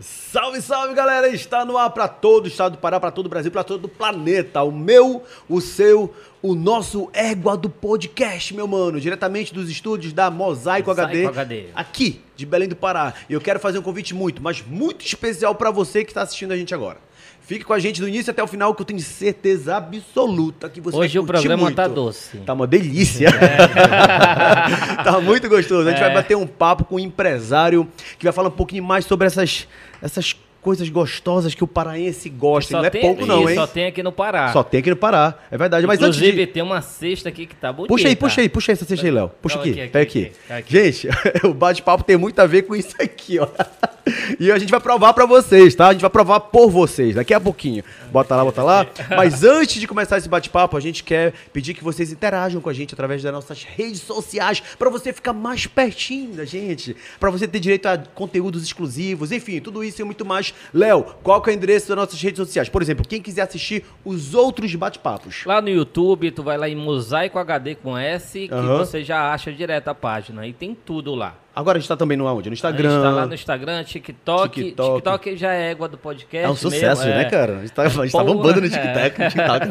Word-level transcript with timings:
Salve, 0.00 0.60
salve, 0.60 0.94
galera! 0.94 1.28
Está 1.28 1.64
no 1.64 1.76
ar 1.76 1.90
para 1.90 2.08
todo 2.08 2.46
o 2.46 2.48
estado 2.48 2.72
do 2.72 2.78
Pará, 2.78 2.98
para 2.98 3.10
todo 3.10 3.26
o 3.26 3.28
Brasil, 3.28 3.50
para 3.50 3.62
todo 3.62 3.84
o 3.84 3.88
planeta. 3.88 4.62
O 4.62 4.72
meu, 4.72 5.22
o 5.48 5.60
seu, 5.60 6.12
o 6.42 6.54
nosso 6.54 7.10
égua 7.12 7.56
do 7.56 7.68
podcast, 7.68 8.54
meu 8.54 8.66
mano. 8.66 9.00
Diretamente 9.00 9.52
dos 9.52 9.70
estúdios 9.70 10.12
da 10.12 10.30
Mosaico, 10.30 10.88
Mosaico 10.88 11.10
HD, 11.12 11.26
HD. 11.26 11.66
aqui 11.74 12.20
de 12.34 12.46
Belém 12.46 12.68
do 12.68 12.76
Pará. 12.76 13.14
E 13.28 13.32
eu 13.32 13.40
quero 13.40 13.60
fazer 13.60 13.78
um 13.78 13.82
convite 13.82 14.14
muito, 14.14 14.42
mas 14.42 14.64
muito 14.66 15.04
especial 15.04 15.54
para 15.54 15.70
você 15.70 16.04
que 16.04 16.10
está 16.10 16.22
assistindo 16.22 16.52
a 16.52 16.56
gente 16.56 16.74
agora. 16.74 16.98
Fique 17.44 17.64
com 17.64 17.72
a 17.72 17.78
gente 17.78 18.00
do 18.00 18.08
início 18.08 18.30
até 18.30 18.42
o 18.42 18.46
final, 18.46 18.74
que 18.74 18.80
eu 18.82 18.86
tenho 18.86 19.00
certeza 19.00 19.76
absoluta 19.76 20.68
que 20.70 20.80
você 20.80 20.96
Hoje 20.96 21.18
vai 21.18 21.24
o 21.24 21.26
programa 21.26 21.62
muito. 21.64 21.74
tá 21.76 21.88
doce. 21.88 22.38
Tá 22.38 22.52
uma 22.54 22.66
delícia. 22.66 23.28
tá 25.04 25.20
muito 25.20 25.48
gostoso. 25.48 25.88
A 25.88 25.90
gente 25.90 26.00
É. 26.02 26.06
vai 26.06 26.14
bater 26.14 26.36
um 26.36 26.46
papo 26.46 26.84
com 26.84 26.96
um 26.96 27.00
empresário 27.00 27.88
que 28.18 28.24
vai 28.24 28.32
falar 28.32 28.48
um 28.48 28.52
pouquinho 28.52 28.84
mais 28.84 29.04
sobre 29.04 29.26
essas, 29.26 29.66
essas 30.00 30.32
coisas 30.32 30.51
gostosas 30.88 31.54
que 31.54 31.64
o 31.64 31.66
paraense 31.66 32.28
gosta. 32.28 32.78
Não 32.78 32.84
é 32.84 32.90
pouco, 32.90 33.26
não, 33.26 33.48
hein? 33.48 33.56
Só 33.56 33.66
tem 33.66 33.86
aqui 33.86 34.02
no 34.02 34.12
Pará. 34.12 34.52
Só 34.52 34.62
tem 34.62 34.80
aqui 34.80 34.90
no 34.90 34.96
Pará. 34.96 35.34
É 35.50 35.58
verdade. 35.58 35.86
Mas 35.86 36.00
antes 36.00 36.16
Inclusive, 36.18 36.46
de... 36.46 36.52
tem 36.52 36.62
uma 36.62 36.80
cesta 36.80 37.28
aqui 37.28 37.46
que 37.46 37.56
tá 37.56 37.72
bonita. 37.72 37.92
Puxa 37.92 38.08
aí, 38.08 38.14
puxa 38.16 38.40
aí, 38.40 38.48
puxa 38.48 38.72
aí 38.72 38.74
essa 38.74 38.84
cesta 38.84 39.04
aí, 39.04 39.10
Léo. 39.10 39.30
Puxa 39.42 39.56
Calma 39.56 39.70
aqui, 39.70 39.80
aqui, 39.80 39.90
pega 39.90 40.02
aqui, 40.08 40.24
aqui. 40.24 40.52
aqui, 40.52 40.52
aqui. 40.52 40.72
Gente, 40.72 41.08
o 41.46 41.52
bate-papo 41.52 42.04
tem 42.04 42.16
muito 42.16 42.38
a 42.38 42.46
ver 42.46 42.62
com 42.62 42.76
isso 42.76 42.94
aqui, 43.00 43.38
ó. 43.38 43.48
E 44.38 44.50
a 44.50 44.58
gente 44.58 44.70
vai 44.70 44.80
provar 44.80 45.12
pra 45.12 45.26
vocês, 45.26 45.74
tá? 45.74 45.88
A 45.88 45.92
gente 45.92 46.00
vai 46.00 46.10
provar 46.10 46.40
por 46.40 46.68
vocês, 46.68 47.14
daqui 47.14 47.32
a 47.32 47.40
pouquinho. 47.40 47.84
Bota 48.10 48.34
lá, 48.34 48.44
bota 48.44 48.62
lá. 48.62 48.86
Mas 49.16 49.44
antes 49.44 49.80
de 49.80 49.86
começar 49.86 50.18
esse 50.18 50.28
bate-papo, 50.28 50.76
a 50.76 50.80
gente 50.80 51.04
quer 51.04 51.32
pedir 51.52 51.74
que 51.74 51.84
vocês 51.84 52.10
interajam 52.10 52.60
com 52.60 52.68
a 52.68 52.72
gente 52.72 52.94
através 52.94 53.22
das 53.22 53.32
nossas 53.32 53.62
redes 53.62 54.00
sociais, 54.00 54.62
pra 54.78 54.90
você 54.90 55.12
ficar 55.12 55.32
mais 55.32 55.66
pertinho 55.66 56.34
da 56.34 56.44
gente, 56.44 56.96
pra 57.20 57.30
você 57.30 57.46
ter 57.46 57.60
direito 57.60 57.86
a 57.86 57.98
conteúdos 57.98 58.64
exclusivos, 58.64 59.30
enfim, 59.30 59.60
tudo 59.60 59.84
isso 59.84 60.02
e 60.02 60.04
muito 60.04 60.24
mais. 60.24 60.51
Léo, 60.72 61.04
qual 61.22 61.40
que 61.40 61.50
é 61.50 61.52
o 61.52 61.56
endereço 61.56 61.88
das 61.88 61.96
nossas 61.96 62.20
redes 62.20 62.38
sociais? 62.38 62.68
Por 62.68 62.82
exemplo, 62.82 63.06
quem 63.06 63.20
quiser 63.20 63.42
assistir 63.42 63.84
os 64.04 64.34
outros 64.34 64.74
bate-papos. 64.74 65.44
Lá 65.46 65.60
no 65.60 65.68
YouTube, 65.68 66.30
tu 66.30 66.42
vai 66.42 66.56
lá 66.56 66.68
em 66.68 66.76
Mosaico 66.76 67.38
HD 67.38 67.74
com 67.74 67.96
S, 67.96 68.48
que 68.48 68.54
Aham. 68.54 68.78
você 68.78 69.02
já 69.04 69.32
acha 69.32 69.52
direto 69.52 69.88
a 69.88 69.94
página. 69.94 70.46
E 70.46 70.52
tem 70.52 70.74
tudo 70.74 71.14
lá. 71.14 71.36
Agora 71.54 71.76
a 71.76 71.80
gente 71.80 71.88
tá 71.88 71.96
também 71.96 72.16
no 72.16 72.26
aonde? 72.26 72.48
No 72.48 72.52
A 72.52 72.54
Instagram. 72.54 72.90
gente 72.90 73.02
tá 73.02 73.10
lá 73.10 73.26
no 73.26 73.34
Instagram, 73.34 73.84
TikTok. 73.84 74.62
TikTok. 74.62 74.94
TikTok, 74.94 75.36
já 75.36 75.52
é 75.52 75.70
égua 75.70 75.86
do 75.86 75.98
podcast. 75.98 76.46
É 76.46 76.50
um 76.50 76.56
sucesso, 76.56 77.02
mesmo, 77.04 77.18
né, 77.18 77.22
é. 77.26 77.30
cara? 77.30 77.58
A 77.58 77.60
gente 77.60 77.72
tá, 77.72 77.82
a 77.82 77.88
gente 77.88 78.12
tá 78.12 78.24
bombando 78.24 78.60
no 78.60 78.66
é. 78.66 78.70
TikTok. 78.70 79.22
no 79.22 79.28
TikTok. 79.28 79.66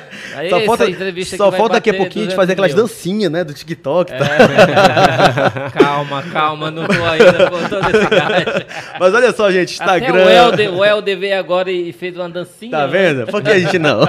Aí 0.34 0.50
só 0.50 0.60
falta, 0.60 0.86
só 1.36 1.52
falta 1.52 1.74
daqui 1.74 1.90
a 1.90 1.94
pouquinho 1.94 2.26
a 2.26 2.30
gente 2.30 2.34
200 2.34 2.34
fazer 2.34 2.52
aquelas 2.52 2.74
dancinhas, 2.74 3.30
né, 3.30 3.44
do 3.44 3.52
TikTok. 3.52 4.12
tá? 4.12 4.18
É. 4.18 5.70
calma, 5.78 6.22
calma, 6.24 6.70
não 6.70 6.86
tô 6.86 6.92
ainda 7.04 7.50
com 7.50 7.68
todo 7.68 7.90
esse 7.90 8.08
gás. 8.08 8.66
Mas 8.98 9.14
olha 9.14 9.32
só, 9.32 9.50
gente, 9.50 9.72
Instagram. 9.72 10.22
Até 10.22 10.24
o 10.24 10.30
Helder, 10.30 10.74
o 10.74 10.84
Helder 10.84 11.18
veio 11.18 11.38
agora 11.38 11.70
e 11.70 11.92
fez 11.92 12.16
uma 12.16 12.28
dancinha. 12.28 12.70
Tá 12.70 12.86
né? 12.86 12.92
vendo? 12.92 13.26
Por 13.26 13.42
que 13.42 13.50
a 13.50 13.58
gente 13.58 13.78
não? 13.78 14.00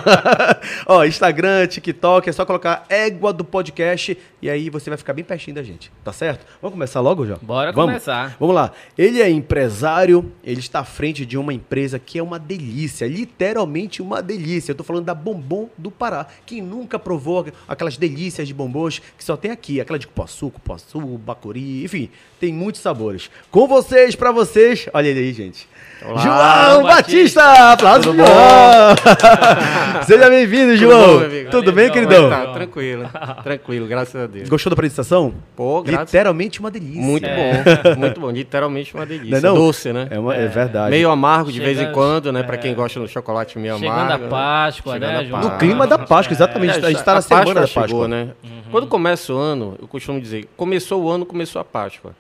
Ó, 0.87 1.03
Instagram, 1.03 1.67
TikTok, 1.67 2.29
é 2.29 2.31
só 2.31 2.45
colocar 2.45 2.85
égua 2.89 3.33
do 3.33 3.43
podcast 3.43 4.17
e 4.41 4.49
aí 4.49 4.69
você 4.69 4.89
vai 4.89 4.97
ficar 4.97 5.13
bem 5.13 5.23
pertinho 5.23 5.55
da 5.55 5.63
gente, 5.63 5.91
tá 6.03 6.13
certo? 6.13 6.45
Vamos 6.61 6.73
começar 6.73 6.99
logo, 6.99 7.16
João? 7.25 7.39
Bora 7.41 7.71
Vamos? 7.71 7.91
começar. 7.91 8.35
Vamos 8.39 8.55
lá. 8.55 8.71
Ele 8.97 9.21
é 9.21 9.29
empresário, 9.29 10.31
ele 10.43 10.59
está 10.59 10.79
à 10.79 10.83
frente 10.83 11.25
de 11.25 11.37
uma 11.37 11.53
empresa 11.53 11.97
que 11.97 12.19
é 12.19 12.23
uma 12.23 12.37
delícia, 12.37 13.07
literalmente 13.07 14.01
uma 14.01 14.21
delícia. 14.21 14.71
Eu 14.71 14.75
tô 14.75 14.83
falando 14.83 15.05
da 15.05 15.13
Bombom 15.13 15.69
do 15.77 15.89
Pará. 15.89 16.27
Quem 16.45 16.61
nunca 16.61 16.99
provou 16.99 17.45
aquelas 17.67 17.97
delícias 17.97 18.47
de 18.47 18.53
bombons 18.53 19.01
que 19.17 19.23
só 19.23 19.37
tem 19.37 19.51
aqui, 19.51 19.79
aquela 19.81 19.99
de 19.99 20.07
cupuaçu, 20.07 20.49
cupuaçu, 20.49 20.99
bacuri, 21.17 21.83
enfim, 21.83 22.09
tem 22.39 22.53
muitos 22.53 22.81
sabores. 22.81 23.29
Com 23.49 23.67
vocês, 23.67 24.15
pra 24.15 24.31
vocês, 24.31 24.87
olha 24.93 25.07
ele 25.07 25.19
aí, 25.19 25.33
gente. 25.33 25.67
Olá, 26.05 26.21
João 26.21 26.83
Batista. 26.83 27.41
Batista! 27.41 27.71
Aplausos 27.73 28.15
João! 28.15 28.27
Seja 30.05 30.29
bem-vindo, 30.29 30.77
João! 30.77 31.01
bom, 31.07 31.17
meu 31.17 31.25
amigo? 31.25 31.49
Tudo 31.49 31.71
Valeu, 31.71 31.73
bem, 31.73 31.85
João. 31.85 31.93
queridão? 31.93 32.29
Tá, 32.29 32.47
tranquilo. 32.53 33.09
Tranquilo, 33.43 33.87
graças 33.87 34.15
a 34.21 34.27
Deus. 34.27 34.47
Gostou 34.47 34.69
da 34.69 34.75
apresentação? 34.75 35.33
Pô, 35.55 35.81
graças 35.81 36.13
Literalmente 36.13 36.59
uma 36.59 36.69
delícia. 36.69 37.01
Muito 37.01 37.25
É. 37.25 37.35
bom, 37.35 37.99
muito 37.99 38.19
bom. 38.21 38.29
Literalmente 38.29 38.93
uma 38.93 39.05
delícia. 39.07 39.31
Não 39.31 39.37
é 39.37 39.41
não? 39.41 39.55
Doce, 39.55 39.91
né? 39.91 40.07
É, 40.11 40.19
uma- 40.19 40.35
é 40.35 40.47
verdade. 40.47 40.91
Meio 40.91 41.09
amargo 41.09 41.51
de 41.51 41.59
vez 41.59 41.77
em 41.77 41.79
Chegando- 41.79 41.93
quando, 41.95 42.31
né? 42.31 42.43
Pra 42.43 42.55
é. 42.55 42.57
quem 42.59 42.73
gosta 42.75 42.99
do 42.99 43.07
chocolate 43.07 43.57
meio 43.57 43.77
Chegando 43.79 43.99
amargo. 43.99 44.25
a 44.25 44.29
Páscoa, 44.29 44.93
Chegando 44.93 45.11
né, 45.11 45.17
a 45.17 45.23
João? 45.23 45.41
No 45.41 45.51
clima 45.57 45.87
da 45.87 45.97
Páscoa, 45.97 46.33
exatamente. 46.33 46.77
a 46.85 46.89
gente 46.89 47.03
tá 47.03 47.13
na 47.13 47.19
a 47.19 47.21
semana 47.21 47.45
Páscoa 47.45 47.53
da 47.55 47.61
Páscoa. 47.67 47.87
chegou, 47.87 48.07
né? 48.07 48.29
Uhum. 48.43 48.49
Quando 48.71 48.87
começa 48.87 49.33
o 49.33 49.37
ano, 49.37 49.75
eu 49.81 49.87
costumo 49.87 50.21
dizer, 50.21 50.45
começou 50.55 51.03
o 51.03 51.09
ano, 51.09 51.25
começou 51.25 51.59
a 51.59 51.65
Páscoa. 51.65 52.11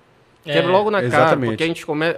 Que 0.51 0.57
é 0.59 0.61
logo 0.61 0.89
na 0.91 0.97
cara, 1.01 1.07
exatamente. 1.07 1.49
porque 1.51 1.63
a 1.63 1.67
gente 1.67 1.85
começa. 1.85 2.15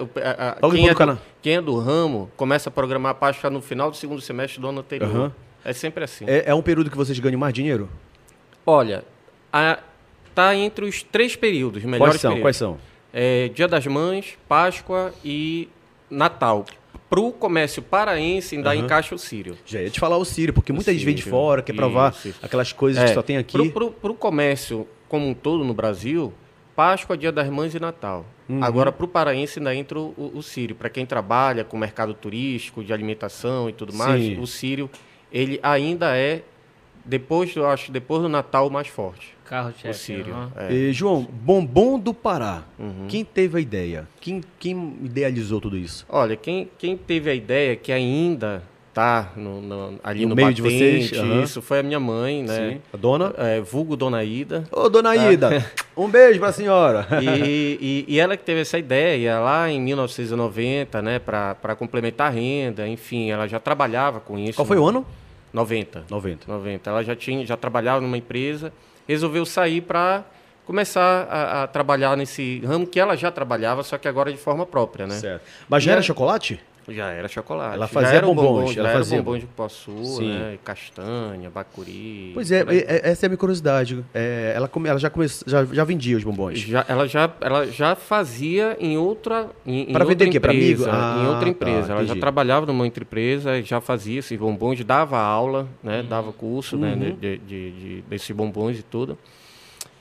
Quem, 0.72 0.90
é 0.90 1.18
quem 1.42 1.56
é 1.56 1.62
do 1.62 1.78
ramo 1.80 2.30
começa 2.38 2.70
a 2.70 2.72
programar 2.72 3.12
a 3.12 3.16
Páscoa 3.16 3.50
no 3.50 3.62
final 3.62 3.90
do 3.92 3.98
segundo 3.98 4.22
semestre 4.22 4.60
do 4.62 4.68
ano 4.68 4.80
anterior. 4.80 5.10
Aham. 5.10 5.32
É 5.64 5.74
sempre 5.74 6.04
assim. 6.04 6.26
É, 6.28 6.44
é 6.48 6.56
um 6.56 6.62
período 6.62 6.90
que 6.90 6.96
vocês 6.98 7.18
ganham 7.20 7.40
mais 7.40 7.54
dinheiro? 7.54 7.90
Olha, 8.66 9.04
a- 9.52 9.80
tá 10.34 10.56
entre 10.56 10.86
os 10.86 11.04
três 11.04 11.36
períodos, 11.36 11.84
melhores 11.84 12.14
Quais 12.14 12.22
são? 12.22 12.32
períodos. 12.32 12.44
Quais 12.46 12.56
são? 12.58 12.78
É, 13.12 13.50
Dia 13.50 13.68
das 13.68 13.86
Mães, 13.88 14.38
Páscoa 14.48 15.14
e 15.24 15.68
Natal. 16.10 16.66
Pro 17.10 17.32
comércio 17.32 17.82
paraense 17.82 18.56
ainda 18.56 18.70
Aham. 18.72 18.80
encaixa 18.86 19.16
o 19.16 19.18
Sírio. 19.18 19.58
Já 19.66 19.82
ia 19.82 19.90
te 19.90 20.00
falar 20.00 20.18
o 20.18 20.24
Sírio, 20.26 20.54
porque 20.54 20.72
muita 20.72 20.94
gente 20.94 21.04
vem 21.04 21.16
de 21.16 21.24
fora, 21.24 21.62
quer 21.64 21.74
provar 21.74 22.12
isso, 22.12 22.28
isso. 22.30 22.40
aquelas 22.42 22.72
coisas 22.72 23.04
que 23.04 23.10
É, 23.10 23.14
só 23.14 23.24
tem 23.24 23.36
aqui. 23.38 23.70
Pro, 23.70 23.90
pro 23.92 24.14
comércio 24.14 24.88
como 25.08 25.28
um 25.28 25.34
todo 25.34 25.64
no 25.64 25.74
Brasil, 25.74 26.32
Páscoa, 26.80 27.18
Dia 27.18 27.30
das 27.30 27.50
Mães 27.50 27.76
e 27.76 27.80
Natal. 27.80 28.26
Uhum. 28.48 28.64
Agora, 28.64 28.90
pro 28.90 29.06
paraense 29.06 29.60
ainda 29.60 29.76
entra 29.76 30.00
o, 30.00 30.32
o 30.34 30.42
Sírio. 30.42 30.78
Para 30.78 30.90
quem 30.90 31.06
trabalha 31.06 31.66
com 31.66 31.78
mercado 31.78 32.14
turístico, 32.14 32.82
de 32.82 32.94
alimentação 32.94 33.70
e 33.70 33.74
tudo 33.74 33.94
mais, 33.94 34.24
Sim. 34.24 34.40
o 34.40 34.48
Sírio, 34.48 34.90
ele 35.30 35.60
ainda 35.62 36.16
é, 36.16 36.42
depois, 37.04 37.54
eu 37.54 37.68
acho, 37.68 37.92
depois 37.92 38.22
do 38.22 38.30
Natal, 38.30 38.66
o 38.66 38.72
mais 38.72 38.88
forte. 38.88 39.36
Carro 39.44 39.72
O 39.72 39.74
chefe. 39.78 40.00
Sírio. 40.00 40.34
aham. 40.34 40.52
é. 40.56 40.74
E, 40.74 40.94
João, 40.94 41.24
Bombom 41.30 42.00
do 42.00 42.14
Pará. 42.14 42.64
Uhum. 42.80 43.08
Quem 43.10 43.26
teve 43.26 43.58
a 43.58 43.62
ideia? 43.62 44.08
Quem, 44.22 44.42
quem 44.58 44.96
idealizou 45.04 45.60
tudo 45.60 45.76
isso? 45.76 46.06
Olha, 46.08 46.38
quem, 46.38 46.70
quem 46.78 46.96
teve 46.96 47.30
a 47.30 47.36
ideia 47.36 47.76
que 47.76 47.92
ainda 47.92 48.64
tá 48.94 49.32
no, 49.36 49.62
no- 49.62 50.00
ali 50.04 50.24
No 50.24 50.30
no, 50.30 50.36
meio 50.36 50.54
de 50.54 50.62
vocês, 50.62 51.10
batente, 51.12 51.20
aham. 51.20 51.44
isso 51.44 51.62
foi 51.62 51.80
a 51.80 51.84
minha 51.84 52.00
mãe, 52.00 52.44
né? 52.44 52.72
Sim. 52.72 52.82
A 52.94 52.98
dona? 52.98 53.34
É, 53.38 53.62
vulgo 53.62 53.96
Dona 53.96 54.24
Ida. 54.24 54.64
Ô, 54.72 54.90
dona 54.90 55.16
Ida, 55.16 55.66
um 55.96 56.08
beijo 56.10 56.40
pra 56.40 56.52
senhora. 56.52 57.08
E, 57.22 58.06
e- 58.08 58.14
e 58.16 58.20
ela 58.20 58.36
que 58.36 58.44
teve 58.44 58.62
essa 58.62 58.78
ideia 58.78 59.40
lá 59.40 59.70
em 59.70 59.80
1990, 59.82 61.02
né, 61.02 61.20
para 61.20 61.76
complementar 61.78 62.28
a 62.28 62.30
renda, 62.30 62.88
enfim, 62.88 63.30
ela 63.32 63.48
já 63.48 63.60
trabalhava 63.60 64.20
com 64.20 64.38
isso. 64.38 64.54
Qual 64.56 64.66
foi 64.66 64.78
o 64.78 64.86
ano? 64.88 65.06
90. 65.54 66.04
90. 66.10 66.46
90. 66.52 66.90
Ela 66.90 67.04
já 67.04 67.16
tinha, 67.16 67.46
já 67.46 67.58
trabalhava 67.58 68.02
numa 68.02 68.18
empresa, 68.18 68.72
resolveu 69.08 69.46
sair 69.46 69.82
para 69.82 70.24
começar 70.66 71.28
a, 71.30 71.64
a 71.64 71.68
trabalhar 71.68 72.16
nesse 72.16 72.62
ramo 72.64 72.86
que 72.86 73.00
ela 73.00 73.16
já 73.18 73.32
trabalhava, 73.32 73.82
só 73.82 73.98
que 73.98 74.08
agora 74.08 74.32
de 74.32 74.38
forma 74.38 74.66
própria, 74.68 75.08
né? 75.08 75.16
Certo. 75.16 75.42
Mas 75.68 75.82
já 75.84 75.94
era 75.94 76.00
a- 76.00 76.04
chocolate? 76.04 76.60
Já 76.92 77.10
era 77.12 77.28
chocolate. 77.28 77.76
Ela 77.76 77.88
fazia 77.88 78.22
bombons, 78.22 78.44
bombom, 78.44 78.68
já 78.74 78.80
ela 78.82 78.90
era 78.90 78.98
fazia 79.00 79.18
bombom 79.22 79.38
de 79.38 79.46
cupuaçu, 79.46 80.04
Sim. 80.04 80.30
né? 80.30 80.58
Castanha, 80.64 81.50
bacuri. 81.50 82.32
Pois 82.34 82.52
é, 82.52 82.62
e- 82.70 82.78
e- 82.78 82.86
essa 83.04 83.26
é 83.26 83.28
a 83.28 83.30
minha 83.30 83.38
curiosidade. 83.38 84.04
É, 84.14 84.54
ela, 84.56 84.68
come- 84.68 84.90
ela 84.90 85.00
já, 85.00 85.10
começou, 85.10 85.48
já, 85.50 85.66
já 85.66 85.84
vendia 85.84 86.18
os 86.18 86.24
bombons. 86.24 86.60
Já, 86.60 86.86
ela, 86.88 87.08
já, 87.08 87.32
ela 87.42 87.66
já 87.68 87.96
fazia 87.96 88.76
em 88.80 88.98
outra 88.98 89.50
em, 89.66 89.92
Pra 89.92 90.04
vender 90.06 90.26
outra 90.26 90.52
quê? 90.52 90.58
Empresa. 90.58 90.90
Ah, 90.92 91.22
em 91.24 91.28
outra 91.28 91.44
tá, 91.46 91.50
empresa. 91.50 91.92
ela 91.94 92.06
já 92.06 92.16
trabalhava 92.16 92.66
numa 92.66 92.84
outra 92.84 93.04
empresa, 93.04 93.62
já 93.62 93.80
fazia 93.82 94.20
esses 94.20 94.38
bombons, 94.38 94.84
dava 94.84 95.18
aula, 95.20 95.68
né? 95.84 96.04
Dava 96.04 96.32
curso 96.32 96.78
né? 96.78 96.94
Uhum. 96.94 97.00
de, 97.00 97.38
de, 97.38 97.38
de- 97.72 98.02
desses 98.10 98.32
bombons 98.32 98.78
e 98.80 98.84
tudo. 98.84 99.18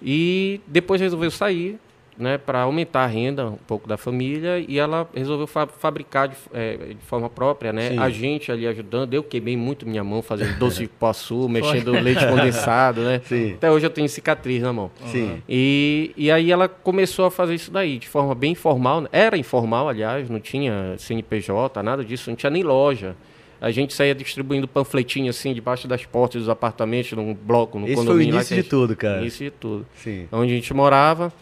E 0.03 0.61
depois 0.67 1.01
resolveu 1.01 1.31
sair, 1.31 1.79
né? 2.19 2.37
Para 2.39 2.63
aumentar 2.63 3.05
a 3.05 3.07
renda 3.07 3.47
um 3.47 3.57
pouco 3.67 3.89
da 3.89 3.97
família 3.97 4.59
e 4.67 4.79
ela 4.79 5.09
resolveu 5.15 5.47
fa- 5.47 5.67
fabricar 5.67 6.29
de, 6.29 6.35
eh, 6.53 6.77
de 6.99 7.07
forma 7.07 7.31
própria, 7.31 7.73
né? 7.73 7.91
Sim. 7.91 7.99
A 7.99 8.11
gente 8.11 8.51
ali 8.51 8.67
ajudando. 8.67 9.15
Eu 9.15 9.23
queimei 9.23 9.57
muito 9.57 9.87
minha 9.89 10.03
mão 10.03 10.21
fazendo 10.23 10.57
doce 10.59 10.81
de 10.81 10.89
cupuaçu, 10.89 11.49
mexendo 11.49 11.93
leite 11.93 12.27
condensado, 12.27 13.03
né? 13.03 13.21
Sim. 13.25 13.53
Até 13.55 13.71
hoje 13.71 13.87
eu 13.87 13.91
tenho 13.91 14.09
cicatriz 14.09 14.63
na 14.63 14.73
mão. 14.73 14.91
Sim. 15.07 15.43
E, 15.49 16.13
e 16.17 16.31
aí 16.31 16.51
ela 16.51 16.69
começou 16.69 17.25
a 17.27 17.31
fazer 17.31 17.55
isso 17.55 17.71
daí, 17.71 17.99
de 17.99 18.09
forma 18.09 18.35
bem 18.35 18.53
informal. 18.53 19.01
né? 19.03 19.09
Era 19.13 19.37
informal, 19.39 19.89
aliás, 19.89 20.29
não 20.29 20.41
tinha 20.41 20.95
CNPJ, 20.99 21.83
nada 21.83 22.05
disso, 22.05 22.31
não 22.31 22.37
tinha 22.37 22.51
nem 22.51 22.63
loja. 22.63 23.15
A 23.61 23.73
gente 23.73 23.93
saía 23.93 24.15
distribuindo 24.15 24.69
panfletinho 24.69 25.29
assim, 25.31 25.53
debaixo 25.53 25.89
das 25.89 26.05
portas 26.07 26.43
dos 26.43 26.49
apartamentos, 26.49 27.11
num 27.13 27.35
bloco, 27.35 27.77
no 27.77 27.87
Esse 27.87 27.95
foi 27.97 28.05
o 28.05 28.07
condomínio. 28.07 28.35
lá 28.35 28.41
início 28.41 28.55
que 28.55 28.61
a 28.61 28.63
de 28.63 28.69
tudo, 28.69 28.95
cara. 28.97 29.21
Início 29.21 29.45
de 29.47 29.51
tudo. 29.51 29.87
Sim. 29.97 30.29
Onde 30.31 30.53
a 30.53 30.55
gente 30.55 30.73
morava. 30.73 31.33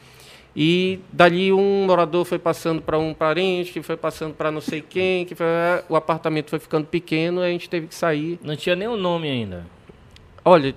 E 0.59 1.01
dali 1.13 1.53
um 1.53 1.85
morador 1.85 2.25
foi 2.25 2.39
passando 2.39 2.81
para 2.81 2.99
um 2.99 3.13
parente, 3.13 3.73
que 3.73 3.83
foi 3.83 3.97
passando 3.97 4.33
para 4.33 4.51
não 4.51 4.63
sei 4.63 4.81
quem, 4.81 5.27
que 5.27 5.35
foi, 5.35 5.47
o 5.89 5.95
apartamento 5.95 6.49
foi 6.49 6.59
ficando 6.59 6.87
pequeno, 6.87 7.43
a 7.43 7.49
gente 7.49 7.69
teve 7.69 7.87
que 7.89 7.95
sair. 7.95 8.39
Não 8.43 8.57
tinha 8.57 8.75
nem 8.75 8.89
o 8.89 8.97
nome 8.97 9.29
ainda. 9.29 9.67
Olha, 10.43 10.75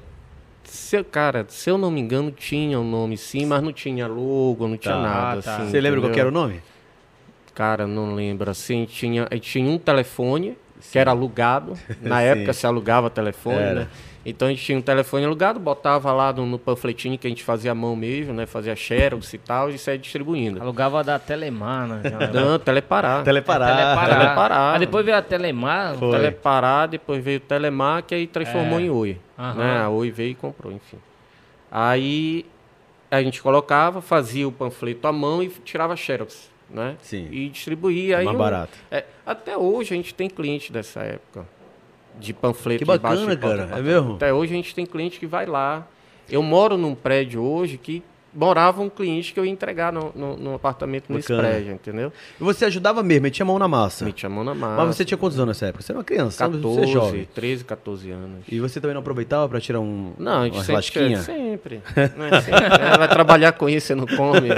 se, 0.66 0.98
eu- 0.98 1.06
cara, 1.06 1.46
se 1.48 1.70
eu 1.70 1.78
não 1.78 1.90
me 1.90 2.02
engano, 2.02 2.30
tinha 2.30 2.78
um 2.78 2.84
nome 2.84 3.16
sim, 3.18 3.46
mas 3.46 3.64
não 3.64 3.72
tinha 3.72 4.06
logo, 4.06 4.68
não 4.68 4.76
tinha 4.76 4.96
Tá, 4.96 5.02
nada. 5.02 5.42
tá. 5.42 5.56
assim, 5.58 5.72
Você 5.72 5.80
lembra 5.80 6.02
qual 6.02 6.10
entendeu? 6.12 6.28
era 6.28 6.30
o 6.30 6.34
nome? 6.34 6.62
Cara, 7.56 7.88
não 7.88 8.14
lembro. 8.16 8.50
Assim, 8.52 8.84
tinha, 8.86 9.25
tinha 9.40 9.70
um 9.70 9.78
telefone 9.78 10.58
que 10.92 10.98
era 11.00 11.12
alugado. 11.12 11.74
Na 12.02 12.20
Sim. 12.20 12.26
época 12.26 12.54
se 12.54 12.66
alugava 12.68 13.10
telefone, 13.10 13.58
Era. 13.58 13.80
né? 13.81 13.88
Então 14.26 14.48
a 14.48 14.52
gente 14.52 14.64
tinha 14.64 14.78
um 14.78 14.81
telefone 14.81 15.24
alugado, 15.26 15.60
botava 15.60 16.12
lá 16.12 16.31
no, 16.34 16.46
no 16.46 16.60
panfletinho 16.60 17.18
que 17.18 17.26
a 17.26 17.30
gente 17.30 17.44
fazia 17.44 17.72
à 17.72 17.76
mão 17.76 17.96
mesmo, 17.96 18.34
né? 18.34 18.46
Fazia 18.46 18.76
xerox 18.76 19.34
e 19.34 19.38
tal, 19.38 19.70
e 19.70 19.78
saía 19.78 19.98
distribuindo. 19.98 20.62
Alugava 20.62 21.02
da 21.04 21.18
Telemar, 21.18 21.88
né? 21.88 22.02
Não, 22.34 22.60
teleparar. 22.60 23.24
Teleparar. 23.24 23.76
Teleparar. 23.78 24.20
Teleparar. 24.20 24.74
Aí 24.74 24.80
depois 24.81 25.06
veio 25.06 25.18
a 25.18 25.22
Telemar. 25.22 25.96
Foi. 25.96 26.12
Teleparar, 26.12 26.88
depois 26.90 27.24
veio 27.24 27.38
o 27.38 27.42
Telemar, 27.42 28.04
que 28.04 28.14
aí 28.14 28.28
transformou 28.28 28.78
É. 28.80 28.82
em 28.84 28.90
Oi. 28.90 29.18
Aham. 29.38 29.54
Né? 29.56 29.78
A 29.84 29.90
Oi 29.90 30.12
veio 30.12 30.32
e 30.32 30.36
comprou, 30.36 30.74
enfim. 30.74 30.98
Aí 31.72 32.46
a 33.10 33.22
gente 33.24 33.42
colocava, 33.42 34.02
fazia 34.02 34.48
o 34.48 34.52
panfleto 34.52 35.08
à 35.08 35.12
mão 35.14 35.42
e 35.42 35.48
tirava 35.64 35.96
xerox, 35.96 36.50
né? 36.69 36.95
Sim. 37.01 37.27
E 37.31 37.50
distribuía. 37.50 38.19
Aí 38.19 38.25
mais 38.25 38.36
um- 38.36 38.39
barato. 38.39 38.71
é, 38.92 39.06
até 39.25 39.57
hoje 39.57 39.94
a 39.94 39.98
gente 39.98 40.13
tem 40.13 40.30
cliente 40.30 40.71
dessa 40.71 41.01
época. 41.01 41.45
De 42.19 42.33
panfleto 42.33 42.80
Que 42.80 42.86
bacana, 42.86 43.36
de 43.36 43.42
cara. 43.42 43.69
É 43.77 43.81
mesmo? 43.81 44.16
Até 44.16 44.33
hoje 44.33 44.51
a 44.54 44.56
gente 44.56 44.75
tem 44.75 44.86
cliente 44.86 45.19
que 45.19 45.25
vai 45.25 45.45
lá. 45.45 45.88
Eu 46.30 46.44
moro 46.44 46.77
num 46.77 46.94
prédio 46.94 47.42
hoje 47.42 47.77
que 47.77 48.04
morava 48.34 48.81
um 48.81 48.90
cliente 48.90 49.34
que 49.34 49.40
eu 49.40 49.46
ia 49.46 49.52
entregar 49.52 49.92
no, 49.92 50.12
no, 50.16 50.38
no 50.38 50.54
apartamento 50.56 51.06
nesse 51.12 51.30
Bacana. 51.30 51.50
prédio, 51.50 51.74
entendeu? 51.74 52.14
E 52.40 52.44
você 52.44 52.66
ajudava 52.66 53.02
mesmo, 53.04 53.24
metia 53.24 53.44
a 53.44 53.48
mão 53.48 53.58
na 53.60 53.68
massa. 53.68 54.06
Me 54.06 54.14
chamou 54.16 54.44
na 54.44 54.54
massa. 54.54 54.86
Mas 54.86 54.96
você 54.96 55.06
tinha 55.06 55.18
quantos 55.18 55.38
anos 55.40 55.50
nessa 55.56 55.68
época? 55.68 55.84
Você 55.84 55.92
era 55.92 56.00
uma 56.00 56.04
criança, 56.04 56.46
14, 56.46 56.62
você 56.64 56.81
é 56.81 56.88
jovem. 56.88 57.28
13, 57.34 57.64
14 57.66 58.12
anos. 58.12 58.40
E 58.50 58.60
você 58.60 58.80
também 58.80 58.94
não 58.94 59.02
aproveitava 59.02 59.48
pra 59.50 59.60
tirar 59.60 59.80
um, 59.80 60.14
Não, 60.18 60.42
a 60.42 60.46
gente 60.46 60.62
sempre, 60.64 60.81
sempre, 60.84 61.10
né, 61.16 61.22
sempre. 61.22 61.81
É, 61.96 62.98
Vai 62.98 63.08
trabalhar 63.08 63.52
com 63.54 63.68
isso, 63.70 63.88
você 63.88 63.96
não 63.96 64.06
come, 64.06 64.50
né? 64.50 64.56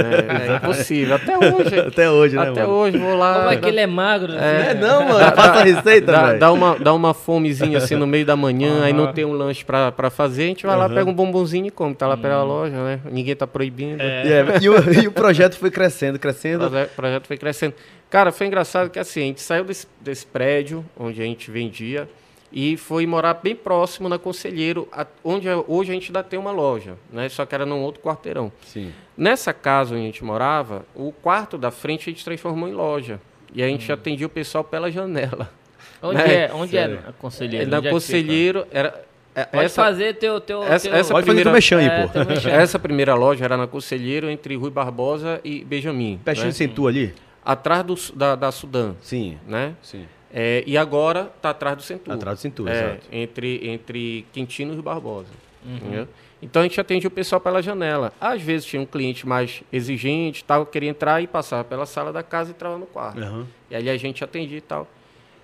É 0.51 0.55
impossível. 0.57 1.15
Até 1.15 1.37
hoje. 1.37 1.79
Até 1.87 2.09
hoje, 2.09 2.35
né, 2.35 2.49
Até 2.49 2.61
mano? 2.61 2.73
hoje, 2.73 2.97
vou 2.97 3.15
lá. 3.17 3.35
Como 3.39 3.49
é 3.49 3.57
que 3.57 3.67
ele 3.67 3.79
é 3.79 3.87
magro? 3.87 4.33
É, 4.33 4.71
assim? 4.71 4.79
não, 4.79 5.07
mano. 5.07 5.35
Faça 5.35 5.59
a 5.59 5.63
receita, 5.63 6.11
Dá, 6.11 6.27
velho. 6.27 6.39
dá 6.39 6.51
uma, 6.51 6.75
dá 6.79 6.93
uma 6.93 7.13
fomezinha 7.13 7.77
assim 7.77 7.95
no 7.95 8.07
meio 8.07 8.25
da 8.25 8.35
manhã, 8.35 8.83
aí 8.83 8.93
não 8.93 9.11
tem 9.13 9.25
um 9.25 9.33
lanche 9.33 9.63
pra, 9.63 9.91
pra 9.91 10.09
fazer, 10.09 10.43
a 10.43 10.47
gente 10.47 10.65
vai 10.65 10.75
lá, 10.77 10.87
pega 10.89 11.09
um 11.09 11.13
bombonzinho 11.13 11.67
e 11.67 11.71
come. 11.71 11.95
Tá 11.95 12.07
lá 12.07 12.17
pela 12.17 12.43
loja, 12.43 12.75
né? 12.75 12.99
Ninguém 13.11 13.35
tá 13.35 13.45
proibindo. 13.65 14.01
E, 14.01 14.05
é, 14.05 14.45
e 14.61 14.69
o, 14.69 15.03
e 15.03 15.07
o 15.07 15.11
projeto 15.11 15.55
foi 15.57 15.69
crescendo, 15.71 16.15
O 16.15 16.19
crescendo. 16.19 16.69
proje- 16.69 16.89
projeto 16.95 17.27
foi 17.27 17.37
crescendo. 17.37 17.73
Cara, 18.09 18.31
foi 18.31 18.47
engraçado 18.47 18.89
que 18.89 18.99
assim, 18.99 19.21
a 19.21 19.25
gente 19.25 19.41
saiu 19.41 19.63
desse, 19.63 19.87
desse 20.01 20.25
prédio 20.25 20.83
onde 20.97 21.21
a 21.21 21.25
gente 21.25 21.49
vendia 21.49 22.09
e 22.51 22.75
foi 22.75 23.05
morar 23.05 23.35
bem 23.35 23.55
próximo 23.55 24.09
na 24.09 24.19
Conselheiro, 24.19 24.87
a- 24.91 25.05
onde 25.23 25.47
a- 25.47 25.63
hoje 25.67 25.91
a 25.91 25.93
gente 25.93 26.07
ainda 26.09 26.21
tem 26.21 26.37
uma 26.37 26.51
loja, 26.51 26.95
né? 27.11 27.29
Só 27.29 27.45
que 27.45 27.55
era 27.55 27.65
num 27.65 27.79
outro 27.81 28.01
quarteirão. 28.01 28.51
Sim. 28.65 28.91
Nessa 29.17 29.53
casa 29.53 29.93
onde 29.93 30.03
a 30.03 30.05
gente 30.07 30.23
morava, 30.23 30.85
o 30.93 31.11
quarto 31.13 31.57
da 31.57 31.71
frente 31.71 32.09
a 32.09 32.11
gente 32.11 32.25
transformou 32.25 32.67
em 32.67 32.73
loja. 32.73 33.21
E 33.53 33.61
a 33.61 33.67
gente 33.67 33.89
atendia 33.91 34.25
o 34.25 34.29
pessoal 34.29 34.63
pela 34.63 34.89
janela. 34.91 35.49
Onde 36.01 36.15
Né? 36.17 36.33
é? 36.45 36.51
Onde 36.53 36.77
é 36.77 36.83
a 37.07 37.11
conselheiro? 37.17 37.69
na 37.69 37.77
Onde 37.77 37.87
é 37.87 37.89
que 37.89 37.93
Conselheiro 37.93 38.65
era. 38.71 39.05
É? 39.35 39.45
Pode 39.45 39.65
essa, 39.65 39.83
fazer 39.83 40.15
teu. 40.15 40.39
teu, 40.41 40.63
essa- 40.63 40.89
teu... 40.89 40.97
essa 40.97 41.13
Pode 41.13 41.25
fazer 41.25 41.43
primeira- 41.43 41.49
tu 41.49 41.53
mexer 41.53 41.75
aí, 41.75 41.85
É, 41.87 42.07
pô. 42.07 42.19
essa 42.49 42.77
primeira 42.79 43.13
loja 43.15 43.45
era 43.45 43.55
na 43.57 43.67
Conselheiro 43.67 44.29
entre 44.29 44.55
Rui 44.55 44.69
Barbosa 44.69 45.39
e 45.43 45.63
Benjamin. 45.63 46.19
Pertinho 46.23 46.45
né? 46.47 46.51
de 46.51 46.57
Centu 46.57 46.87
ali? 46.87 47.13
Atrás 47.43 47.83
do, 47.83 47.95
da, 48.15 48.35
da 48.35 48.51
Sudã, 48.51 48.93
Sim. 49.01 49.37
né? 49.47 49.73
Sim. 49.81 50.05
É, 50.33 50.63
e 50.65 50.77
agora 50.77 51.31
tá 51.41 51.49
atrás 51.49 51.75
do 51.75 51.83
Centur. 51.83 52.13
Atrás 52.13 52.37
do 52.37 52.41
Centur, 52.41 52.67
é, 52.69 52.71
exato. 52.73 53.07
Entre, 53.11 53.67
entre 53.67 54.25
Quintino 54.31 54.71
e 54.71 54.73
Rio 54.75 54.83
Barbosa. 54.83 55.27
Uhum. 55.65 55.75
entendeu? 55.75 56.07
Então 56.41 56.61
a 56.61 56.63
gente 56.65 56.79
atende 56.81 57.05
o 57.05 57.11
pessoal 57.11 57.39
pela 57.39 57.61
janela. 57.61 58.11
Às 58.19 58.41
vezes 58.41 58.65
tinha 58.65 58.81
um 58.81 58.85
cliente 58.85 59.27
mais 59.27 59.61
exigente, 59.71 60.43
tal, 60.43 60.65
queria 60.65 60.89
entrar 60.89 61.21
e 61.21 61.27
passava 61.27 61.63
pela 61.63 61.85
sala 61.85 62.11
da 62.11 62.23
casa 62.23 62.49
e 62.49 62.53
entrava 62.53 62.77
no 62.79 62.85
quarto. 62.87 63.21
Aham. 63.21 63.45
E 63.69 63.75
ali 63.75 63.89
a 63.89 63.97
gente 63.97 64.23
atendia 64.23 64.57
e 64.57 64.61
tal. 64.61 64.87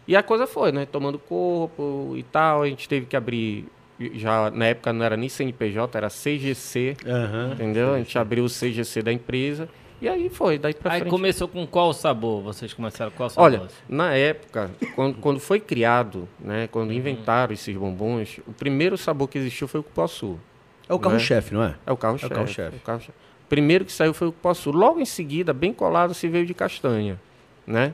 E 0.08 0.16
a 0.16 0.24
coisa 0.24 0.48
foi, 0.48 0.72
né? 0.72 0.88
Tomando 0.90 1.20
corpo 1.20 2.14
e 2.16 2.24
tal. 2.24 2.64
A 2.64 2.68
gente 2.68 2.88
teve 2.90 3.06
que 3.06 3.16
abrir. 3.16 3.66
Já 4.14 4.52
na 4.52 4.66
época 4.68 4.94
não 4.94 5.04
era 5.04 5.18
nem 5.18 5.28
CNPJ, 5.30 5.98
era 5.98 6.10
CGC. 6.10 6.96
Aham. 7.06 7.52
Entendeu? 7.54 7.94
A 7.94 7.98
gente 7.98 8.18
abriu 8.18 8.44
o 8.46 8.50
CGC 8.50 9.02
da 9.02 9.12
empresa. 9.12 9.68
E 10.00 10.08
aí 10.08 10.30
foi, 10.30 10.60
daí 10.60 10.76
pra 10.76 10.94
Aí 10.94 11.00
frente. 11.00 11.10
começou 11.10 11.48
com 11.48 11.66
qual 11.66 11.92
sabor? 11.92 12.44
Vocês 12.44 12.72
começaram 12.72 13.10
com 13.10 13.18
qual 13.18 13.30
sabor? 13.32 13.46
Olha, 13.46 13.68
na 13.90 14.14
época, 14.14 14.70
quando, 14.96 15.18
quando 15.18 15.40
foi 15.40 15.60
criado, 15.60 16.30
né, 16.40 16.68
quando 16.72 16.94
inventaram 16.94 17.52
esses 17.52 17.76
bombons, 17.76 18.40
o 18.46 18.54
primeiro 18.54 18.96
sabor 18.96 19.28
que 19.28 19.40
existiu 19.40 19.68
foi 19.68 19.80
o 19.80 19.84
cupuaçu. 19.84 20.40
É 20.88 20.94
o 20.94 21.00
carro-chefe, 21.00 21.52
não 21.54 21.64
é? 21.64 21.74
É 21.86 21.92
o 21.92 21.98
carro-chefe. 21.98 22.32
É 22.32 22.36
o 22.36 22.38
carro-chefe. 22.38 22.78
o 22.78 22.80
carro-chefe. 22.82 23.18
O 23.46 23.50
primeiro 23.50 23.86
que 23.86 23.92
saiu 23.92 24.14
foi 24.14 24.28
o 24.28 24.32
cupuaçu. 24.32 24.70
Logo 24.72 25.00
em 25.00 25.06
seguida, 25.06 25.52
bem 25.52 25.74
colado, 25.74 26.14
se 26.14 26.28
veio 26.28 26.46
de 26.46 26.54
castanha, 26.54 27.20
né? 27.66 27.94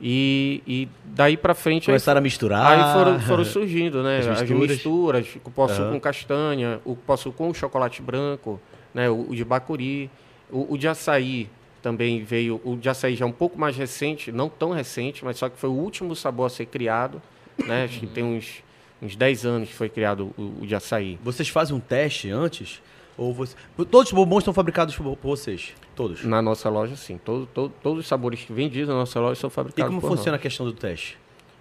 E, 0.00 0.62
e 0.66 0.88
daí 1.04 1.36
pra 1.36 1.54
frente... 1.54 1.84
aí 1.84 1.94
Começaram 1.94 2.18
a 2.18 2.20
misturar. 2.20 2.66
Aí 2.66 2.92
foram, 2.92 3.20
foram 3.20 3.44
surgindo, 3.44 4.02
né? 4.02 4.18
As 4.18 4.26
As 4.26 4.40
misturas. 4.42 4.70
misturas, 4.70 5.34
o 5.36 5.40
cupuaçu 5.40 5.82
Aham. 5.82 5.92
com 5.92 6.00
castanha, 6.00 6.80
o 6.84 6.94
cupuaçu 6.94 7.32
com 7.32 7.52
chocolate 7.54 8.02
branco, 8.02 8.60
né? 8.92 9.08
O, 9.08 9.30
o 9.30 9.34
de 9.34 9.44
bacuri, 9.44 10.10
o, 10.50 10.74
o 10.74 10.78
de 10.78 10.86
açaí 10.86 11.48
também 11.82 12.22
veio, 12.24 12.60
o 12.64 12.76
de 12.76 12.88
açaí 12.88 13.14
já 13.16 13.24
é 13.24 13.28
um 13.28 13.32
pouco 13.32 13.58
mais 13.58 13.76
recente, 13.76 14.30
não 14.32 14.48
tão 14.48 14.70
recente, 14.70 15.24
mas 15.24 15.38
só 15.38 15.48
que 15.48 15.58
foi 15.58 15.70
o 15.70 15.74
último 15.74 16.14
sabor 16.14 16.46
a 16.46 16.50
ser 16.50 16.66
criado, 16.66 17.22
né? 17.64 17.84
Acho 17.84 18.00
que 18.00 18.06
tem 18.06 18.24
uns, 18.24 18.62
uns 19.00 19.16
10 19.16 19.46
anos 19.46 19.68
que 19.68 19.74
foi 19.74 19.88
criado 19.88 20.34
o, 20.36 20.62
o 20.62 20.66
de 20.66 20.74
açaí. 20.74 21.18
Vocês 21.22 21.48
fazem 21.48 21.74
um 21.74 21.80
teste 21.80 22.28
antes? 22.30 22.82
Ou 23.18 23.32
você... 23.32 23.56
Todos 23.90 24.08
os 24.08 24.12
bombons 24.12 24.40
estão 24.40 24.52
fabricados 24.52 24.94
por 24.96 25.16
vocês? 25.22 25.72
Todos? 25.94 26.24
Na 26.24 26.42
nossa 26.42 26.68
loja, 26.68 26.94
sim. 26.96 27.18
Todo, 27.24 27.46
todo- 27.46 27.72
todos 27.82 28.00
os 28.00 28.06
sabores 28.06 28.40
que 28.44 28.52
vendidos 28.52 28.88
na 28.88 28.94
nossa 28.94 29.18
loja 29.18 29.40
são 29.40 29.48
E 29.48 29.50
fabricados 29.52 29.88
como 29.88 30.00
por 30.00 30.10
nós. 30.10 30.18
funciona 30.18 30.36
a 30.36 30.38
questão 30.40 30.66
do 30.66 30.72
teste? 30.72 31.16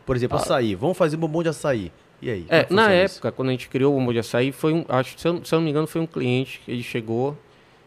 Por 0.06 0.16
exemplo, 0.16 0.38
açaí. 0.38 0.76
Vamos 0.76 0.98
fazer 0.98 1.16
bombom 1.18 1.42
de 1.44 1.50
açaí. 1.50 1.92
E 2.22 2.30
aí? 2.30 2.42
como 2.44 2.54
É, 2.54 2.58
na 2.62 2.68
funciona 2.68 3.04
isso? 3.04 3.16
época, 3.16 3.32
quando 3.32 3.50
a 3.50 3.52
gente 3.52 3.70
criou 3.70 3.94
o 3.94 4.00
bombom 4.00 4.12
de 4.14 4.20
açaí, 4.20 4.52
foi 4.52 4.74
um, 4.74 4.86
acho, 4.90 5.18
se, 5.18 5.28
eu, 5.28 5.44
se 5.46 5.54
eu 5.54 5.60
não 5.60 5.64
me 5.64 5.70
engano, 5.72 5.88
foi 5.88 6.02
um 6.02 6.06
cliente 6.08 6.62
que 6.66 6.72
ele 6.72 6.84
chegou 6.84 7.38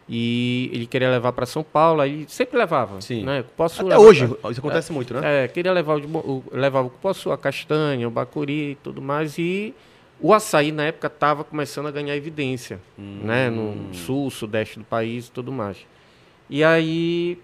e 0.08 0.70
ele 0.72 0.86
queria 0.86 1.10
levar 1.10 1.32
para 1.32 1.44
São 1.44 1.62
Paulo, 1.62 2.00
aí 2.00 2.24
sempre 2.28 2.56
levava. 2.58 3.00
Sim. 3.00 3.24
Né? 3.24 3.44
Posso 3.56 3.82
Até 3.84 3.98
hoje, 3.98 4.26
pra- 4.26 4.50
isso 4.50 4.60
acontece 4.60 4.92
muito, 4.92 5.12
né? 5.12 5.44
É, 5.44 5.48
queria 5.48 5.72
levar 5.72 5.98
o, 5.98 6.06
o, 6.16 6.44
levava 6.52 6.86
o 6.86 6.90
cupuaçu, 6.90 7.30
a 7.30 7.36
castanha, 7.36 8.08
o 8.08 8.10
bacuri 8.10 8.70
e 8.72 8.74
tudo 8.76 9.02
mais. 9.02 9.36
E 9.38 9.74
o 10.20 10.34
açaí, 10.34 10.72
na 10.72 10.84
época, 10.84 11.06
estava 11.06 11.44
começando 11.44 11.86
a 11.86 11.90
ganhar 11.90 12.16
evidência, 12.16 12.80
né? 12.96 13.48
No 13.50 13.94
sul, 13.94 14.30
sudeste 14.30 14.78
do 14.78 14.84
país 14.84 15.28
e 15.28 15.30
tudo 15.32 15.52
mais. 15.52 15.86
E 16.50 16.64
aí 16.64 17.38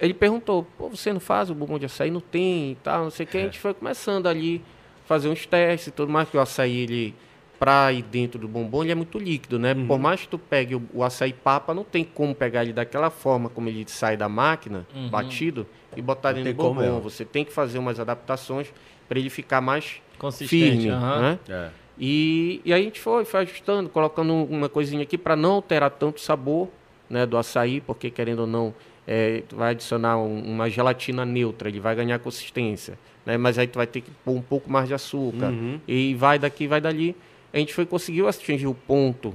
ele 0.00 0.14
perguntou, 0.14 0.66
pô, 0.76 0.88
você 0.88 1.12
não 1.12 1.20
faz 1.20 1.50
o 1.50 1.54
bombom 1.54 1.78
de 1.78 1.86
açaí? 1.86 2.10
Não 2.10 2.20
tem 2.20 2.72
e 2.72 2.74
tal, 2.76 3.04
não 3.04 3.10
sei 3.10 3.24
o 3.24 3.28
que. 3.28 3.38
A 3.38 3.40
gente 3.42 3.58
foi 3.58 3.74
começando 3.74 4.26
ali 4.26 4.62
fazer 5.06 5.28
uns 5.28 5.44
testes 5.46 5.88
e 5.88 5.90
tudo 5.90 6.10
mais, 6.12 6.26
porque 6.26 6.38
o 6.38 6.40
açaí, 6.40 6.76
ele, 6.78 7.14
pra 7.58 7.92
ir 7.92 8.02
dentro 8.02 8.38
do 8.38 8.46
bombom, 8.48 8.82
ele 8.82 8.92
é 8.92 8.94
muito 8.94 9.18
líquido, 9.18 9.58
né? 9.58 9.74
Por 9.74 9.98
mais 9.98 10.20
que 10.22 10.28
tu 10.28 10.38
pegue 10.38 10.74
o, 10.76 10.82
o 10.94 11.02
açaí 11.04 11.32
papa, 11.32 11.72
não 11.74 11.84
tem 11.84 12.04
como 12.04 12.34
pegar 12.34 12.62
ele 12.62 12.72
daquela 12.72 13.10
forma 13.10 13.48
como 13.48 13.68
ele 13.68 13.84
sai 13.88 14.16
da 14.16 14.28
máquina, 14.28 14.86
batido, 15.10 15.66
e 15.96 16.02
botar 16.02 16.32
Não 16.34 16.42
tem 16.42 16.54
como, 16.54 16.80
bombom. 16.80 16.98
é. 16.98 17.00
Você 17.00 17.24
tem 17.24 17.44
que 17.44 17.52
fazer 17.52 17.78
umas 17.78 17.98
adaptações 17.98 18.72
para 19.08 19.18
ele 19.18 19.30
ficar 19.30 19.60
mais 19.60 20.00
Consistente. 20.18 20.50
firme, 20.50 20.90
aham. 20.90 21.20
né? 21.20 21.38
É. 21.48 21.70
E, 22.00 22.60
e 22.64 22.72
aí 22.72 22.80
a 22.80 22.84
gente 22.84 23.00
foi, 23.00 23.24
foi 23.24 23.40
ajustando, 23.40 23.88
colocando 23.88 24.32
uma 24.32 24.68
coisinha 24.68 25.02
aqui 25.02 25.18
para 25.18 25.34
não 25.34 25.52
alterar 25.52 25.90
tanto 25.90 26.18
o 26.18 26.20
sabor 26.20 26.68
né, 27.10 27.26
do 27.26 27.36
açaí, 27.36 27.80
porque 27.80 28.10
querendo 28.10 28.40
ou 28.40 28.46
não, 28.46 28.74
é, 29.06 29.42
tu 29.48 29.56
vai 29.56 29.70
adicionar 29.72 30.18
um- 30.18 30.42
uma 30.42 30.68
gelatina 30.70 31.24
neutra, 31.24 31.68
ele 31.68 31.80
vai 31.80 31.94
ganhar 31.96 32.18
consistência. 32.18 32.98
Né, 33.26 33.36
mas 33.36 33.58
aí 33.58 33.66
tu 33.66 33.76
vai 33.76 33.86
ter 33.86 34.00
que 34.00 34.10
pôr 34.24 34.32
um 34.32 34.40
pouco 34.42 34.70
mais 34.70 34.86
de 34.88 34.94
açúcar. 34.94 35.48
Uhum. 35.50 35.80
E 35.88 36.14
vai 36.14 36.38
daqui, 36.38 36.66
vai 36.66 36.80
dali. 36.80 37.16
A 37.52 37.58
gente 37.58 37.74
foi 37.74 37.84
conseguiu 37.84 38.28
atingir 38.28 38.66
o 38.66 38.74
ponto 38.74 39.34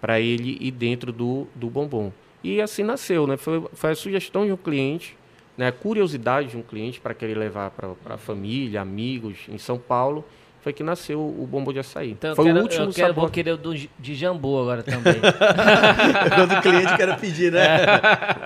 para 0.00 0.20
ele 0.20 0.58
ir 0.60 0.70
dentro 0.70 1.12
do, 1.12 1.46
do 1.54 1.68
bombom. 1.70 2.12
E 2.42 2.60
assim 2.60 2.82
nasceu, 2.82 3.26
né? 3.26 3.36
Foi, 3.38 3.64
foi 3.72 3.90
a 3.92 3.94
sugestão 3.94 4.44
de 4.44 4.52
um 4.52 4.56
cliente, 4.56 5.16
né? 5.56 5.68
a 5.68 5.72
curiosidade 5.72 6.48
de 6.48 6.56
um 6.56 6.62
cliente 6.62 7.00
para 7.00 7.14
querer 7.14 7.36
levar 7.38 7.70
para 7.70 7.94
a 8.14 8.18
família, 8.18 8.82
amigos 8.82 9.46
em 9.48 9.56
São 9.56 9.78
Paulo, 9.78 10.24
foi 10.64 10.72
que 10.72 10.82
nasceu 10.82 11.20
o 11.20 11.46
bombom 11.46 11.72
de 11.72 11.78
açaí. 11.78 12.10
Então 12.12 12.30
eu 12.30 12.36
foi 12.36 12.46
quero, 12.46 12.58
o 12.58 12.62
último 12.62 12.84
eu 12.86 12.92
quero, 12.92 13.08
sabor. 13.08 13.20
vou 13.22 13.30
querer 13.30 13.50
o 13.52 13.56
do, 13.56 13.74
de 13.74 14.14
jambu 14.14 14.58
agora 14.60 14.82
também. 14.82 15.14
Quando 16.34 16.52
o 16.58 16.62
cliente 16.62 16.96
quer 16.96 17.16
pedir, 17.20 17.52
né? 17.52 17.76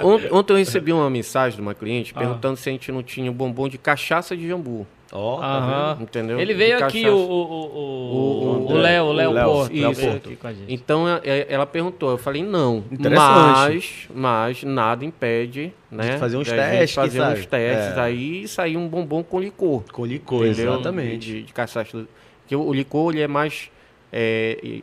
Ont- 0.02 0.32
Ontem 0.32 0.52
eu 0.52 0.56
recebi 0.58 0.92
uma 0.92 1.08
mensagem 1.08 1.56
de 1.56 1.62
uma 1.62 1.74
cliente 1.74 2.12
Ah. 2.14 2.18
perguntando 2.18 2.56
se 2.56 2.68
a 2.68 2.72
gente 2.72 2.90
não 2.92 3.02
tinha 3.02 3.30
um 3.30 3.34
bombom 3.34 3.68
de 3.68 3.78
cachaça 3.78 4.36
de 4.36 4.46
jambu. 4.48 4.86
Ó, 5.10 5.40
Aham. 5.40 5.98
Entendeu? 6.02 6.38
Ele 6.38 6.52
veio 6.52 6.76
De 6.76 6.82
aqui, 6.84 7.08
o, 7.08 7.16
o, 7.16 7.18
o, 7.18 8.66
O- 8.66 8.72
o 8.72 8.74
Léo, 8.76 9.04
o 9.06 9.12
Léo 9.12 9.30
o 9.30 9.32
Léo, 9.32 9.44
Porto. 9.50 9.72
Porto. 9.72 10.26
aqui 10.28 10.36
com 10.36 10.46
a 10.46 10.52
gente. 10.52 10.72
Então 10.74 11.08
é- 11.08 11.20
é- 11.24 11.46
ela 11.48 11.64
perguntou, 11.64 12.10
eu 12.10 12.18
falei 12.18 12.42
não, 12.42 12.84
mas, 12.90 14.06
mas 14.14 14.62
nada 14.64 15.04
impede, 15.04 15.72
né? 15.90 16.12
De 16.12 16.18
fazer 16.18 16.36
uns 16.36 16.48
testes, 16.50 16.94
fazer 16.94 17.18
sabe? 17.20 17.40
uns 17.40 17.46
testes 17.46 17.96
É. 17.96 18.00
aí 18.00 18.42
e 18.42 18.48
sair 18.48 18.76
um 18.76 18.86
bombom 18.86 19.22
com 19.22 19.40
licor. 19.40 19.82
Com 19.92 20.04
licor, 20.04 20.46
entendeu? 20.46 20.74
exatamente. 20.74 21.18
De, 21.26 21.42
de 21.44 21.52
cachaça. 21.54 22.04
Porque 22.42 22.54
o, 22.56 22.72
licor 22.72 23.12
ele 23.12 23.22
é 23.22 23.28
mais 23.28 23.70
é, 24.12 24.80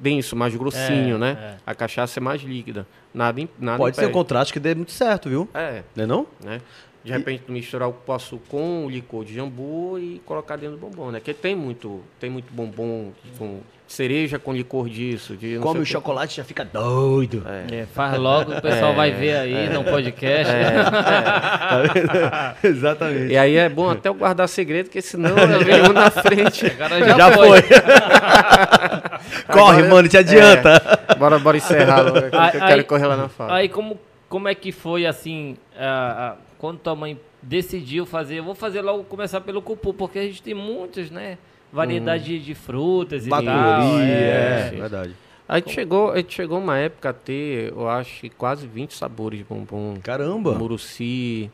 denso, 0.00 0.34
mais 0.36 0.54
grossinho, 0.54 1.16
É, 1.16 1.18
né? 1.18 1.38
é. 1.40 1.56
A 1.66 1.74
cachaça 1.74 2.18
é 2.18 2.22
mais 2.22 2.40
líquida. 2.42 2.86
Nada, 3.12 3.46
nada 3.58 3.78
Pode 3.78 3.96
ser 3.96 4.02
um 4.02 4.04
impede. 4.04 4.18
contraste 4.18 4.52
que 4.52 4.60
dê 4.60 4.74
muito 4.74 4.92
certo, 4.92 5.28
viu? 5.28 5.48
É, 5.54 5.82
Não 5.94 6.04
é 6.04 6.06
não? 6.06 6.26
né? 6.44 6.60
De 7.06 7.12
repente 7.12 7.44
misturar 7.48 7.88
o 7.88 7.92
cupuaçu 7.92 8.40
com 8.48 8.84
o 8.84 8.90
licor 8.90 9.24
de 9.24 9.32
jambu 9.34 9.96
e 9.98 10.20
colocar 10.26 10.56
dentro 10.56 10.76
do 10.76 10.80
bombom, 10.86 11.10
né? 11.12 11.20
Porque 11.20 11.32
tem 11.32 11.54
muito, 11.54 12.02
tem 12.18 12.28
muito 12.28 12.52
bombom 12.52 13.12
com 13.38 13.60
cereja 13.86 14.40
com 14.40 14.52
licor 14.52 14.88
disso. 14.88 15.36
De 15.36 15.54
não 15.54 15.62
Come 15.62 15.74
sei 15.74 15.82
o 15.82 15.84
quê. 15.86 15.92
chocolate 15.92 16.32
e 16.34 16.36
já 16.38 16.42
fica 16.44 16.64
doido. 16.64 17.46
É, 17.72 17.86
faz 17.94 18.18
logo, 18.18 18.52
o 18.56 18.60
pessoal 18.60 18.92
vai 18.94 19.12
ver 19.12 19.36
aí 19.36 19.68
no 19.70 19.84
podcast. 19.84 20.52
Tá 20.52 21.82
vendo? 21.94 22.56
Exatamente. 22.76 23.32
E 23.32 23.38
aí 23.38 23.54
é 23.56 23.68
bom 23.68 23.88
até 23.90 24.08
eu 24.08 24.14
guardar 24.14 24.48
segredo, 24.48 24.86
porque 24.86 25.00
senão 25.00 25.30
eu 25.38 25.64
venho 25.64 25.92
na 25.92 26.10
frente. 26.10 26.66
Agora 26.66 26.98
Já, 26.98 27.16
já, 27.16 27.32
foi. 27.32 27.62
foi. 27.62 27.78
Corre, 29.52 29.78
Agora- 29.78 29.88
mano, 29.94 30.08
te 30.08 30.16
adianta. 30.16 30.82
Bora, 31.18 31.38
bora 31.38 31.56
encerrar, 31.56 32.00
logo, 32.02 32.20
que 32.30 32.34
eu 32.34 32.40
Aí- 32.40 32.50
quero 32.52 32.64
aí- 32.74 32.82
correr 32.84 33.06
lá 33.06 33.16
na 33.16 33.28
fala. 33.28 33.54
Aí 33.54 33.68
como, 33.68 33.98
como 34.28 34.48
é 34.48 34.54
que 34.54 34.72
foi 34.72 35.06
assim, 35.06 35.56
a- 35.78 36.32
a- 36.32 36.45
quando 36.66 36.80
tua 36.80 36.96
mãe 36.96 37.16
decidiu 37.40 38.04
fazer, 38.04 38.38
eu 38.38 38.42
vou 38.42 38.54
fazer 38.54 38.80
logo, 38.80 39.04
começar 39.04 39.40
pelo 39.40 39.62
cupu, 39.62 39.94
porque 39.94 40.18
a 40.18 40.22
gente 40.22 40.42
tem 40.42 40.52
muitas, 40.52 41.12
né, 41.12 41.38
variedade 41.72 42.24
de, 42.24 42.40
de 42.40 42.54
frutas 42.56 43.24
e 43.24 43.30
tal. 43.30 43.40
Bacuri, 43.40 44.02
é, 44.02 44.70
é. 44.72 44.80
verdade. 44.80 45.14
A 45.48 45.60
gente, 45.60 45.70
chegou, 45.70 46.10
a 46.10 46.16
gente 46.16 46.34
chegou 46.34 46.58
uma 46.58 46.76
época 46.76 47.10
a 47.10 47.12
ter, 47.12 47.70
eu 47.70 47.88
acho, 47.88 48.22
que 48.22 48.30
quase 48.30 48.66
20 48.66 48.94
sabores 48.94 49.38
de 49.38 49.44
bombom. 49.44 49.96
Caramba. 50.02 50.58
Muruci. 50.58 51.48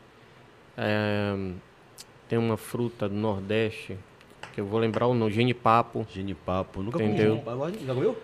é, 0.75 1.35
tem 2.27 2.39
uma 2.39 2.57
fruta 2.57 3.07
do 3.07 3.13
Nordeste, 3.13 3.95
que 4.51 4.61
eu 4.61 4.65
vou 4.65 4.79
lembrar 4.79 5.05
o 5.05 5.13
nome, 5.13 5.31
genipapo. 5.31 6.07
Genipapo. 6.11 6.81
Nunca 6.81 7.03
Entendeu? 7.03 7.37
comi. 7.37 7.77
Já 7.85 7.93
comeu? 7.93 8.17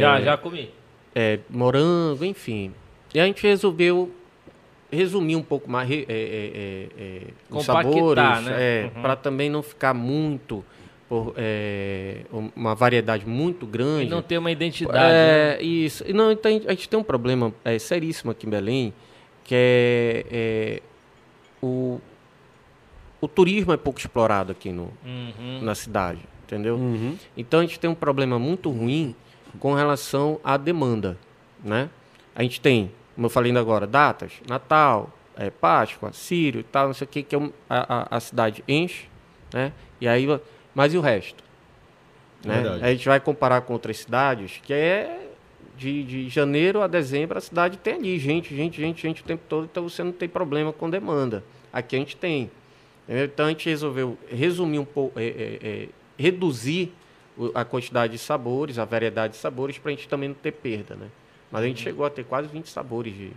Já, 0.00 0.20
já 0.22 0.36
comi. 0.38 0.70
é, 1.14 1.40
morango, 1.50 2.24
enfim. 2.24 2.72
E 3.12 3.20
a 3.20 3.26
gente 3.26 3.46
resolveu 3.46 4.10
resumir 4.94 5.36
um 5.36 5.42
pouco 5.42 5.70
mais 5.70 5.90
é, 5.90 5.94
é, 5.94 6.04
é, 6.08 6.88
é, 6.98 7.20
os 7.50 7.64
sabores, 7.64 8.44
né? 8.44 8.54
é, 8.58 8.90
Uhum. 8.94 9.02
para 9.02 9.16
também 9.16 9.50
não 9.50 9.62
ficar 9.62 9.92
muito, 9.94 10.64
por, 11.08 11.34
é, 11.36 12.22
uma 12.56 12.74
variedade 12.74 13.26
muito 13.26 13.66
E 13.66 13.68
grande. 13.68 14.10
não 14.10 14.22
ter 14.22 14.38
uma 14.38 14.50
identidade, 14.50 14.98
né? 14.98 15.56
É, 15.56 15.62
isso. 15.62 16.04
E 16.06 16.12
Não, 16.12 16.30
então 16.32 16.50
a 16.66 16.70
gente 16.70 16.88
tem 16.88 16.98
um 16.98 17.02
problema 17.04 17.52
é, 17.64 17.78
seríssimo 17.78 18.30
aqui 18.30 18.46
em 18.46 18.50
Belém, 18.50 18.92
que 19.44 19.54
é, 19.54 20.26
é, 20.30 20.82
o, 21.62 22.00
o 23.20 23.28
turismo 23.28 23.72
é 23.72 23.76
pouco 23.76 23.98
explorado 23.98 24.52
aqui 24.52 24.70
no, 24.70 24.90
Uhum. 25.04 25.60
na 25.62 25.74
cidade, 25.74 26.20
entendeu? 26.44 26.76
Uhum. 26.76 27.16
Então 27.36 27.60
a 27.60 27.62
gente 27.62 27.78
tem 27.78 27.88
um 27.90 27.94
problema 27.94 28.38
muito 28.38 28.70
ruim 28.70 29.14
com 29.58 29.72
relação 29.74 30.40
à 30.42 30.56
demanda, 30.56 31.16
né? 31.62 31.88
A 32.34 32.42
gente 32.42 32.60
tem, 32.60 32.90
como 33.14 33.26
eu 33.26 33.30
falei 33.30 33.50
ainda 33.50 33.60
agora, 33.60 33.86
datas, 33.86 34.32
Natal, 34.48 35.10
é, 35.36 35.50
Páscoa, 35.50 36.12
Sírio 36.12 36.60
e 36.60 36.64
tal, 36.64 36.88
não 36.88 36.94
sei 36.94 37.04
o 37.04 37.08
que, 37.08 37.22
que 37.22 37.34
é 37.34 37.38
um- 37.38 37.52
a, 37.68 38.16
a, 38.16 38.20
cidade 38.20 38.62
enche, 38.68 39.06
né? 39.52 39.72
E 40.00 40.08
aí, 40.08 40.26
mas 40.74 40.94
e 40.94 40.98
o 40.98 41.00
resto? 41.00 41.42
Né? 42.44 42.54
Verdade. 42.54 42.84
A 42.84 42.92
gente 42.92 43.06
vai 43.06 43.20
comparar 43.20 43.60
com 43.62 43.72
outras 43.72 43.98
cidades, 43.98 44.60
que 44.62 44.72
é 44.72 45.28
de, 45.76 46.04
de 46.04 46.28
janeiro 46.28 46.82
a 46.82 46.86
dezembro, 46.86 47.38
a 47.38 47.40
cidade 47.40 47.78
tem 47.78 47.94
ali 47.94 48.18
gente, 48.18 48.54
gente, 48.54 48.80
gente, 48.80 49.02
gente 49.02 49.22
o 49.22 49.24
tempo 49.24 49.42
todo, 49.48 49.64
então 49.64 49.88
você 49.88 50.02
não 50.04 50.12
tem 50.12 50.28
problema 50.28 50.72
com 50.72 50.88
demanda. 50.88 51.42
Aqui 51.72 51.96
a 51.96 51.98
gente 51.98 52.16
tem. 52.16 52.50
entendeu? 53.04 53.24
Então 53.24 53.46
a 53.46 53.48
gente 53.48 53.68
resolveu 53.68 54.16
resumir 54.30 54.78
um 54.78 54.84
pouco, 54.84 55.18
é, 55.18 55.24
é, 55.24 55.58
é, 55.62 55.88
reduzir 56.18 56.92
a 57.54 57.64
quantidade 57.64 58.12
de 58.12 58.18
sabores, 58.18 58.78
a 58.78 58.84
variedade 58.84 59.32
de 59.34 59.40
sabores, 59.40 59.78
para 59.78 59.90
a 59.90 59.94
gente 59.94 60.08
também 60.08 60.28
não 60.28 60.36
ter 60.36 60.52
perda, 60.52 60.94
né? 60.94 61.08
Mas 61.54 61.62
a 61.62 61.66
gente 61.68 61.80
chegou 61.80 62.04
a 62.04 62.10
ter 62.10 62.24
quase 62.24 62.48
20 62.48 62.68
sabores 62.68 63.14
de, 63.14 63.30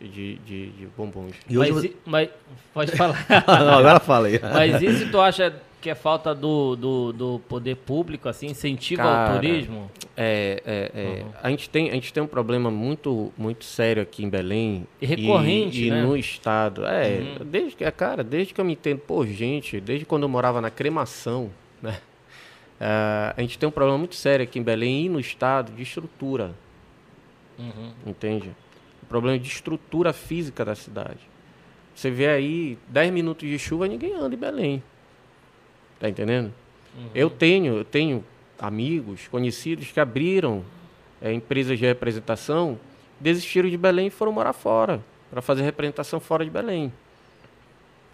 de, 0.00 0.36
de, 0.36 0.70
de 0.70 0.86
bombons. 0.96 1.34
E 1.46 1.58
hoje 1.58 1.70
Mas, 1.70 1.82
você... 1.82 1.96
mas- 2.06 2.30
pode 2.72 2.92
falar. 2.92 3.26
Não, 3.46 3.78
agora 3.78 4.00
fala 4.00 4.28
aí. 4.28 4.40
Mas 4.42 4.80
isso 4.80 5.10
tu 5.10 5.20
acha 5.20 5.54
que 5.78 5.90
é 5.90 5.94
falta 5.94 6.34
do, 6.34 6.74
do, 6.74 7.12
do 7.12 7.40
poder 7.46 7.76
público, 7.76 8.26
assim, 8.26 8.46
incentivo 8.46 9.02
Cara, 9.02 9.34
ao 9.34 9.38
turismo? 9.38 9.90
É, 10.16 10.62
é, 10.64 10.90
é, 10.94 11.24
a, 11.42 11.50
gente 11.50 11.68
tem, 11.68 11.90
a 11.90 11.92
gente 11.92 12.10
tem 12.10 12.22
um 12.22 12.26
problema 12.26 12.70
muito, 12.70 13.30
muito 13.36 13.66
sério 13.66 14.02
aqui 14.02 14.24
em 14.24 14.30
Belém. 14.30 14.86
E 14.98 15.04
recorrente, 15.04 15.84
e, 15.84 15.90
né? 15.90 16.02
no 16.02 16.16
estado. 16.16 16.86
É, 16.86 17.20
desde 17.44 17.76
que, 17.76 17.90
cara, 17.90 18.24
desde 18.24 18.54
que 18.54 18.60
eu 18.62 18.64
me 18.64 18.72
entendo 18.72 19.00
por 19.00 19.26
gente, 19.26 19.78
desde 19.78 20.06
quando 20.06 20.22
eu 20.22 20.28
morava 20.30 20.62
na 20.62 20.70
cremação, 20.70 21.50
né? 21.82 21.98
Ah, 22.80 23.34
a 23.36 23.40
gente 23.42 23.58
tem 23.58 23.68
um 23.68 23.72
problema 23.72 23.98
muito 23.98 24.14
sério 24.14 24.42
aqui 24.42 24.58
em 24.58 24.62
Belém 24.62 25.04
e 25.04 25.08
no 25.10 25.20
estado 25.20 25.70
de 25.72 25.82
estrutura, 25.82 26.52
Uhum. 27.58 27.92
entende? 28.06 28.54
O 29.02 29.06
problema 29.06 29.38
de 29.38 29.48
estrutura 29.48 30.12
física 30.12 30.64
da 30.64 30.74
cidade. 30.74 31.20
Você 31.94 32.10
vê 32.10 32.28
aí 32.28 32.78
10 32.88 33.12
minutos 33.12 33.48
de 33.48 33.58
chuva, 33.58 33.88
ninguém 33.88 34.14
anda 34.14 34.34
em 34.34 34.38
Belém. 34.38 34.82
Tá 35.98 36.08
entendendo? 36.08 36.52
Eu 37.14 37.28
tenho, 37.28 37.78
eu 37.78 37.84
tenho 37.84 38.24
amigos, 38.58 39.28
conhecidos 39.28 39.90
que 39.90 40.00
abriram 40.00 40.64
é, 41.20 41.32
empresas 41.32 41.78
de 41.78 41.84
representação, 41.84 42.78
desistiram 43.20 43.68
de 43.68 43.76
Belém 43.76 44.06
e 44.08 44.10
foram 44.10 44.32
morar 44.32 44.52
fora, 44.52 45.00
para 45.30 45.42
fazer 45.42 45.62
representação 45.62 46.20
fora 46.20 46.44
de 46.44 46.50
Belém. 46.50 46.92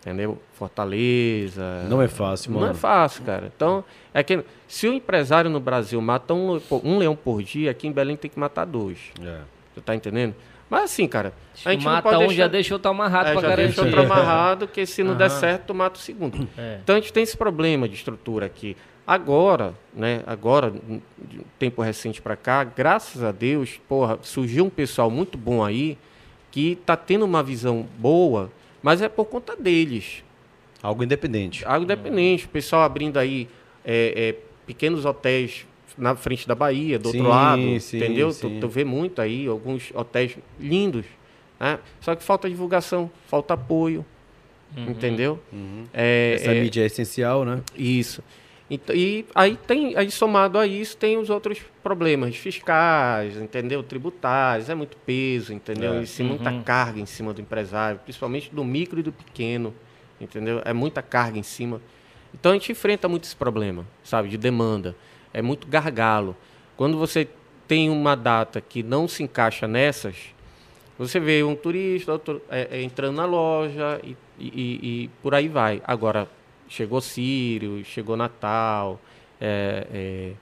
Entendeu? 0.04 0.38
Fortaleza. 0.52 1.86
Não 1.88 2.02
é 2.02 2.08
fácil, 2.08 2.52
Não 2.52 2.60
mano. 2.60 2.72
é 2.72 2.74
fácil, 2.74 3.24
cara. 3.24 3.50
Então, 3.56 3.82
é 4.12 4.22
que 4.22 4.44
se 4.68 4.86
o 4.86 4.92
empresário 4.92 5.48
no 5.48 5.58
Brasil 5.60 5.98
mata 6.02 6.34
um, 6.34 6.60
um 6.84 6.98
leão 6.98 7.16
por 7.16 7.42
dia, 7.42 7.70
aqui 7.70 7.86
em 7.86 7.92
Belém 7.92 8.14
tem 8.16 8.30
que 8.30 8.38
matar 8.38 8.66
dois. 8.66 8.98
É. 9.22 9.38
Você 9.74 9.80
tá 9.80 9.94
entendendo? 9.94 10.34
Mas 10.68 10.84
assim, 10.84 11.06
cara, 11.08 11.32
a 11.64 11.72
gente 11.72 11.84
mata 11.84 11.96
não 11.96 12.02
pode 12.02 12.16
um, 12.16 12.28
deixar... 12.28 12.42
já 12.42 12.48
deixa 12.48 12.74
outro 12.74 12.90
amarrado 12.90 13.28
É, 13.28 13.32
pra 13.32 13.40
já 13.42 13.48
garantir. 13.48 13.66
deixa 13.76 13.82
outro 13.82 14.02
amarrado, 14.02 14.68
que 14.68 14.84
se 14.86 15.02
não 15.02 15.14
der 15.16 15.30
Aham. 15.30 15.40
certo, 15.40 15.66
tu 15.68 15.74
mata 15.74 15.98
o 15.98 16.02
segundo. 16.02 16.48
É. 16.56 16.78
Então 16.82 16.96
a 16.96 17.00
gente 17.00 17.12
tem 17.12 17.22
esse 17.22 17.36
problema 17.36 17.88
de 17.88 17.94
estrutura 17.94 18.46
aqui. 18.46 18.76
Agora, 19.06 19.74
né, 19.92 20.22
agora, 20.26 20.70
de 20.70 21.38
um 21.38 21.44
tempo 21.58 21.80
recente 21.82 22.20
para 22.22 22.36
cá, 22.36 22.64
graças 22.64 23.22
a 23.22 23.32
Deus, 23.32 23.78
porra, 23.88 24.18
surgiu 24.22 24.64
um 24.64 24.70
pessoal 24.70 25.10
muito 25.10 25.36
bom 25.36 25.62
aí 25.64 25.96
que 26.50 26.76
tá 26.86 26.96
tendo 26.96 27.24
uma 27.24 27.42
visão 27.42 27.86
boa, 27.98 28.50
mas 28.84 29.00
é 29.00 29.08
por 29.08 29.24
conta 29.24 29.56
deles. 29.56 30.22
Algo 30.82 31.02
independente. 31.02 31.64
Algo 31.64 31.84
independente, 31.84 32.44
o 32.44 32.48
pessoal 32.50 32.82
abrindo 32.82 33.18
aí 33.18 33.48
é, 33.82 34.12
é, 34.14 34.36
pequenos 34.66 35.06
hotéis 35.06 35.66
na 35.96 36.14
frente 36.14 36.46
da 36.46 36.54
Bahia, 36.54 36.98
do 36.98 37.08
Sim, 37.08 37.18
outro 37.20 37.32
lado, 37.32 37.80
sim, 37.80 37.96
entendeu? 37.96 38.30
sim. 38.30 38.56
Tu, 38.56 38.60
tu 38.60 38.68
vê 38.68 38.84
muito 38.84 39.22
aí, 39.22 39.46
alguns 39.46 39.90
hotéis 39.94 40.36
lindos, 40.60 41.06
né? 41.58 41.78
Só 41.98 42.14
que 42.14 42.22
falta 42.22 42.46
divulgação, 42.46 43.10
falta 43.26 43.54
apoio, 43.54 44.04
entendeu? 44.76 45.40
É, 45.94 46.34
Essa 46.34 46.50
é, 46.52 46.60
mídia 46.60 46.82
é 46.82 46.86
essencial, 46.86 47.42
né? 47.46 47.62
isso. 47.74 48.22
Ent- 48.70 48.90
E 48.94 49.26
aí 49.34 49.56
tem, 49.66 49.96
aí 49.96 50.10
somado 50.10 50.58
a 50.58 50.66
isso, 50.66 50.96
tem 50.96 51.18
os 51.18 51.28
outros 51.30 51.58
problemas 51.82 52.34
fiscais, 52.36 53.36
entendeu? 53.36 53.82
Tributários, 53.82 54.70
é 54.70 54.74
muito 54.74 54.96
peso, 54.98 55.52
entendeu? 55.52 55.94
É. 55.94 56.00
Em 56.02 56.06
cima, 56.06 56.28
muita 56.30 56.52
carga 56.62 56.98
em 57.00 57.06
cima 57.06 57.32
do 57.34 57.40
empresário, 57.40 58.00
principalmente 58.04 58.50
do 58.54 58.64
micro 58.64 58.98
e 58.98 59.02
do 59.02 59.12
pequeno, 59.12 59.74
entendeu? 60.20 60.62
É 60.64 60.72
muita 60.72 61.02
carga 61.02 61.38
em 61.38 61.42
cima. 61.42 61.80
Então 62.32 62.52
a 62.52 62.54
gente 62.54 62.72
enfrenta 62.72 63.06
muito 63.08 63.24
esse 63.24 63.36
problema, 63.36 63.86
sabe, 64.02 64.28
de 64.28 64.38
demanda. 64.38 64.96
É 65.32 65.42
muito 65.42 65.66
gargalo. 65.68 66.34
Quando 66.76 66.96
você 66.98 67.28
tem 67.68 67.90
uma 67.90 68.16
data 68.16 68.60
que 68.60 68.82
não 68.82 69.06
se 69.06 69.22
encaixa 69.22 69.68
nessas, 69.68 70.16
você 70.98 71.20
vê 71.20 71.42
um 71.44 71.54
turista 71.54 72.12
outro, 72.12 72.40
é, 72.48 72.68
é, 72.78 72.82
entrando 72.82 73.16
na 73.16 73.24
loja 73.26 74.00
e, 74.02 74.16
e- 74.38 74.46
e- 74.48 75.02
e 75.04 75.10
por 75.22 75.34
aí 75.34 75.48
vai. 75.48 75.82
Agora, 75.86 76.28
chegou 76.68 77.00
Sírio, 77.00 77.84
chegou 77.84 78.16
Natal, 78.16 79.00
é, 79.40 79.86
é, 79.92 80.32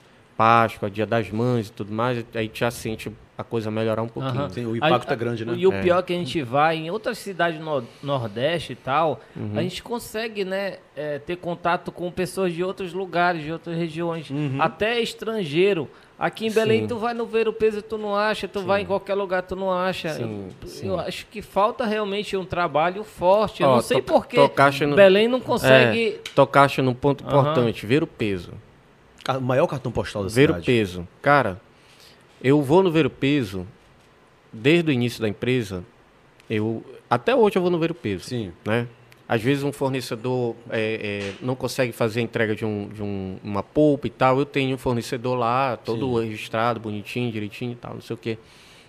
Páscoa, 0.43 0.91
Dia 0.91 1.07
das 1.07 1.31
Mães 1.31 1.69
e 1.69 1.73
tudo 1.73 1.93
mais, 1.93 2.25
aí 2.35 2.51
já 2.53 2.69
sente 2.69 3.13
a 3.39 3.45
coisa 3.45 3.71
melhorar 3.71 4.03
um 4.03 4.09
pouquinho. 4.09 4.41
Aham. 4.41 4.49
Sim, 4.51 4.67
o 4.67 4.75
impacto 4.77 5.09
A- 5.11 5.13
é 5.13 5.17
grande, 5.17 5.45
né? 5.45 5.55
E 5.57 5.67
o 5.69 5.73
É. 5.73 5.81
pior 5.81 5.99
é 6.01 6.03
que 6.03 6.13
a 6.13 6.17
gente 6.17 6.43
vai 6.43 6.77
em 6.77 6.91
outras 6.91 7.19
cidades 7.19 7.61
no 7.61 7.85
Nordeste 8.03 8.73
e 8.73 8.77
tal, 8.77 9.21
Uhum. 9.37 9.53
a 9.55 9.63
gente 9.63 9.81
consegue, 9.85 10.45
né, 10.45 10.79
é, 10.97 11.21
ter 11.21 11.37
contato 11.37 11.93
com 11.93 12.11
pessoas 12.11 12.53
de 12.53 12.63
outros 12.65 12.93
lugares, 12.93 13.43
de 13.43 13.53
outras 13.53 13.77
regiões, 13.77 14.29
até 14.59 15.01
estrangeiro. 15.01 15.89
Aqui 16.19 16.47
em 16.47 16.51
Belém, 16.53 16.83
Uhum. 16.83 16.89
Sim. 16.89 16.95
tu 16.95 16.99
vai 16.99 17.15
no 17.15 17.25
Ver 17.27 17.47
o 17.49 17.53
Peso, 17.53 17.81
tu 17.83 17.97
não 17.99 18.15
acha, 18.17 18.47
tu 18.49 18.61
vai 18.63 18.83
em 18.83 18.87
qualquer 18.87 19.15
lugar, 19.15 19.43
tu 19.43 19.55
não 19.57 19.73
acha. 19.73 20.09
Sim, 20.11 20.49
eu, 20.63 20.69
sim. 20.69 20.89
eu 20.89 20.99
acho 21.01 21.27
que 21.27 21.41
falta 21.43 21.85
realmente 21.87 22.37
um 22.37 22.45
trabalho 22.45 23.03
forte. 23.05 23.63
Eu 23.63 23.69
Ó, 23.69 23.75
não 23.77 23.81
sei 23.83 24.01
to- 24.03 24.13
por 24.13 24.27
que 24.27 24.37
tocaste 24.37 24.87
no- 24.87 24.95
Belém 24.97 25.27
não 25.29 25.41
consegue. 25.41 26.09
É, 26.17 26.21
tocaste 26.35 26.81
num 26.83 26.95
ponto 26.95 27.23
importante, 27.25 27.87
ver 27.87 28.03
o 28.03 28.07
peso. 28.07 28.53
O 29.29 29.41
maior 29.41 29.67
cartão 29.67 29.93
postal 29.93 30.23
da 30.25 30.29
Ver 30.29 30.51
o 30.51 30.55
cidade. 30.55 30.67
peso. 30.67 31.09
Cara, 31.21 31.61
eu 32.43 32.61
vou 32.63 32.83
no 32.83 32.91
ver 32.91 33.07
o 33.07 33.11
peso 33.11 33.67
desde 34.53 34.91
o 34.91 34.93
início 34.93 35.21
da 35.21 35.29
empresa. 35.29 35.85
Eu 36.51 36.85
até 37.09 37.35
hoje 37.35 37.57
eu 37.57 37.63
vou 37.63 37.71
no 37.71 37.79
ver 37.79 37.91
o 37.91 37.95
peso, 37.95 38.25
Sim. 38.25 38.53
né? 38.65 38.89
Às 39.29 39.41
vezes 39.41 39.63
um 39.63 39.73
fornecedor 39.73 40.57
é, 40.69 41.33
é, 41.41 41.45
não 41.45 41.55
consegue 41.55 41.93
fazer 41.93 42.21
a 42.21 42.23
entrega 42.23 42.55
de, 42.55 42.65
um, 42.65 42.89
de 42.89 43.03
um- 43.03 43.39
uma 43.43 43.63
polpa 43.63 44.07
e 44.07 44.11
tal. 44.11 44.39
Eu 44.39 44.45
tenho 44.45 44.75
um 44.75 44.79
fornecedor 44.79 45.39
lá, 45.39 45.77
todo 45.77 46.19
registrado, 46.21 46.81
bonitinho, 46.81 47.31
direitinho 47.33 47.73
e 47.73 47.77
tal, 47.77 47.95
não 47.95 48.01
sei 48.03 48.15
o 48.15 48.17
quê. 48.17 48.37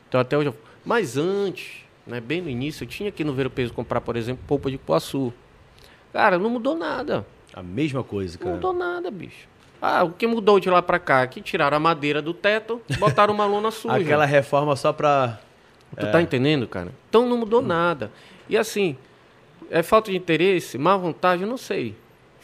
Então 0.10 0.20
até 0.20 0.38
hoje 0.38 0.50
eu... 0.50 0.56
Mas 0.84 1.16
antes, 1.16 1.78
né, 2.06 2.20
bem 2.20 2.42
no 2.42 2.50
início, 2.50 2.84
eu 2.84 2.88
tinha 2.88 3.10
que 3.12 3.22
ir 3.24 3.26
no 3.26 3.34
Ver 3.34 3.46
o 3.48 3.50
Peso 3.50 3.72
comprar, 3.74 4.02
por 4.02 4.18
exemplo, 4.18 4.44
polpa 4.46 4.70
de 4.70 4.78
poaçu. 4.78 5.32
Cara, 6.12 6.38
não 6.38 6.50
mudou 6.50 6.76
nada. 6.76 7.26
A 7.54 7.64
mesma 7.64 8.04
coisa, 8.04 8.38
Não 8.38 8.44
cara. 8.44 8.56
mudou 8.56 8.74
nada, 8.74 9.10
bicho. 9.10 9.48
Ah, 9.86 10.02
o 10.06 10.12
que 10.12 10.26
mudou 10.26 10.62
de 10.62 10.70
lá 10.70 10.82
pra 10.82 10.98
cá? 10.98 11.28
Que 11.28 11.42
tiraram 11.42 11.76
a 11.76 11.80
madeira 11.80 12.22
do 12.22 12.34
teto, 12.34 12.82
botaram 13.00 13.34
uma 13.34 13.46
lona 13.46 13.70
suja. 13.72 13.98
Aquela 13.98 14.24
reforma 14.24 14.78
só 14.78 14.94
pra. 14.94 15.38
Tu 16.00 16.10
tá 16.10 16.22
entendendo, 16.22 16.66
cara? 16.66 16.94
Então 17.10 17.28
não 17.28 17.36
mudou 17.36 17.62
nada. 17.62 18.10
E 18.48 18.58
assim, 18.58 18.96
é 19.70 19.84
falta 19.84 20.10
de 20.10 20.16
interesse, 20.16 20.78
má 20.78 20.96
vontade, 20.96 21.42
eu 21.42 21.50
não 21.50 21.58
sei. 21.58 21.98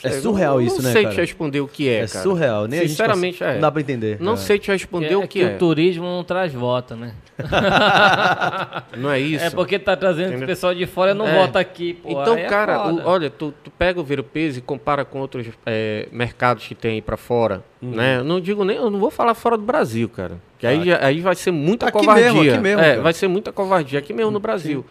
É 0.03 0.11
surreal 0.11 0.55
não, 0.55 0.61
isso, 0.61 0.77
não 0.77 0.83
né, 0.83 0.91
sei 0.93 1.03
cara? 1.03 1.15
te 1.15 1.21
responder 1.21 1.59
o 1.61 1.67
que 1.67 1.89
é, 1.89 1.93
É, 2.03 2.07
cara. 2.07 2.23
surreal, 2.23 2.67
nem 2.67 2.79
a 2.79 2.81
gente 2.83 2.91
Sinceramente, 2.91 3.43
é. 3.43 3.53
Não 3.55 3.59
dá 3.61 3.71
pra 3.71 3.81
entender. 3.81 4.17
Não 4.19 4.33
É. 4.33 4.37
sei 4.37 4.57
te 4.57 4.71
responder 4.71 5.11
É, 5.11 5.17
o 5.17 5.23
é 5.23 5.27
que 5.27 5.41
é. 5.41 5.55
o 5.55 5.57
turismo 5.57 6.05
não 6.05 6.23
traz 6.23 6.53
voto, 6.53 6.95
né? 6.95 7.13
Não 8.97 9.09
é 9.11 9.19
isso. 9.19 9.45
É 9.45 9.49
porque 9.49 9.79
tá 9.79 9.95
trazendo 9.95 10.29
Entendeu? 10.29 10.43
o 10.43 10.47
pessoal 10.47 10.73
de 10.73 10.85
fora 10.85 11.13
não 11.13 11.27
É. 11.27 11.35
vota 11.35 11.59
aqui, 11.59 11.93
pô. 11.93 12.09
Então, 12.21 12.33
aí 12.33 12.41
é 12.43 12.47
cara, 12.47 12.87
o- 12.91 13.01
olha, 13.07 13.29
tu, 13.29 13.53
tu 13.63 13.71
pega 13.71 13.99
o 13.99 14.03
Ver 14.03 14.19
o 14.19 14.23
Peso 14.23 14.59
e 14.59 14.61
compara 14.61 15.05
com 15.05 15.19
outros 15.19 15.47
é, 15.65 16.07
mercados 16.11 16.67
que 16.67 16.75
tem 16.75 16.93
aí 16.95 17.01
pra 17.01 17.17
fora, 17.17 17.63
Uhum. 17.81 17.91
né? 17.91 18.17
Eu 18.17 18.23
não 18.23 18.39
digo 18.41 18.63
nem, 18.65 18.77
eu 18.77 18.89
não 18.89 18.99
vou 18.99 19.09
falar 19.11 19.33
fora 19.33 19.57
do 19.57 19.63
Brasil, 19.63 20.09
cara. 20.09 20.37
Que 20.57 20.67
aí, 20.67 20.83
já- 20.85 20.99
aí 21.05 21.21
vai 21.21 21.35
ser 21.35 21.51
muita 21.51 21.87
Aqui 21.87 21.97
covardia. 21.97 22.25
mesmo, 22.33 22.41
aqui 22.41 22.57
mesmo, 22.59 22.81
é, 22.81 22.89
cara. 22.91 23.01
vai 23.01 23.13
ser 23.13 23.27
muita 23.27 23.51
covardia 23.51 23.99
aqui 23.99 24.13
mesmo 24.13 24.31
no 24.31 24.39
Brasil. 24.39 24.85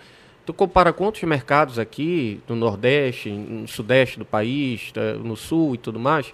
Tu 0.48 0.54
compara 0.54 0.94
com 0.94 1.04
outros 1.04 1.22
mercados 1.24 1.78
aqui, 1.78 2.40
no 2.48 2.56
Nordeste, 2.56 3.28
no 3.28 3.68
Sudeste 3.68 4.18
do 4.18 4.24
país, 4.24 4.90
tá, 4.92 5.12
no 5.22 5.36
Sul 5.36 5.74
e 5.74 5.76
tudo 5.76 6.00
mais, 6.00 6.32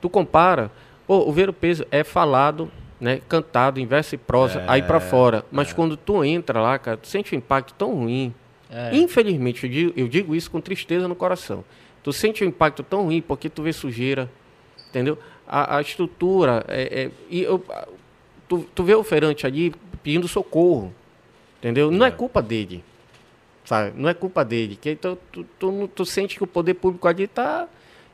tu 0.00 0.08
compara, 0.08 0.72
pô, 1.06 1.28
o 1.28 1.30
Ver 1.30 1.50
o 1.50 1.52
Peso 1.52 1.84
é 1.90 2.02
falado, 2.02 2.70
né, 2.98 3.20
cantado 3.28 3.78
em 3.78 3.84
verso 3.84 4.14
e 4.14 4.16
prosa 4.18 4.60
É, 4.60 4.64
aí 4.66 4.82
pra 4.82 4.98
fora, 4.98 5.44
mas 5.52 5.74
quando 5.74 5.94
tu 5.94 6.24
entra 6.24 6.58
lá, 6.58 6.78
cara, 6.78 6.96
tu 6.96 7.06
sente 7.06 7.34
um 7.34 7.38
impacto 7.38 7.74
tão 7.74 7.92
ruim, 7.94 8.32
É. 8.70 8.96
Infelizmente, 8.96 9.64
eu 9.64 9.70
digo, 9.70 9.92
eu 9.94 10.08
digo 10.08 10.34
isso 10.34 10.50
com 10.50 10.58
tristeza 10.58 11.06
no 11.06 11.14
coração. 11.14 11.62
Tu 12.02 12.14
sente 12.14 12.42
um 12.42 12.46
impacto 12.48 12.82
tão 12.82 13.04
ruim 13.04 13.20
porque 13.20 13.50
tu 13.50 13.62
vê 13.62 13.74
sujeira, 13.74 14.28
entendeu? 14.88 15.18
A, 15.46 15.76
a 15.76 15.80
estrutura, 15.82 16.64
é, 16.66 17.02
é- 17.04 17.10
e 17.30 17.42
eu- 17.42 17.62
tu, 18.48 18.66
tu 18.74 18.82
vê 18.82 18.94
o 18.94 19.04
feirante 19.04 19.46
ali 19.46 19.74
pedindo 20.02 20.26
socorro, 20.26 20.94
entendeu? 21.58 21.90
Não 21.90 22.06
é 22.06 22.10
culpa 22.10 22.40
dele, 22.40 22.82
sabe? 23.64 23.92
Não 23.96 24.08
é 24.08 24.14
culpa 24.14 24.44
dele. 24.44 24.78
Que, 24.80 24.90
então, 24.90 25.16
tu, 25.32 25.44
tu, 25.58 25.90
tu 25.94 26.04
sente 26.04 26.36
que 26.36 26.44
o 26.44 26.46
poder 26.46 26.74
público 26.74 27.06
ali 27.08 27.26
tá, 27.26 27.66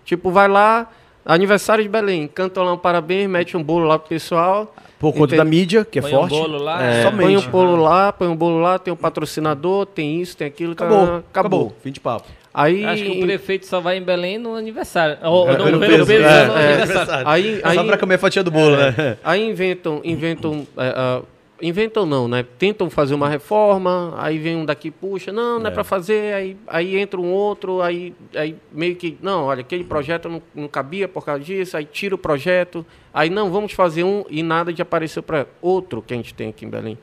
tipo, 0.04 0.30
vai 0.30 0.48
lá, 0.48 0.90
aniversário 1.24 1.82
de 1.84 1.88
Belém, 1.90 2.26
canta 2.28 2.62
lá 2.62 2.72
um 2.72 2.78
parabéns, 2.78 3.28
mete 3.28 3.56
um 3.56 3.62
bolo 3.62 3.86
lá 3.86 3.98
pro 3.98 4.08
pessoal, 4.08 4.74
Por 4.98 5.12
conta 5.12 5.34
Entende? 5.34 5.36
da 5.36 5.44
mídia, 5.44 5.84
que 5.84 5.98
é 5.98 6.02
Põe 6.02 6.10
forte. 6.10 6.34
um 6.34 6.38
bolo 6.38 6.58
lá. 6.62 6.82
é, 6.82 7.02
somente. 7.02 7.20
põe 7.22 7.36
um 7.36 7.50
bolo 7.50 7.76
lá, 7.82 8.12
põe 8.12 8.28
um 8.28 8.36
bolo 8.36 8.60
lá, 8.60 8.78
tem 8.78 8.92
um 8.92 8.96
patrocinador, 8.96 9.86
tem 9.86 10.20
isso, 10.20 10.36
tem 10.36 10.46
aquilo, 10.46 10.72
Acabou, 10.72 11.06
tá, 11.06 11.16
acabou. 11.30 11.76
Fim 11.82 11.92
de 11.92 12.00
papo. 12.00 12.26
Aí, 12.52 12.84
Acho 12.84 13.04
que 13.04 13.10
o 13.12 13.20
prefeito 13.20 13.64
só 13.64 13.78
vai 13.80 13.96
em 13.96 14.02
Belém 14.02 14.36
no 14.36 14.56
aniversário. 14.56 15.18
Ou, 15.22 15.48
É, 15.48 15.56
não, 15.56 15.70
no 15.70 15.78
peso, 15.78 16.04
peso, 16.04 16.24
é, 16.24 16.46
no 16.48 16.52
é, 16.58 16.72
aniversário. 16.82 17.28
aí, 17.28 17.60
Só 17.60 17.68
aí, 17.80 17.86
pra 17.86 17.96
comer 17.96 18.14
a 18.16 18.18
fatia 18.18 18.42
do 18.42 18.50
bolo, 18.50 18.76
né? 18.76 19.16
aí 19.22 19.48
inventam, 19.48 20.00
inventam, 20.02 20.66
é, 20.76 20.92
ah, 20.96 21.22
inventam 21.60 22.06
não, 22.06 22.26
né? 22.28 22.44
Tentam 22.58 22.88
fazer 22.88 23.14
uma 23.14 23.28
reforma, 23.28 24.14
aí 24.16 24.38
vem 24.38 24.56
um 24.56 24.64
daqui, 24.64 24.90
puxa, 24.90 25.30
não, 25.32 25.58
não 25.58 25.66
é, 25.66 25.68
É. 25.68 25.72
pra 25.72 25.84
fazer, 25.84 26.34
aí, 26.34 26.56
aí 26.66 26.96
entra 26.96 27.20
um 27.20 27.30
outro, 27.30 27.82
aí, 27.82 28.14
aí 28.34 28.56
meio 28.72 28.96
que, 28.96 29.16
não, 29.20 29.44
olha, 29.44 29.60
aquele 29.60 29.84
projeto 29.84 30.28
não, 30.28 30.42
não 30.54 30.68
cabia 30.68 31.06
por 31.08 31.24
causa 31.24 31.42
disso, 31.42 31.76
aí 31.76 31.84
tira 31.84 32.14
o 32.14 32.18
projeto, 32.18 32.84
aí 33.12 33.28
não, 33.30 33.50
vamos 33.50 33.72
fazer 33.72 34.04
um 34.04 34.24
e 34.30 34.42
nada 34.42 34.72
de 34.72 34.80
aparecer 34.82 35.22
para 35.22 35.46
outro 35.60 36.02
que 36.02 36.14
a 36.14 36.16
gente 36.16 36.32
tem 36.34 36.48
aqui 36.50 36.64
em 36.64 36.70
Belém. 36.70 36.98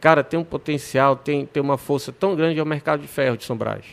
Cara, 0.00 0.24
tem 0.24 0.38
um 0.40 0.44
potencial, 0.44 1.14
tem, 1.14 1.46
tem 1.46 1.62
uma 1.62 1.78
força 1.78 2.10
tão 2.10 2.34
grande 2.34 2.58
é 2.58 2.62
o 2.62 2.66
mercado 2.66 3.00
de 3.02 3.08
ferro 3.08 3.36
de 3.36 3.44
São 3.44 3.56
Brás. 3.56 3.84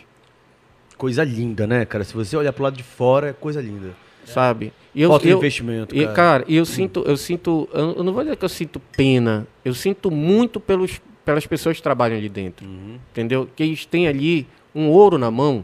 Coisa 0.98 1.24
linda, 1.24 1.66
né, 1.68 1.86
cara? 1.86 2.04
Se 2.04 2.14
você 2.14 2.36
olhar 2.36 2.52
pro 2.52 2.64
lado 2.64 2.76
de 2.76 2.84
fora, 2.84 3.30
é 3.30 3.34
coisa 3.34 3.62
linda. 3.62 3.94
Sabe? 4.30 4.72
E 4.94 5.02
eu, 5.02 5.10
Falta 5.10 5.28
eu- 5.28 5.38
investimento, 5.38 5.96
E, 5.96 6.08
cara. 6.08 6.44
e 6.48 6.56
eu 6.56 6.66
sinto, 6.66 7.04
eu 7.06 7.16
sinto, 7.18 7.70
eu 7.74 8.04
não 8.04 8.12
vou 8.14 8.24
dizer 8.24 8.36
que 8.36 8.46
eu 8.46 8.50
sinto 8.50 8.80
pena, 8.98 9.48
eu 9.64 9.74
sinto 9.74 10.10
muito 10.10 10.60
pelos, 10.60 11.00
pelas 11.24 11.46
pessoas 11.46 11.78
que 11.78 11.84
trabalham 11.84 12.18
ali 12.18 12.28
dentro, 12.30 12.66
Uhum. 12.66 12.98
entendeu? 13.12 13.48
Que 13.56 13.64
eles 13.64 13.86
têm 13.86 14.08
ali 14.08 14.48
um 14.74 14.88
ouro 14.90 15.18
na 15.18 15.30
mão, 15.30 15.64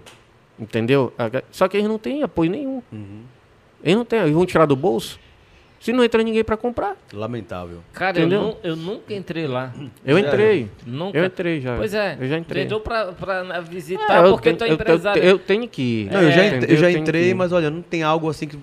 entendeu? 0.59 1.11
Só 1.51 1.67
que 1.67 1.77
eles 1.77 1.87
não 1.87 1.97
têm 1.97 2.23
apoio 2.23 2.51
nenhum. 2.51 2.81
Uhum. 2.91 3.21
Eles 3.83 3.95
não 3.97 4.05
têm, 4.05 4.19
eles 4.19 4.33
vão 4.33 4.45
tirar 4.45 4.65
do 4.65 4.75
bolso. 4.75 5.19
Se 5.79 5.93
não 5.93 6.03
entra 6.03 6.23
ninguém 6.23 6.43
para 6.43 6.57
comprar. 6.57 6.95
Lamentável. 7.13 7.79
Cara, 7.93 8.19
eu, 8.19 8.27
nu- 8.27 8.57
eu 8.63 8.75
nunca 8.75 9.13
entrei 9.13 9.45
lá. 9.45 9.71
Eu 10.03 10.19
Já 10.19 10.27
entrei. 10.27 10.69
Nunca. 10.85 11.17
Eu 11.17 11.25
entrei 11.25 11.61
já. 11.61 11.75
Pois 11.77 11.93
é. 11.93 12.17
Eu 12.19 12.27
já 12.27 12.37
entrei. 12.39 12.63
Entrou 12.63 12.79
pra, 12.79 13.11
pra 13.11 13.45
É, 13.57 13.61
visitar 13.61 14.25
eu 14.25 14.31
porque 14.33 14.49
tenho- 14.49 14.57
tu 14.57 14.63
é 14.63 14.67
eu- 14.67 14.69
eu- 14.69 14.73
empresário. 14.75 15.23
Eu, 15.23 15.37
tenho 15.39 15.67
que 15.67 15.81
ir. 15.81 16.11
Não, 16.11 16.21
eu 16.23 16.31
já, 16.31 16.41
É, 16.41 16.47
ent- 16.47 16.53
entendeu? 16.57 16.75
eu 16.75 16.81
já 16.81 16.91
entrei, 16.91 17.33
mas 17.35 17.51
olha, 17.51 17.69
não 17.69 17.81
tem 17.83 18.01
algo 18.01 18.27
assim 18.29 18.47
que, 18.47 18.57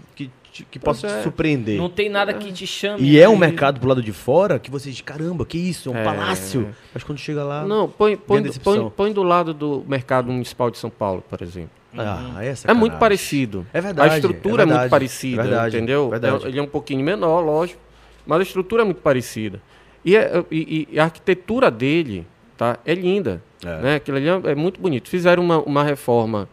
que, 0.52 0.64
que, 0.64 0.78
possa 0.78 1.06
é. 1.06 1.16
te 1.18 1.22
surpreender. 1.22 1.78
Não 1.78 1.88
tem 1.88 2.08
nada 2.08 2.34
que 2.34 2.50
te 2.52 2.66
chame. 2.66 3.02
E 3.02 3.18
é 3.20 3.28
um 3.28 3.32
né? 3.38 3.46
mercado 3.46 3.78
pro 3.78 3.88
lado 3.88 4.02
de 4.02 4.12
fora 4.12 4.58
que 4.58 4.70
você 4.70 4.90
diz, 4.90 5.00
caramba, 5.00 5.46
que 5.46 5.56
isso? 5.56 5.90
É 5.90 5.92
um 5.92 5.96
É. 5.98 6.04
palácio. 6.04 6.74
Mas 6.92 7.02
quando 7.04 7.18
chega 7.18 7.44
lá. 7.44 7.64
Não, 7.64 7.88
põe, 7.88 8.16
põe, 8.16 8.42
põe, 8.58 8.90
põe 8.90 9.12
do 9.12 9.22
lado 9.22 9.54
do 9.54 9.84
mercado 9.86 10.30
municipal 10.32 10.70
de 10.70 10.76
São 10.78 10.90
Paulo, 10.90 11.22
por 11.30 11.40
exemplo. 11.40 11.70
Ah, 11.96 12.42
essa 12.44 12.70
É 12.70 12.74
muito 12.74 12.96
parecido. 12.98 13.66
É 13.72 13.80
verdade, 13.80 14.14
A 14.14 14.16
estrutura 14.16 14.62
é 14.62 14.64
é, 14.64 14.66
verdade, 14.66 14.80
muito 14.80 14.90
parecida, 14.90 15.42
é 15.42 15.44
verdade, 15.46 15.76
entendeu? 15.76 16.08
verdade. 16.10 16.44
É- 16.44 16.48
Ele 16.48 16.58
é 16.58 16.62
um 16.62 16.66
pouquinho 16.66 17.04
menor, 17.04 17.40
lógico, 17.40 17.80
mas 18.26 18.40
a 18.40 18.42
estrutura 18.42 18.82
é 18.82 18.84
muito 18.84 19.00
parecida. 19.02 19.60
E, 20.04 20.16
é- 20.16 20.44
e- 20.50 20.88
e 20.92 20.98
a 20.98 21.04
arquitetura 21.04 21.70
dele 21.70 22.26
tá, 22.56 22.78
é 22.84 22.94
linda. 22.94 23.42
É. 23.64 23.76
Né? 23.82 23.94
Aquilo 23.96 24.16
ali 24.16 24.28
é, 24.28 24.40
é 24.52 24.54
muito 24.54 24.80
bonito. 24.80 25.08
Fizeram 25.08 25.42
uma, 25.42 25.58
uma 25.60 25.84
reforma, 25.84 26.48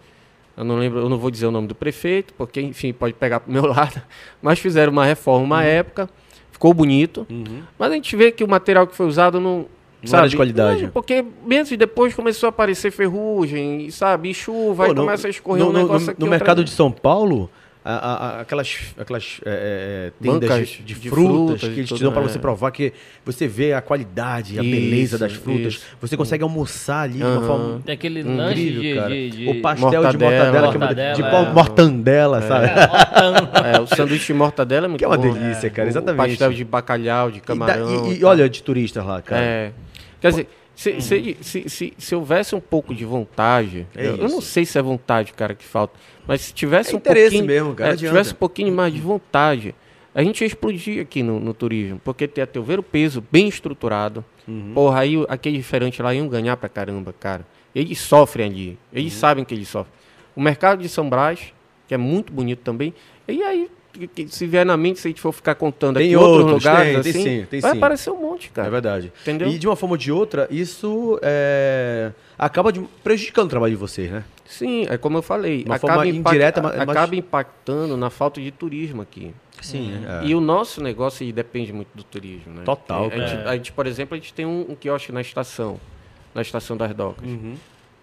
eu 0.56 0.63
não 0.63 0.78
lembro, 0.78 0.99
eu 0.99 1.10
não 1.10 1.17
vou 1.17 1.32
dizer 1.32 1.47
o 1.47 1.52
nome 1.52 1.67
do 1.67 1.73
prefeito, 1.75 2.34
porque, 2.36 2.62
enfim, 2.62 2.91
pode 2.93 3.13
pegar 3.13 3.39
pro 3.39 3.52
meu 3.52 3.65
lado, 3.67 4.02
mas 4.41 4.60
fizeram 4.60 4.91
uma 4.91 5.06
reforma 5.06 5.43
uma 5.45 5.63
época, 5.63 6.10
ficou 6.52 6.73
bonito, 6.73 7.25
Uhum. 7.30 7.63
mas 7.80 7.91
a 7.91 7.95
gente 7.95 8.15
vê 8.15 8.32
que 8.32 8.43
o 8.43 8.47
material 8.47 8.86
que 8.86 8.95
foi 8.95 9.06
usado 9.08 9.39
não. 9.39 9.65
Não 10.04 10.18
era 10.20 10.30
de 10.30 10.36
qualidade. 10.36 10.84
Não, 10.84 10.90
porque 10.92 11.24
meses 11.46 11.78
depois 11.78 12.14
começou 12.14 12.48
a 12.48 12.50
aparecer 12.52 12.92
ferrugem, 12.92 13.90
sabe? 13.92 14.30
E 14.30 14.34
chuva, 14.34 14.84
aí 14.86 14.90
Pô, 14.90 14.96
no- 14.96 15.02
começa 15.06 15.28
a 15.28 15.30
escorrer 15.30 15.64
no, 15.64 15.70
um 15.72 15.74
negócio 15.74 16.06
no- 16.06 16.12
aqui. 16.14 16.22
no 16.22 16.28
mercado 16.28 16.64
de 16.64 16.70
São 16.72 16.90
Paulo, 16.92 17.50
a- 17.84 17.94
a- 17.96 18.14
a- 18.38 18.42
aquelas, 18.42 18.78
aquelas 18.98 19.40
é, 19.46 20.12
é, 20.12 20.24
tendas 20.24 20.50
Bancas 20.50 20.68
de, 20.70 20.84
de 20.84 20.94
de 20.96 21.10
frutas, 21.10 21.36
frutas 21.60 21.62
que 21.74 21.80
eles 21.80 21.90
te 21.90 22.02
dão 22.04 22.12
para 22.12 22.22
é. 22.22 22.28
você 22.28 22.38
provar 22.40 22.72
que 22.72 22.94
você 23.26 23.48
vê 23.48 23.74
a 23.74 23.82
qualidade, 23.82 24.60
a 24.60 24.62
Isso, 24.64 24.72
beleza 24.72 25.18
das 25.18 25.34
frutas. 25.34 25.74
isso. 25.76 25.86
Você 26.02 26.16
consegue 26.18 26.44
almoçar 26.44 27.02
ali 27.04 27.18
de 27.20 27.24
uma 27.24 27.42
forma 27.42 27.82
Tem 27.86 27.94
aquele 27.96 28.20
Incrível, 28.20 28.38
lanche 28.46 28.96
cara. 28.96 29.10
de, 29.10 29.30
de... 29.32 29.50
O 29.50 29.62
pastel 29.62 29.90
de 29.90 29.96
Mortadela. 30.18 30.30
mortadela, 30.30 30.52
que 30.52 30.76
é 30.76 30.78
uma- 30.78 30.86
Mortadela, 30.88 31.14
de 31.16 31.22
é. 31.50 31.54
mortandela, 31.54 32.42
sabe? 32.42 32.68
É, 33.76 33.80
o 33.80 33.88
sanduíche 33.88 34.28
de 34.28 34.34
mortadela 34.34 34.86
é 34.86 34.88
muito 34.90 35.00
Que 35.00 35.06
é 35.06 35.08
uma 35.08 35.18
bom. 35.18 35.34
delícia, 35.34 35.70
cara, 35.70 35.88
O 35.88 35.90
exatamente. 35.90 36.30
pastel 36.30 36.54
de 36.54 36.64
bacalhau, 36.66 37.32
de 37.32 37.38
E, 37.38 37.42
da- 37.42 37.46
camarão. 37.48 38.12
e- 38.12 38.20
e 38.20 38.24
olha 38.24 38.50
de 38.50 38.62
turistas 38.62 39.06
lá, 39.06 39.22
cara. 39.22 39.42
É. 39.42 39.72
Quer 40.19 40.29
dizer, 40.32 40.47
se, 40.75 41.01
se, 41.01 41.38
se, 41.41 41.69
se, 41.69 41.93
se 41.97 42.15
houvesse 42.15 42.55
um 42.55 42.60
pouco 42.60 42.93
de 42.95 43.03
vontade, 43.05 43.86
É 43.95 44.08
eu, 44.08 44.15
eu 44.17 44.29
não 44.29 44.39
sei 44.41 44.65
se 44.65 44.77
é 44.77 44.82
vontade, 44.82 45.34
cara, 45.34 45.53
que 45.53 45.65
falta, 45.65 45.93
mas 46.27 46.41
se 46.41 46.53
tivesse 46.53 46.91
É 46.91 46.95
um 46.95 46.97
interesse 46.97 47.32
pouquinho, 47.32 47.45
mesmo, 47.45 47.75
cara, 47.75 47.93
é, 47.93 47.97
se 47.97 48.05
tivesse 48.05 48.32
um 48.34 48.38
pouquinho 48.38 48.73
mais 48.73 48.93
de 48.93 49.01
vontade, 49.01 49.75
a 50.15 50.23
gente 50.23 50.41
ia 50.41 50.47
explodir 50.47 51.01
aqui 51.01 51.21
no, 51.21 51.39
no 51.39 51.53
turismo, 51.53 51.99
porque 52.03 52.27
tem 52.27 52.43
até 52.43 52.60
o 52.60 52.63
ver 52.63 52.79
o 52.79 52.84
peso 52.84 53.23
bem 53.32 53.47
estruturado. 53.47 54.23
Uhum. 54.47 54.71
Porra, 54.73 55.01
aí 55.01 55.15
aquele 55.27 55.58
diferente 55.58 56.01
lá 56.01 56.13
iam 56.13 56.27
ganhar 56.27 56.58
pra 56.58 56.67
caramba, 56.69 57.13
cara. 57.17 57.45
Eles 57.75 57.99
sofrem 57.99 58.45
ali, 58.47 58.79
eles 58.91 59.13
Uhum. 59.13 59.19
sabem 59.19 59.45
que 59.45 59.53
eles 59.53 59.67
sofrem. 59.67 59.93
O 60.36 60.41
mercado 60.41 60.82
de 60.82 60.89
São 60.89 61.08
Brás, 61.10 61.53
que 61.88 61.93
é 61.93 61.97
muito 61.97 62.32
bonito 62.34 62.60
também, 62.63 62.93
e 63.27 63.43
aí, 63.43 63.69
que- 63.93 64.08
que 64.08 64.28
se 64.28 64.45
vier 64.45 64.65
na 64.65 64.75
mente, 64.78 64.99
se 64.99 65.08
a 65.08 65.10
gente 65.10 65.21
for 65.21 65.32
ficar 65.32 65.56
contando 65.56 65.97
Tem 65.97 66.08
aqui 66.08 66.15
outros 66.15 66.45
outros, 66.45 66.63
lugares, 66.63 66.93
tem, 66.93 67.02
tem 67.04 67.12
assim, 67.21 67.23
sim, 67.41 67.45
tem 67.49 67.60
vai 67.60 67.71
sim. 67.71 67.78
aparecer 67.78 68.10
um 68.12 68.21
monte, 68.21 68.49
cara. 68.49 68.67
É 68.67 68.71
verdade. 68.71 69.12
Entendeu? 69.21 69.47
E 69.49 69.58
de 69.58 69.67
uma 69.67 69.75
forma 69.75 69.93
ou 69.93 69.97
de 69.97 70.12
outra, 70.12 70.47
isso 70.52 71.19
é, 71.21 72.12
acaba 72.38 72.71
de- 72.71 72.82
prejudicando 73.04 73.47
o 73.47 73.49
trabalho 73.49 73.71
de 73.73 73.80
vocês, 73.80 74.10
né? 74.12 74.23
Sim, 74.45 74.86
é 74.89 74.97
como 74.97 75.17
eu 75.17 75.21
falei. 75.21 75.63
Uma 75.65 75.75
acaba, 75.75 75.93
forma 75.93 76.08
impact- 76.10 76.36
indireta, 76.36 76.62
mas- 76.62 76.80
acaba 76.80 77.15
impactando 77.15 77.95
na 77.97 78.10
falta 78.10 78.41
de 78.41 78.52
turismo 78.52 79.02
aqui. 79.02 79.34
Sim. 79.62 79.91
E 80.23 80.34
o 80.34 80.39
nosso 80.39 80.82
negócio 80.82 81.32
depende 81.34 81.73
muito 81.73 81.89
do 81.93 82.04
turismo, 82.04 82.54
né? 82.54 82.62
Total, 82.63 83.08
A 83.08 83.10
gente, 83.10 83.47
a 83.47 83.56
gente, 83.58 83.71
por 83.73 83.86
exemplo, 83.86 84.15
a 84.15 84.17
gente 84.17 84.34
tem 84.34 84.45
um, 84.45 84.65
um 84.69 84.75
quiosque 84.75 85.12
na 85.12 85.19
estação, 85.21 85.80
na 86.34 86.41
estação 86.41 86.78
das 86.78 86.93
docas. 86.95 87.28
Uhum. 87.28 87.56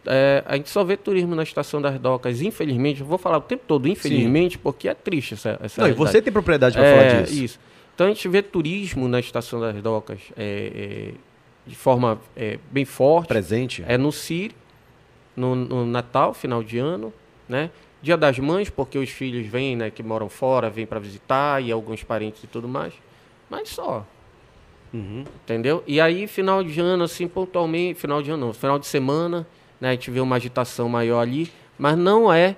É, 0.06 0.42
a 0.46 0.56
gente 0.56 0.70
só 0.70 0.84
vê 0.84 0.96
turismo 0.96 1.34
na 1.34 1.42
estação 1.42 1.80
das 1.80 1.98
docas, 1.98 2.40
infelizmente. 2.40 3.00
Eu 3.00 3.06
vou 3.06 3.18
falar 3.18 3.38
o 3.38 3.42
tempo 3.42 3.64
todo, 3.66 3.88
infelizmente, 3.88 4.58
porque 4.58 4.88
é 4.88 4.94
triste 4.94 5.34
essa, 5.34 5.58
essa 5.62 5.82
Não, 5.82 5.88
e 5.88 5.92
você 5.92 6.22
tem 6.22 6.32
propriedade 6.32 6.76
para 6.76 6.86
É, 6.86 7.10
falar 7.10 7.22
disso. 7.22 7.44
Isso. 7.44 7.60
Então 7.94 8.06
a 8.06 8.10
gente 8.10 8.28
vê 8.28 8.42
turismo 8.42 9.08
na 9.08 9.18
estação 9.18 9.58
das 9.58 9.80
docas 9.80 10.20
é, 10.36 11.12
é, 11.14 11.14
de 11.66 11.74
forma 11.74 12.20
é, 12.36 12.58
bem 12.70 12.84
forte. 12.84 13.28
Presente. 13.28 13.84
É 13.86 13.96
no 13.96 14.12
CIR, 14.12 14.52
no, 15.34 15.54
no 15.54 15.86
Natal, 15.86 16.34
final 16.34 16.62
de 16.62 16.78
ano, 16.78 17.12
né? 17.48 17.70
Dia 18.02 18.16
das 18.16 18.38
Mães, 18.38 18.70
porque 18.70 18.98
os 18.98 19.10
filhos 19.10 19.46
vêm, 19.46 19.74
né, 19.74 19.90
que 19.90 20.02
moram 20.02 20.28
fora, 20.28 20.68
vêm 20.70 20.86
para 20.86 21.00
visitar, 21.00 21.62
e 21.62 21.72
alguns 21.72 22.04
parentes 22.04 22.44
e 22.44 22.46
tudo 22.46 22.68
mais. 22.68 22.92
Mas 23.50 23.70
só. 23.70 24.06
Uhum. 24.92 25.24
Entendeu? 25.42 25.82
E 25.86 26.00
aí, 26.00 26.26
final 26.26 26.62
de 26.62 26.78
ano, 26.80 27.04
assim, 27.04 27.26
pontualmente, 27.26 27.98
final 27.98 28.22
de 28.22 28.30
ano 28.30 28.46
não, 28.46 28.52
final 28.52 28.78
de 28.78 28.86
semana, 28.86 29.46
né, 29.80 29.90
a 29.90 29.92
gente 29.92 30.10
vê 30.10 30.20
uma 30.20 30.36
agitação 30.36 30.88
maior 30.88 31.20
ali, 31.20 31.50
mas 31.78 31.96
não 31.96 32.32
é, 32.32 32.56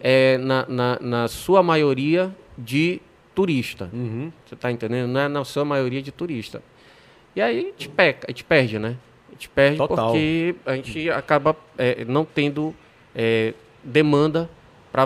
é 0.00 0.38
na, 0.38 0.66
na, 0.68 0.98
na 1.00 1.28
sua 1.28 1.62
maioria 1.62 2.34
de 2.56 3.00
turista. 3.34 3.88
Uhum. 3.92 4.32
Você 4.44 4.56
tá 4.56 4.70
entendendo? 4.70 5.08
Não 5.08 5.20
é 5.20 5.28
na 5.28 5.44
sua 5.44 5.64
maioria 5.64 6.02
de 6.02 6.10
turista. 6.10 6.62
E 7.36 7.40
aí 7.40 7.58
a 7.58 7.62
gente, 7.62 7.88
peca, 7.88 8.26
a 8.26 8.30
gente 8.30 8.44
perde, 8.44 8.78
né? 8.78 8.96
A 9.28 9.32
gente 9.32 9.48
perde 9.48 9.78
Total. 9.78 10.06
porque 10.06 10.56
a 10.66 10.74
gente 10.74 11.10
acaba 11.10 11.56
é, 11.76 12.04
não 12.04 12.24
tendo 12.24 12.74
é, 13.14 13.54
demanda 13.84 14.50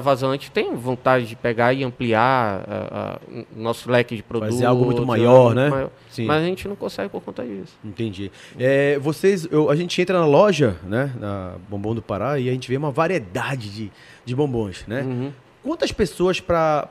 para 0.01 0.33
gente 0.33 0.51
tem 0.51 0.75
vontade 0.75 1.27
de 1.27 1.37
pegar 1.37 1.73
e 1.73 1.85
ampliar 1.85 2.65
a- 2.69 3.21
nosso 3.57 3.91
leque 3.91 4.17
de 4.17 4.23
produtos. 4.23 4.55
Fazer 4.55 4.67
algo 4.67 4.85
muito 4.85 4.99
algo 4.99 5.07
maior, 5.11 5.45
muito 5.47 5.57
né? 5.57 5.69
maior. 5.71 5.91
Sim. 6.11 6.27
Mas 6.27 6.43
a 6.43 6.47
gente 6.47 6.67
não 6.69 6.77
consegue 6.77 7.09
por 7.09 7.21
conta 7.23 7.45
disso. 7.45 7.77
Entendi. 7.85 8.31
É, 8.59 8.99
vocês, 8.99 9.47
eu- 9.51 9.71
a 9.71 9.77
gente 9.77 10.01
entra 10.01 10.19
na 10.19 10.27
loja, 10.27 10.77
né, 10.85 11.13
na 11.19 11.55
Bombom 11.69 11.95
do 11.95 12.03
Pará, 12.03 12.39
e 12.39 12.49
a 12.49 12.53
gente 12.53 12.69
vê 12.69 12.77
uma 12.77 12.91
variedade 12.91 13.69
de, 13.71 13.93
de 14.25 14.35
bombons, 14.35 14.85
né? 14.87 15.03
Uhum. 15.03 15.33
Quantas 15.63 15.93
pessoas 15.93 16.41
para 16.41 16.89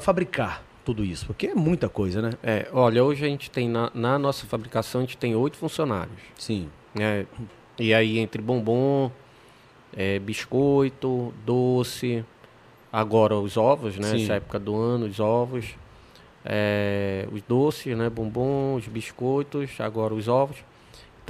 fabricar 0.00 0.62
tudo 0.84 1.04
isso? 1.04 1.26
Porque 1.26 1.46
é 1.48 1.54
muita 1.54 1.88
coisa, 1.88 2.20
né? 2.20 2.30
É, 2.42 2.66
olha, 2.72 3.04
hoje 3.04 3.24
a 3.24 3.28
gente 3.28 3.50
tem 3.50 3.68
na, 3.68 3.90
na 3.94 4.18
nossa 4.18 4.46
fabricação, 4.46 5.00
a 5.00 5.04
gente 5.04 5.16
tem 5.16 5.34
oito 5.36 5.56
funcionários. 5.56 6.16
Sim. 6.36 6.68
né? 6.94 7.24
E 7.78 7.94
aí 7.94 8.18
entre 8.18 8.42
bombom, 8.42 9.10
é, 9.96 10.18
biscoito, 10.18 11.32
doce, 11.44 12.24
agora 12.92 13.34
os 13.36 13.56
ovos, 13.56 13.98
né? 13.98 14.08
Sim. 14.08 14.24
Essa 14.24 14.34
época 14.34 14.58
do 14.58 14.76
ano, 14.76 15.06
os 15.06 15.20
ovos, 15.20 15.74
é, 16.44 17.26
os 17.32 17.42
doces, 17.42 17.96
né? 17.96 18.08
Bombom, 18.08 18.74
os 18.74 18.86
biscoitos, 18.86 19.80
agora 19.80 20.14
os 20.14 20.28
ovos. 20.28 20.58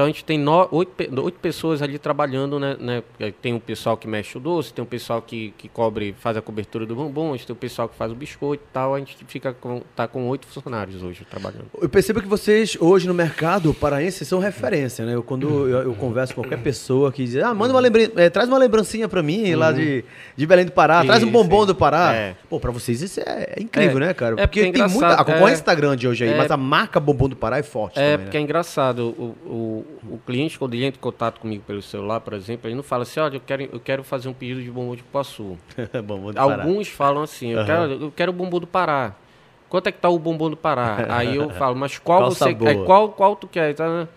Então 0.01 0.07
a 0.07 0.09
gente 0.09 0.25
tem 0.25 0.43
oito, 0.71 1.21
oito 1.23 1.39
pessoas 1.41 1.83
ali 1.83 1.99
trabalhando, 1.99 2.59
né, 2.59 2.75
né? 2.81 3.03
Tem 3.43 3.53
um 3.53 3.61
pessoal 3.61 3.99
que 3.99 4.09
mexe 4.09 4.35
o 4.39 4.41
doce, 4.41 4.73
tem 4.73 4.83
um 4.83 4.87
pessoal 4.87 5.21
que, 5.21 5.53
que 5.59 5.69
cobre, 5.69 6.15
faz 6.19 6.39
a 6.39 6.41
cobertura 6.41 6.87
do 6.87 6.97
bombom, 6.97 7.35
a 7.35 7.37
gente 7.37 7.47
tem 7.47 7.55
um 7.55 7.59
pessoal 7.59 7.87
que 7.87 7.95
faz 7.95 8.11
o 8.11 8.15
biscoito 8.15 8.65
e 8.67 8.73
tal. 8.73 8.95
A 8.95 8.99
gente 8.99 9.15
fica 9.29 9.53
com, 9.53 9.83
tá 9.95 10.09
com 10.09 10.27
oito 10.29 10.47
funcionários 10.47 11.03
hoje 11.03 11.27
trabalhando. 11.29 11.67
Eu 11.79 11.87
percebo 11.87 12.23
que 12.23 12.27
vocês, 12.27 12.79
hoje 12.81 13.07
no 13.07 13.13
mercado 13.13 13.75
paraense, 13.75 14.25
são 14.25 14.39
referência, 14.39 15.05
né? 15.05 15.15
Eu, 15.15 15.23
quando 15.23 15.69
eu, 15.69 15.83
eu 15.83 15.95
converso 15.95 16.35
com 16.35 16.41
qualquer 16.41 16.63
pessoa 16.63 17.13
que 17.13 17.23
diz, 17.23 17.37
ah, 17.37 17.53
manda 17.53 17.75
uma 17.75 17.81
lembrança, 17.81 18.31
traz 18.31 18.49
uma 18.49 18.57
lembrancinha 18.57 19.07
pra 19.07 19.23
mim 19.23 19.55
lá 19.55 19.71
de, 19.71 20.03
de 20.35 20.47
Belém 20.47 20.65
do 20.65 20.73
Pará, 20.73 21.05
traz 21.05 21.23
um 21.23 21.31
bombom 21.31 21.59
isso. 21.59 21.67
do 21.67 21.75
Pará. 21.75 22.15
É. 22.15 22.37
Pô, 22.49 22.59
pra 22.59 22.71
vocês 22.71 23.03
isso 23.03 23.21
é, 23.21 23.53
é 23.55 23.63
incrível, 23.63 23.99
É. 23.99 24.07
né, 24.07 24.15
cara? 24.15 24.33
É 24.41 24.47
porque 24.47 24.61
porque 24.65 24.81
é 24.81 24.87
tem 24.87 24.95
muita. 24.95 25.13
A 25.13 25.25
concorrência 25.25 25.61
é. 25.61 25.65
tá 25.67 25.75
grande 25.75 26.09
hoje 26.09 26.25
aí, 26.25 26.31
É. 26.33 26.37
mas 26.39 26.51
a 26.51 26.57
marca 26.57 26.99
bombom 26.99 27.29
do 27.29 27.37
Pará 27.37 27.59
é 27.59 27.63
forte 27.63 27.99
É, 27.99 28.13
também, 28.13 28.25
porque 28.25 28.39
né? 28.39 28.41
é 28.41 28.45
engraçado. 28.45 29.11
O, 29.19 29.37
o, 29.45 29.87
o 30.09 30.19
cliente, 30.19 30.59
quando 30.59 30.75
ele 30.75 30.85
entra 30.85 30.99
em 30.99 31.03
contato 31.03 31.41
comigo 31.41 31.63
pelo 31.67 31.83
celular, 31.83 32.21
por 32.21 32.33
exemplo, 32.33 32.69
ele 32.69 32.75
não 32.75 32.83
fala 32.83 33.03
assim, 33.03 33.21
olha, 33.21 33.37
eu 33.37 33.41
quero, 33.41 33.63
eu 33.73 33.81
quero 33.81 34.03
fazer 34.05 34.29
um 34.29 34.33
pedido 34.33 34.63
de 34.63 34.71
bombom 34.71 34.97
de 34.97 35.03
Cupuaçu. 35.03 35.59
bombom 36.05 36.29
do 36.33 36.35
Pará. 36.35 36.63
Alguns 36.63 36.89
falam 36.89 37.23
assim, 37.23 37.51
eu, 37.51 37.59
Aham. 37.59 37.67
quero, 37.67 37.93
eu 38.05 38.13
quero 38.13 38.31
o 38.31 38.35
bombom 38.35 38.61
do 38.61 38.67
Pará. 38.67 39.15
Quanto 39.69 39.87
é 39.87 39.93
que 39.93 39.99
tá 40.01 40.09
o 40.09 40.19
bombom 40.19 40.51
do 40.51 40.57
Pará? 40.57 41.07
Aí 41.09 41.37
eu 41.37 41.49
falo, 41.55 41.77
mas 41.77 41.99
qual, 41.99 42.23
Qual 42.23 42.31
você 42.31 42.39
sabor? 42.51 42.69
é, 42.69 42.75
qual, 42.85 43.09
qual 43.11 43.37
tu 43.37 43.47
quer? 43.47 43.75
Tá, 43.75 44.09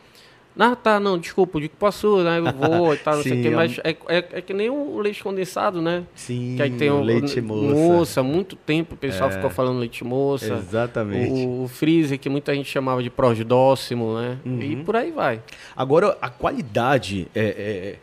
Não, 0.56 0.76
tá, 0.76 1.00
não, 1.00 1.18
desculpa, 1.18 1.58
o 1.58 1.62
de 1.62 1.68
Cupuaçu, 1.70 2.18
né? 2.24 2.38
Eu 2.39 2.44
vou 2.54 2.94
e 2.94 2.98
tal, 2.98 3.16
não 3.16 3.24
sei 3.24 3.39
o 3.39 3.42
quê, 3.42 3.48
é 3.48 3.52
mas 3.52 3.80
é, 3.84 3.89
é, 4.08 4.18
é 4.34 4.42
que 4.42 4.54
nem 4.54 4.70
o 4.70 5.00
leite 5.00 5.24
condensado, 5.24 5.82
né? 5.82 6.04
Sim, 6.16 6.54
Que 6.58 6.62
aí 6.63 6.70
tem 6.72 6.92
o 6.92 7.02
leite 7.02 7.42
moça. 7.42 8.20
há 8.22 8.24
muito 8.24 8.56
tempo 8.56 8.94
o 8.94 8.98
pessoal 8.98 9.30
É. 9.30 9.34
ficou 9.34 9.50
falando 9.50 9.80
leite 9.80 10.04
moça. 10.04 10.54
Exatamente. 10.54 11.32
O, 11.46 11.63
o 11.63 11.68
freezer, 11.68 12.20
que 12.20 12.30
muita 12.30 12.54
gente 12.54 12.70
chamava 12.70 13.02
de 13.02 13.10
prosdóximo, 13.10 14.16
né? 14.20 14.38
Uhum. 14.46 14.62
E 14.62 14.76
por 14.78 14.96
aí 14.96 15.12
vai. 15.12 15.42
Agora, 15.76 16.18
a 16.22 16.30
qualidade 16.30 17.28
é, 17.34 17.42
é, 17.42 17.96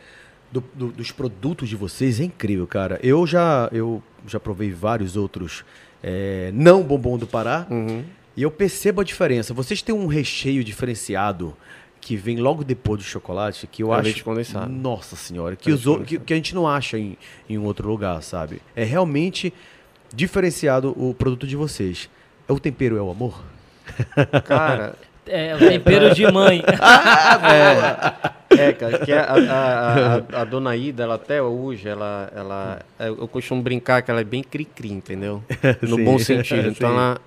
do- 0.51 0.65
do- 0.75 0.89
dos 0.93 1.13
produtos 1.13 1.69
de 1.69 1.77
vocês 1.77 2.19
é 2.21 2.25
incrível, 2.25 2.67
cara. 2.67 2.99
Eu 3.03 3.27
já, 3.27 3.69
eu 3.73 4.03
já 4.27 4.41
provei 4.41 4.71
vários 4.73 5.17
outros 5.17 5.65
é, 6.03 6.51
não 6.55 6.83
bombom 6.83 7.17
do 7.19 7.27
Pará 7.27 7.67
Uhum. 7.71 8.03
e 8.37 8.43
eu 8.43 8.51
percebo 8.51 9.01
a 9.03 9.05
diferença. 9.05 9.55
Vocês 9.55 9.83
têm 9.83 9.95
um 9.95 10.07
recheio 10.07 10.65
diferenciado 10.65 11.55
que 12.01 12.17
vem 12.17 12.39
logo 12.39 12.65
depois 12.65 12.99
do 12.99 13.05
chocolate 13.05 13.67
que 13.67 13.83
eu 13.83 13.93
É 13.93 13.97
acho. 13.97 14.05
leite 14.05 14.25
condensado. 14.25 14.71
Nossa 14.73 15.17
senhora, 15.17 15.55
que, 15.57 15.71
Leite 15.71 15.89
os 15.89 16.07
que, 16.07 16.19
que 16.19 16.33
a 16.33 16.37
gente 16.37 16.55
não 16.55 16.67
acha 16.67 16.99
em, 16.99 17.17
em 17.49 17.59
um 17.59 17.65
outro 17.65 17.87
lugar, 17.89 18.23
sabe? 18.23 18.61
É 18.75 18.85
realmente 18.85 19.53
diferenciado 20.13 20.95
o 20.97 21.15
produto 21.15 21.47
de 21.47 21.57
vocês. 21.57 22.09
É 22.49 22.53
o 22.53 22.59
tempero 22.59 22.97
é 22.97 23.03
o 23.03 23.11
amor? 23.11 23.41
Cara, 24.45 24.95
É, 25.27 25.55
o 25.55 25.59
tempero 25.59 26.13
de 26.15 26.27
mãe. 26.33 26.63
é, 28.57 28.73
cara, 28.73 28.99
que 28.99 29.13
a, 29.13 29.23
a, 29.23 29.35
a, 29.37 30.17
a- 30.17 30.41
a 30.41 30.45
dona 30.45 30.75
Ida, 30.77 31.05
ela 31.05 31.15
até 31.15 31.41
hoje, 31.43 31.89
ela, 31.89 32.31
ela, 32.35 32.81
eu 32.99 33.29
costumo 33.29 33.63
brincar 33.63 34.03
que 34.03 34.11
ela 34.11 34.21
é 34.21 34.25
bem 34.25 34.43
cri-cri, 34.43 34.91
entendeu? 34.93 35.43
No 35.83 35.97
Sim, 35.97 36.05
bom 36.05 36.19
sentido. 36.19 36.69
Então 36.69 36.89
sim. 36.89 36.95
ela, 36.95 37.19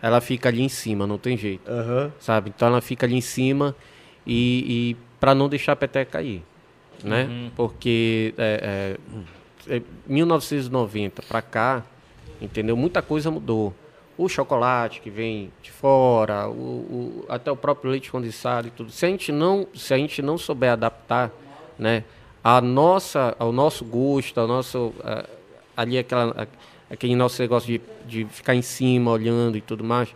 ela 0.00 0.20
fica 0.20 0.48
ali 0.48 0.62
em 0.62 0.68
cima, 0.68 1.06
não 1.06 1.18
tem 1.18 1.36
jeito, 1.36 1.70
Aham. 1.70 2.10
sabe? 2.18 2.52
Então 2.54 2.68
ela 2.68 2.80
fica 2.80 3.06
ali 3.06 3.14
em 3.14 3.20
cima 3.20 3.74
e, 4.26 4.92
e 4.92 4.96
para 5.20 5.34
não 5.34 5.48
deixar 5.48 5.72
a 5.72 5.76
peteca 5.76 6.12
cair, 6.12 6.42
né? 7.02 7.24
Uhum. 7.24 7.50
Porque 7.56 8.34
é, 8.38 8.96
é, 9.68 9.76
é, 9.76 9.82
1990 10.06 11.22
para 11.22 11.42
cá, 11.42 11.82
entendeu? 12.40 12.76
Muita 12.76 13.02
coisa 13.02 13.30
mudou. 13.30 13.74
O 14.18 14.28
chocolate 14.28 15.00
que 15.00 15.10
vem 15.10 15.50
de 15.62 15.70
fora, 15.70 16.46
o, 16.48 16.52
o- 16.52 17.24
até 17.28 17.50
o 17.50 17.56
próprio 17.56 17.90
leite 17.90 18.10
condensado 18.10 18.68
e 18.68 18.70
tudo. 18.70 18.90
Se 18.90 19.06
a 19.06 19.08
gente 19.08 19.32
não, 19.32 19.66
se 19.74 19.94
a 19.94 19.96
gente 19.96 20.20
não 20.20 20.36
souber 20.36 20.72
adaptar, 20.72 21.30
né, 21.78 22.04
a 22.44 22.60
nossa, 22.60 23.34
ao 23.38 23.52
nosso 23.52 23.84
gosto, 23.84 24.38
ao 24.38 24.46
nosso 24.46 24.92
ah, 25.02 25.24
ali 25.76 25.96
aquela, 25.98 26.42
a- 26.42 26.46
aquele 26.92 27.16
nosso 27.16 27.40
negócio 27.40 27.66
de, 27.66 27.80
de 28.06 28.24
ficar 28.30 28.54
em 28.54 28.62
cima 28.62 29.10
olhando 29.10 29.56
e 29.56 29.60
tudo 29.60 29.82
mais, 29.82 30.14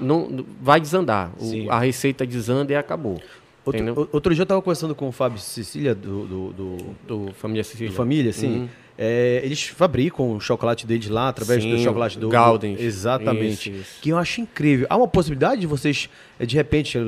não 0.00 0.44
vai 0.60 0.80
desandar. 0.80 1.32
O- 1.38 1.44
Sim. 1.44 1.68
a 1.68 1.78
receita 1.80 2.26
desanda 2.26 2.72
e 2.72 2.76
acabou. 2.76 3.20
entendeu? 3.66 3.94
Outro, 3.96 4.10
outro 4.16 4.34
dia 4.34 4.42
eu 4.42 4.46
tava 4.46 4.60
conversando 4.62 4.94
com 4.94 5.08
o 5.08 5.12
Fábio 5.12 5.38
Cecília 5.38 5.94
do, 5.94 6.24
do, 6.26 6.52
do, 6.52 6.76
Do 7.26 7.32
Família 7.34 7.62
Cecília. 7.62 7.90
de 7.90 7.94
família, 7.94 8.30
assim. 8.30 8.60
Uhum. 8.62 8.68
É, 8.98 9.40
eles 9.42 9.62
fabricam 9.68 10.36
o 10.36 10.40
chocolate 10.40 10.86
deles 10.86 11.08
lá 11.08 11.28
através 11.28 11.64
do 11.64 11.78
Sim, 11.78 11.82
chocolate 11.84 12.18
do 12.18 12.28
Galdens. 12.28 12.78
Exatamente. 12.80 13.70
Isso, 13.70 13.80
isso. 13.80 14.00
Que 14.02 14.10
eu 14.10 14.18
acho 14.18 14.40
incrível. 14.42 14.86
Há 14.90 14.96
uma 14.96 15.08
possibilidade 15.08 15.60
de 15.62 15.66
vocês, 15.66 16.10
eh, 16.38 16.44
de 16.44 16.56
repente, 16.56 16.98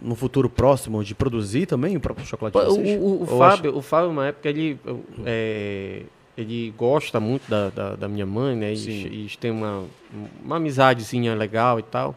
no 0.00 0.14
futuro 0.14 0.48
próximo, 0.48 1.02
de 1.02 1.14
produzir 1.16 1.66
também 1.66 1.96
o 1.96 2.00
próprio 2.00 2.24
chocolate 2.26 2.52
Pô, 2.52 2.60
de 2.62 2.68
O, 2.68 2.74
vocês? 2.74 3.00
o- 3.00 3.04
o 3.04 3.20
Ou 3.20 3.26
Fábio, 3.38 3.76
o 3.76 3.82
Fábio, 3.82 4.10
uma 4.10 4.26
época, 4.28 4.48
ele, 4.48 4.78
é, 5.26 6.02
ele 6.36 6.72
gosta 6.76 7.18
muito 7.20 7.48
da, 7.50 7.70
da, 7.70 7.96
da 7.96 8.08
minha 8.08 8.24
mãe, 8.26 8.56
né? 8.56 8.68
Eles, 8.68 8.80
Sim. 8.80 9.04
eles 9.06 9.36
têm 9.36 9.50
uma, 9.50 9.84
uma 10.44 10.56
amizadezinha 10.56 11.34
legal 11.34 11.78
e 11.78 11.82
tal. 11.82 12.14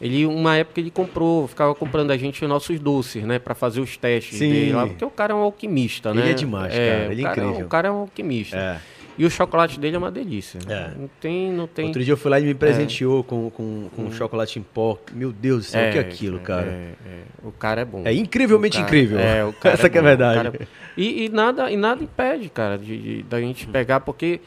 Ele, 0.00 0.26
uma 0.26 0.56
época, 0.56 0.78
ele 0.80 0.90
comprou, 0.90 1.48
ficava 1.48 1.74
comprando 1.74 2.10
a 2.10 2.16
gente 2.18 2.42
os 2.42 2.48
nossos 2.48 2.78
doces, 2.78 3.22
né? 3.24 3.38
Pra 3.38 3.54
fazer 3.54 3.80
os 3.80 3.96
testes 3.96 4.38
Sim. 4.38 4.50
dele 4.52 4.72
lá. 4.72 4.86
Porque 4.86 5.04
o 5.04 5.10
cara 5.10 5.32
é 5.32 5.36
um 5.36 5.40
alquimista, 5.40 6.10
Ele 6.10 6.20
né? 6.22 6.30
é 6.30 6.34
demais, 6.34 6.72
cara, 6.74 7.08
o 7.08 7.12
ele 7.12 7.20
é 7.22 7.24
cara 7.24 7.40
incrível. 7.44 7.66
O 7.66 7.68
cara 7.68 7.88
é 7.88 7.90
um 7.90 7.96
alquimista. 8.00 8.56
É. 8.56 8.78
E 9.18 9.24
o 9.24 9.30
chocolate 9.30 9.80
dele 9.80 9.96
é 9.96 9.98
uma 9.98 10.10
delícia. 10.10 10.58
É. 10.68 10.90
Não 10.94 11.08
tem, 11.18 11.50
não 11.50 11.66
tem... 11.66 11.86
Outro 11.86 12.04
dia 12.04 12.12
eu 12.12 12.18
fui 12.18 12.30
lá 12.30 12.38
e 12.38 12.44
me 12.44 12.52
presenteou 12.54 13.24
com, 13.24 13.48
com, 13.48 13.88
com 13.96 14.12
chocolate 14.12 14.58
em 14.58 14.62
pó. 14.62 14.98
Meu 15.14 15.32
Deus 15.32 15.64
do 15.64 15.70
céu, 15.70 15.88
o 15.88 15.92
que 15.92 15.96
é 15.98 16.00
aquilo, 16.02 16.38
cara? 16.40 16.66
É, 16.66 16.92
é. 17.08 17.22
O 17.42 17.50
cara 17.50 17.80
é 17.80 17.84
bom. 17.86 18.02
É 18.04 18.12
incrivelmente 18.12 18.76
cara- 18.76 18.86
incrível. 18.86 19.18
É, 19.18 19.42
o 19.46 19.54
cara 19.54 19.72
Essa 19.80 19.88
que 19.88 19.96
é 19.96 20.00
a 20.00 20.04
verdade. 20.04 20.50
cara- 20.50 20.68
E, 20.98 21.24
e 21.24 21.28
nada, 21.30 21.70
e 21.70 21.76
nada 21.78 22.04
impede, 22.04 22.50
cara, 22.50 22.76
de, 22.76 22.98
de- 22.98 23.22
da 23.22 23.40
gente 23.40 23.66
pegar, 23.66 24.00
porque. 24.00 24.40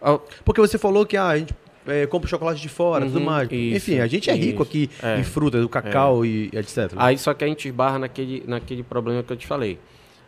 ó, 0.00 0.18
Porque 0.44 0.60
você 0.60 0.76
falou 0.76 1.06
que 1.06 1.16
ah, 1.16 1.28
a 1.28 1.38
gente 1.38 1.54
é, 1.86 2.06
compra 2.06 2.28
chocolate 2.28 2.60
de 2.60 2.68
fora, 2.68 3.04
tudo 3.06 3.18
Uhum, 3.18 3.24
mais. 3.24 3.48
isso, 3.50 3.76
Enfim, 3.76 4.00
a 4.00 4.06
gente 4.06 4.28
é 4.30 4.34
rico 4.34 4.62
isso. 4.62 4.70
aqui 4.70 4.90
É. 5.02 5.18
em 5.20 5.24
frutas, 5.24 5.64
o 5.64 5.68
cacau 5.68 6.24
e 6.24 6.46
etc. 6.52 6.92
Aí 6.96 7.16
só 7.18 7.32
que 7.34 7.44
a 7.44 7.46
gente 7.48 7.68
esbarra 7.68 7.98
naquele, 7.98 8.42
naquele 8.46 8.82
problema 8.82 9.22
que 9.22 9.32
eu 9.32 9.36
te 9.36 9.46
falei. 9.46 9.78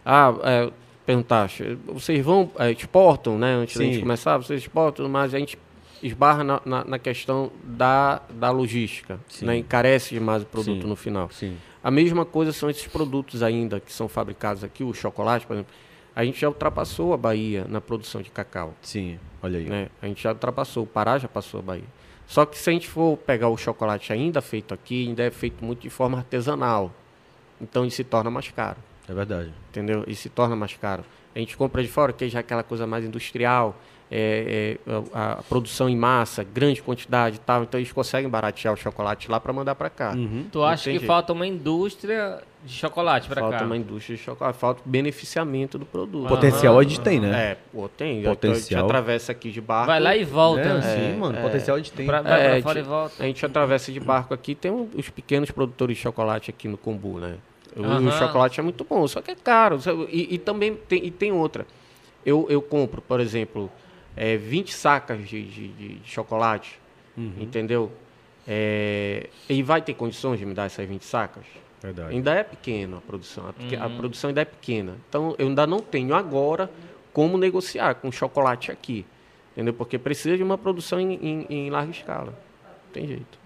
Ah, 0.04 0.34
é, 0.42 0.70
perguntaste, 1.04 1.78
vocês 1.86 2.24
vão, 2.24 2.50
é, 2.58 2.70
exportam, 2.70 3.38
né? 3.38 3.54
Antes 3.54 3.76
da 3.76 3.84
Sim. 3.84 3.92
gente 3.92 4.02
começar, 4.02 4.36
vocês 4.38 4.60
exportam, 4.60 5.08
mas 5.08 5.34
a 5.34 5.38
gente 5.38 5.58
esbarra 6.02 6.44
na, 6.44 6.60
na, 6.64 6.84
na 6.84 6.98
questão 6.98 7.50
da, 7.64 8.22
da 8.30 8.50
logística, 8.50 9.18
Sim. 9.28 9.46
né? 9.46 9.56
Encarece 9.58 10.14
demais 10.14 10.42
o 10.42 10.46
produto 10.46 10.82
Sim. 10.82 10.88
no 10.88 10.96
final. 10.96 11.28
Sim. 11.32 11.56
A 11.82 11.90
mesma 11.90 12.24
coisa 12.24 12.52
são 12.52 12.68
esses 12.68 12.86
produtos 12.86 13.42
ainda 13.42 13.80
que 13.80 13.92
são 13.92 14.08
fabricados 14.08 14.62
aqui, 14.62 14.84
o 14.84 14.92
chocolate, 14.92 15.46
por 15.46 15.54
exemplo. 15.54 15.72
A 16.14 16.24
gente 16.24 16.40
já 16.40 16.48
ultrapassou 16.48 17.12
a 17.14 17.16
Bahia 17.16 17.64
na 17.68 17.80
produção 17.80 18.20
de 18.20 18.30
cacau. 18.30 18.74
Sim, 18.82 19.18
olha 19.42 19.58
aí. 19.58 19.64
né? 19.64 19.88
A 20.02 20.06
gente 20.06 20.22
já 20.22 20.32
ultrapassou, 20.32 20.84
o 20.84 20.86
Pará 20.86 21.18
já 21.18 21.28
passou 21.28 21.60
a 21.60 21.62
Bahia. 21.62 21.84
Só 22.26 22.44
que 22.44 22.58
se 22.58 22.68
a 22.68 22.72
gente 22.72 22.88
for 22.88 23.16
pegar 23.16 23.48
o 23.48 23.56
chocolate 23.56 24.12
ainda 24.12 24.40
feito 24.42 24.74
aqui, 24.74 25.06
ainda 25.08 25.22
é 25.22 25.30
feito 25.30 25.64
muito 25.64 25.80
de 25.80 25.90
forma 25.90 26.18
artesanal. 26.18 26.92
Então 27.60 27.82
ele 27.82 27.90
se 27.90 28.04
torna 28.04 28.30
mais 28.30 28.48
caro, 28.50 28.76
É 29.08 29.14
verdade. 29.14 29.52
entendeu? 29.70 30.02
Ele 30.06 30.14
se 30.14 30.28
torna 30.28 30.54
mais 30.54 30.74
caro. 30.76 31.04
A 31.34 31.38
gente 31.38 31.56
compra 31.56 31.82
de 31.82 31.88
fora, 31.88 32.12
que 32.12 32.28
já 32.28 32.38
é 32.38 32.40
aquela 32.40 32.62
coisa 32.62 32.86
mais 32.86 33.04
industrial, 33.04 33.74
é, 34.10 34.78
é, 34.86 34.92
a, 35.12 35.32
a 35.32 35.42
produção 35.42 35.88
em 35.88 35.96
massa, 35.96 36.42
grande 36.42 36.82
quantidade 36.82 37.36
e 37.36 37.40
tal, 37.40 37.62
então 37.62 37.78
eles 37.78 37.92
conseguem 37.92 38.28
baratear 38.28 38.72
o 38.72 38.76
chocolate 38.76 39.30
lá 39.30 39.38
para 39.38 39.52
mandar 39.52 39.74
para 39.74 39.90
cá. 39.90 40.14
Tu 40.50 40.62
acha 40.62 40.90
que 40.90 40.98
falta 41.00 41.32
uma 41.32 41.46
indústria 41.46 42.40
de 42.64 42.72
chocolate 42.72 43.28
pra 43.28 43.40
Falta 43.40 43.58
cá? 43.58 43.64
uma 43.64 43.76
indústria 43.76 44.16
de 44.16 44.22
chocolate, 44.22 44.58
falta 44.58 44.82
beneficiamento 44.84 45.78
do 45.78 45.86
produto. 45.86 46.26
Potencial 46.28 46.78
a 46.78 46.82
gente 46.82 47.00
tem, 47.00 47.20
né? 47.20 47.52
É, 47.52 47.56
pô, 47.72 47.88
tem. 47.88 48.22
Potencial. 48.24 48.80
A 48.80 48.82
gente 48.82 48.90
atravessa 48.90 49.32
aqui 49.32 49.50
de 49.50 49.60
barco. 49.60 49.86
Vai 49.86 50.00
lá 50.00 50.16
e 50.16 50.24
volta. 50.24 50.60
É, 50.62 50.74
né? 50.74 50.80
sim, 51.12 51.16
mano. 51.18 51.40
Potencial 51.40 51.76
a 51.76 51.78
gente 51.78 51.92
tem. 51.92 52.04
Pra, 52.06 52.20
vai 52.20 52.40
É, 52.40 52.50
pra 52.54 52.62
fora 52.62 52.78
e 52.80 52.82
volta. 52.82 53.22
A 53.22 53.26
gente 53.26 53.46
atravessa 53.46 53.92
de 53.92 54.00
barco 54.00 54.34
aqui, 54.34 54.54
tem 54.54 54.70
um- 54.72 54.88
os 54.96 55.08
pequenos 55.08 55.50
produtores 55.52 55.96
de 55.96 56.02
chocolate 56.02 56.50
aqui 56.50 56.66
no 56.66 56.76
Combu, 56.76 57.18
né? 57.20 57.36
O, 57.76 57.82
o 57.82 58.10
chocolate 58.12 58.58
é 58.58 58.62
muito 58.62 58.84
bom, 58.84 59.06
só 59.06 59.20
que 59.20 59.30
é 59.30 59.36
caro. 59.36 59.78
E, 60.10 60.34
e 60.34 60.38
também 60.38 60.74
tem, 60.74 61.04
e 61.06 61.10
tem 61.12 61.30
outra. 61.30 61.64
Eu, 62.26 62.46
eu 62.50 62.60
compro, 62.60 63.00
por 63.00 63.20
exemplo, 63.20 63.70
é, 64.18 64.36
20 64.36 64.74
sacas 64.74 65.28
de, 65.28 65.42
de- 65.44 65.68
de- 65.68 66.00
chocolate, 66.04 66.78
Uhum. 67.16 67.32
entendeu? 67.38 67.90
É, 68.46 69.28
e 69.48 69.62
vai 69.62 69.80
ter 69.82 69.94
condições 69.94 70.38
de 70.38 70.46
me 70.46 70.54
dar 70.54 70.64
essas 70.66 70.86
20 70.88 71.04
sacas? 71.04 71.44
Verdade. 71.82 72.12
Ainda 72.14 72.34
é 72.34 72.42
pequena 72.42 72.96
a 72.98 73.00
produção. 73.00 73.48
A, 73.48 73.52
peque- 73.52 73.76
a 73.76 73.86
Uhum. 73.86 73.96
produção 73.98 74.28
ainda 74.28 74.40
é 74.40 74.44
pequena. 74.44 74.96
Então, 75.08 75.34
eu 75.38 75.46
ainda 75.48 75.66
não 75.66 75.78
tenho 75.80 76.14
agora 76.14 76.70
como 77.12 77.36
negociar 77.38 77.94
com 77.96 78.10
chocolate 78.10 78.72
aqui. 78.72 79.04
Entendeu? 79.52 79.74
Porque 79.74 79.98
precisa 79.98 80.36
de 80.36 80.42
uma 80.42 80.56
produção 80.58 80.98
em, 81.00 81.14
em- 81.14 81.46
em 81.48 81.70
larga 81.70 81.90
escala. 81.90 82.26
Não 82.32 82.92
tem 82.92 83.06
jeito. 83.06 83.38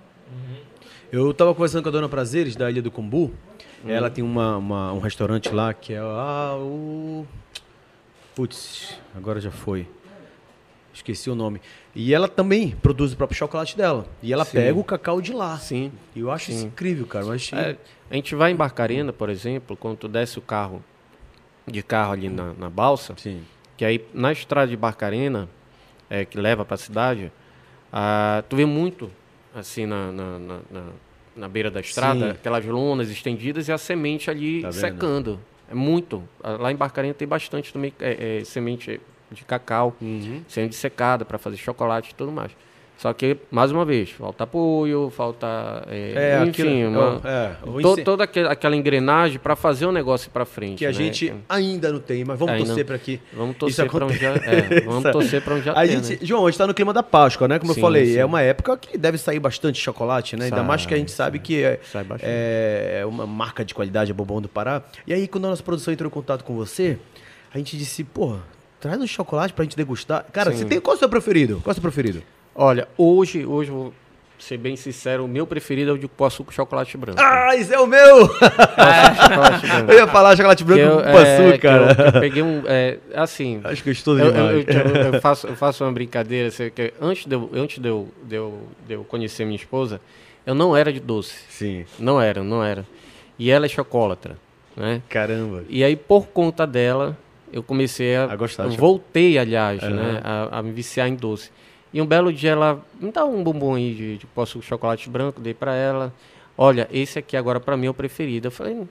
Eu 1.11 1.33
tava 1.35 1.53
conversando 1.55 1.83
com 1.83 1.89
a 1.89 1.93
dona 1.93 2.09
Prazeres, 2.09 2.55
da 2.57 2.71
Ilha 2.71 2.81
do 2.81 2.91
Combu. 2.91 3.33
Hum. 3.85 3.91
Ela 3.91 4.09
tem 4.11 4.23
uma, 4.25 4.57
uma- 4.57 4.93
um 4.93 4.99
restaurante 5.01 5.51
lá 5.51 5.75
que 5.75 5.93
é 5.93 5.99
ah, 5.99 6.57
o. 6.59 7.27
Putz, 8.35 8.99
agora 9.15 9.41
já 9.41 9.51
foi. 9.51 9.87
Esqueci 10.95 11.31
o 11.31 11.35
nome. 11.35 11.61
E 11.95 12.13
ela 12.13 12.29
também 12.29 12.71
produz 12.71 13.13
o 13.13 13.17
próprio 13.17 13.39
chocolate 13.39 13.77
dela. 13.77 14.07
E 14.23 14.33
ela 14.33 14.45
Sim. 14.45 14.59
pega 14.59 14.79
o 14.79 14.85
cacau 14.85 15.21
de 15.21 15.33
lá. 15.33 15.57
Sim. 15.59 15.91
E 16.15 16.21
eu 16.21 16.31
acho 16.31 16.51
isso 16.51 16.61
Sim. 16.61 16.67
incrível, 16.67 17.07
cara. 17.07 17.25
Eu 17.25 17.33
achei... 17.33 17.59
É, 17.59 17.77
a 18.11 18.15
gente 18.15 18.35
vai 18.35 18.51
em 18.53 18.57
Barcarena, 18.57 19.13
por 19.13 19.31
exemplo, 19.31 19.75
quando 19.77 19.97
tu 19.97 20.09
desce 20.09 20.39
o 20.39 20.43
carro 20.43 20.85
de 21.67 21.83
carro 21.83 22.13
ali 22.13 22.29
na, 22.29 22.53
na 22.55 22.69
balsa, 22.69 23.15
Sim. 23.17 23.43
que 23.77 23.85
aí 23.85 24.05
na 24.13 24.33
estrada 24.33 24.69
de 24.69 24.77
Barcarena, 24.77 25.49
é, 26.11 26.25
que 26.25 26.39
leva 26.39 26.65
para 26.65 26.75
a 26.75 26.79
cidade, 26.79 27.33
ah, 27.93 28.43
tu 28.49 28.57
vê 28.57 28.67
muito 28.67 29.11
assim 29.55 29.87
na, 29.87 30.11
na, 30.13 30.39
na, 30.39 30.59
na- 31.37 31.49
beira 31.49 31.71
da 31.71 31.81
estrada, 31.81 32.27
Sim. 32.27 32.31
aquelas 32.33 32.65
lonas 32.67 33.11
estendidas 33.11 33.69
e 33.69 33.73
a 33.73 33.79
semente 33.79 34.31
ali 34.31 34.61
Tá 34.63 34.73
secando. 34.73 35.39
É 35.71 35.75
muito. 35.75 36.23
Lá 36.43 36.71
em 36.71 36.77
Barcarena 36.77 37.15
tem 37.15 37.27
bastante 37.27 37.73
também 37.73 37.93
é, 38.01 38.41
é, 38.41 38.45
semente 38.45 39.01
de 39.33 39.45
cacau, 39.45 39.95
Uhum. 40.01 40.43
sendo 40.49 40.73
secada 40.73 41.25
para 41.25 41.39
fazer 41.39 41.57
chocolate 41.57 42.11
e 42.11 42.15
tudo 42.15 42.31
mais. 42.33 42.53
Só 42.99 43.13
que, 43.13 43.37
mais 43.51 43.73
uma 43.73 43.85
vez, 43.85 44.11
falta 44.11 44.45
apoio, 44.45 45.11
falta. 45.11 45.83
é, 45.91 46.37
É, 46.39 46.45
enfim, 46.45 46.85
aquilo- 46.85 46.91
uma- 47.01 47.21
é, 47.29 47.57
o 47.67 47.83
to- 47.83 48.05
toda 48.05 48.23
aquela, 48.23 48.77
engrenagem 48.77 49.41
para 49.41 49.57
fazer 49.57 49.87
o 49.87 49.91
negócio 49.93 50.31
para 50.31 50.45
frente. 50.45 50.79
que 50.79 50.87
a 50.87 50.91
né? 50.91 50.95
gente 50.95 51.35
ainda 51.49 51.91
não 51.91 51.99
tem, 51.99 52.25
mas 52.25 52.39
vamos 52.39 52.55
Ainda 52.55 52.67
torcer 52.67 52.85
para 52.87 52.99
que 52.99 53.19
Vamos 53.33 53.57
torcer 53.57 53.91
para 53.91 54.05
onde 54.07 54.19
já. 54.19 54.31
É, 54.35 54.81
vamos 54.83 55.03
torcer 55.11 55.43
para 55.43 55.55
onde 55.57 55.65
já 55.65 55.73
a 55.73 55.81
tem, 55.81 55.87
gente, 56.01 56.11
né? 56.13 56.19
João, 56.23 56.47
a 56.47 56.51
gente 56.51 56.59
tá 56.59 56.67
no 56.69 56.75
clima 56.75 56.93
da 56.93 57.03
Páscoa, 57.03 57.49
né? 57.49 57.59
Como 57.59 57.73
eu 57.73 57.75
Sim, 57.75 57.81
falei, 57.81 58.07
sim. 58.07 58.19
é 58.19 58.25
uma 58.25 58.41
época 58.41 58.77
que 58.77 58.97
deve 58.97 59.19
sair 59.19 59.41
bastante 59.41 59.81
chocolate, 59.81 60.37
né? 60.37 60.45
Ainda 60.45 60.59
Sai, 60.59 60.65
mais 60.67 60.87
que 60.87 60.95
a 60.95 60.97
gente 60.97 61.11
sabe 61.11 61.41
que 61.41 61.61
é, 61.61 61.81
Sai 61.91 62.05
bastante. 62.05 62.31
é 62.31 63.03
uma 63.05 63.27
marca 63.27 63.65
de 63.65 63.75
qualidade, 63.75 64.13
é 64.13 64.15
Bombom 64.15 64.41
do 64.41 64.49
Pará. 64.49 64.81
E 65.05 65.13
aí, 65.13 65.27
quando 65.27 65.47
a 65.47 65.49
nossa 65.49 65.63
produção 65.63 65.93
entrou 65.93 66.07
em 66.09 66.13
contato 66.13 66.45
com 66.45 66.55
você, 66.55 66.99
a 67.53 67.59
gente 67.59 67.77
disse, 67.77 68.05
porra, 68.05 68.39
traz 68.83 69.01
um 69.01 69.07
chocolate 69.07 69.55
pra 69.55 69.63
gente 69.65 69.77
degustar. 69.77 70.27
Cara, 70.33 70.51
Sim. 70.51 70.59
você 70.59 70.65
tem 70.67 70.81
qual 70.81 70.95
é 70.95 70.97
o 70.97 70.99
seu 70.99 71.09
preferido? 71.09 71.61
Qual 71.63 71.71
é 71.71 71.73
o 71.73 71.75
seu 71.75 71.83
preferido? 71.83 72.23
Olha, 72.55 72.87
hoje, 72.99 73.47
hoje, 73.47 73.71
vou 73.71 73.95
ser 74.39 74.59
bem 74.59 74.75
sincero, 74.75 75.25
o 75.25 75.29
meu 75.29 75.47
preferido 75.47 75.93
é 75.93 75.95
o 75.95 75.99
de 75.99 76.09
cupuaçu 76.09 76.43
com 76.43 76.51
chocolate 76.51 76.97
branco. 76.99 77.21
Ah, 77.23 77.55
esse 77.57 77.73
é 77.73 77.79
o 77.79 77.87
meu! 77.87 78.27
chocolate 78.29 79.67
branco. 79.67 79.93
eu 79.93 79.99
ia 79.99 80.07
falar 80.09 80.37
chocolate 80.37 80.65
branco 80.65 80.81
Que 80.81 80.87
eu- 80.89 80.97
com 80.97 81.03
cupuaçu, 81.05 81.43
é, 81.43 81.53
que 81.53 81.59
cara. 81.59 81.97
eu- 81.97 82.05
eu 82.07 82.13
peguei 82.21 82.43
um. 82.43 82.63
é, 82.67 82.99
assim, 83.15 83.61
Acho 83.63 83.85
gostoso 83.85 84.21
Eu, 84.21 84.27
eu- 84.27 84.65
demais. 84.65 84.97
eu- 84.97 85.13
eu 85.15 85.21
faço, 85.21 85.47
eu 85.47 85.55
faço 85.57 85.85
uma 85.85 85.93
brincadeira, 85.93 86.49
assim, 86.49 86.69
que 86.71 86.93
antes, 87.01 87.25
de 87.25 87.35
eu, 87.37 87.51
antes 87.55 87.79
de, 87.79 87.89
eu, 87.89 88.09
de, 88.25 88.35
eu, 88.35 88.63
de 88.87 88.95
eu 88.95 89.05
conhecer 89.05 89.45
minha 89.45 89.57
esposa, 89.57 90.01
eu 90.45 90.55
não 90.57 90.77
era 90.77 90.93
de 90.93 90.99
doce. 90.99 91.35
Sim, 91.49 91.85
Não 91.99 92.21
era, 92.21 92.43
não 92.43 92.65
era. 92.65 92.85
E 93.39 93.49
ela 93.51 93.65
é 93.67 93.69
chocolatra, 93.69 94.37
né? 94.77 95.01
caramba. 95.09 95.63
E 95.69 95.85
aí, 95.85 95.95
por 95.95 96.27
conta 96.27 96.67
dela, 96.67 97.17
eu 97.53 97.63
comecei 97.63 98.17
a... 98.17 98.25
A 98.25 98.37
gostar 98.37 98.65
eu 98.65 98.71
voltei, 98.71 99.39
aliás, 99.39 99.83
Aham. 99.83 99.95
né? 99.95 100.21
A, 100.25 100.59
a 100.59 100.63
me 100.63 100.73
viciar 100.73 101.09
em 101.09 101.15
doce. 101.15 101.51
E 101.93 102.01
um 102.01 102.07
belo 102.07 102.33
dia 102.33 102.53
ela 102.53 102.83
me 103.01 103.13
dá 103.13 103.25
um 103.25 103.43
bombom 103.43 103.75
aí 103.75 103.95
de, 103.95 104.17
de 104.19 104.27
posso 104.27 104.63
chocolate 104.63 105.11
branco, 105.11 105.41
dei 105.41 105.53
pra 105.55 105.75
ela. 105.75 106.13
Olha, 106.57 106.89
esse 106.91 107.19
aqui 107.19 107.37
agora 107.37 107.61
pra 107.61 107.77
mim 107.77 107.87
é 107.87 107.91
o 107.91 107.95
preferido. 107.95 108.47
Eu 108.49 108.51
falei, 108.51 108.75
"Hum, 108.75 108.87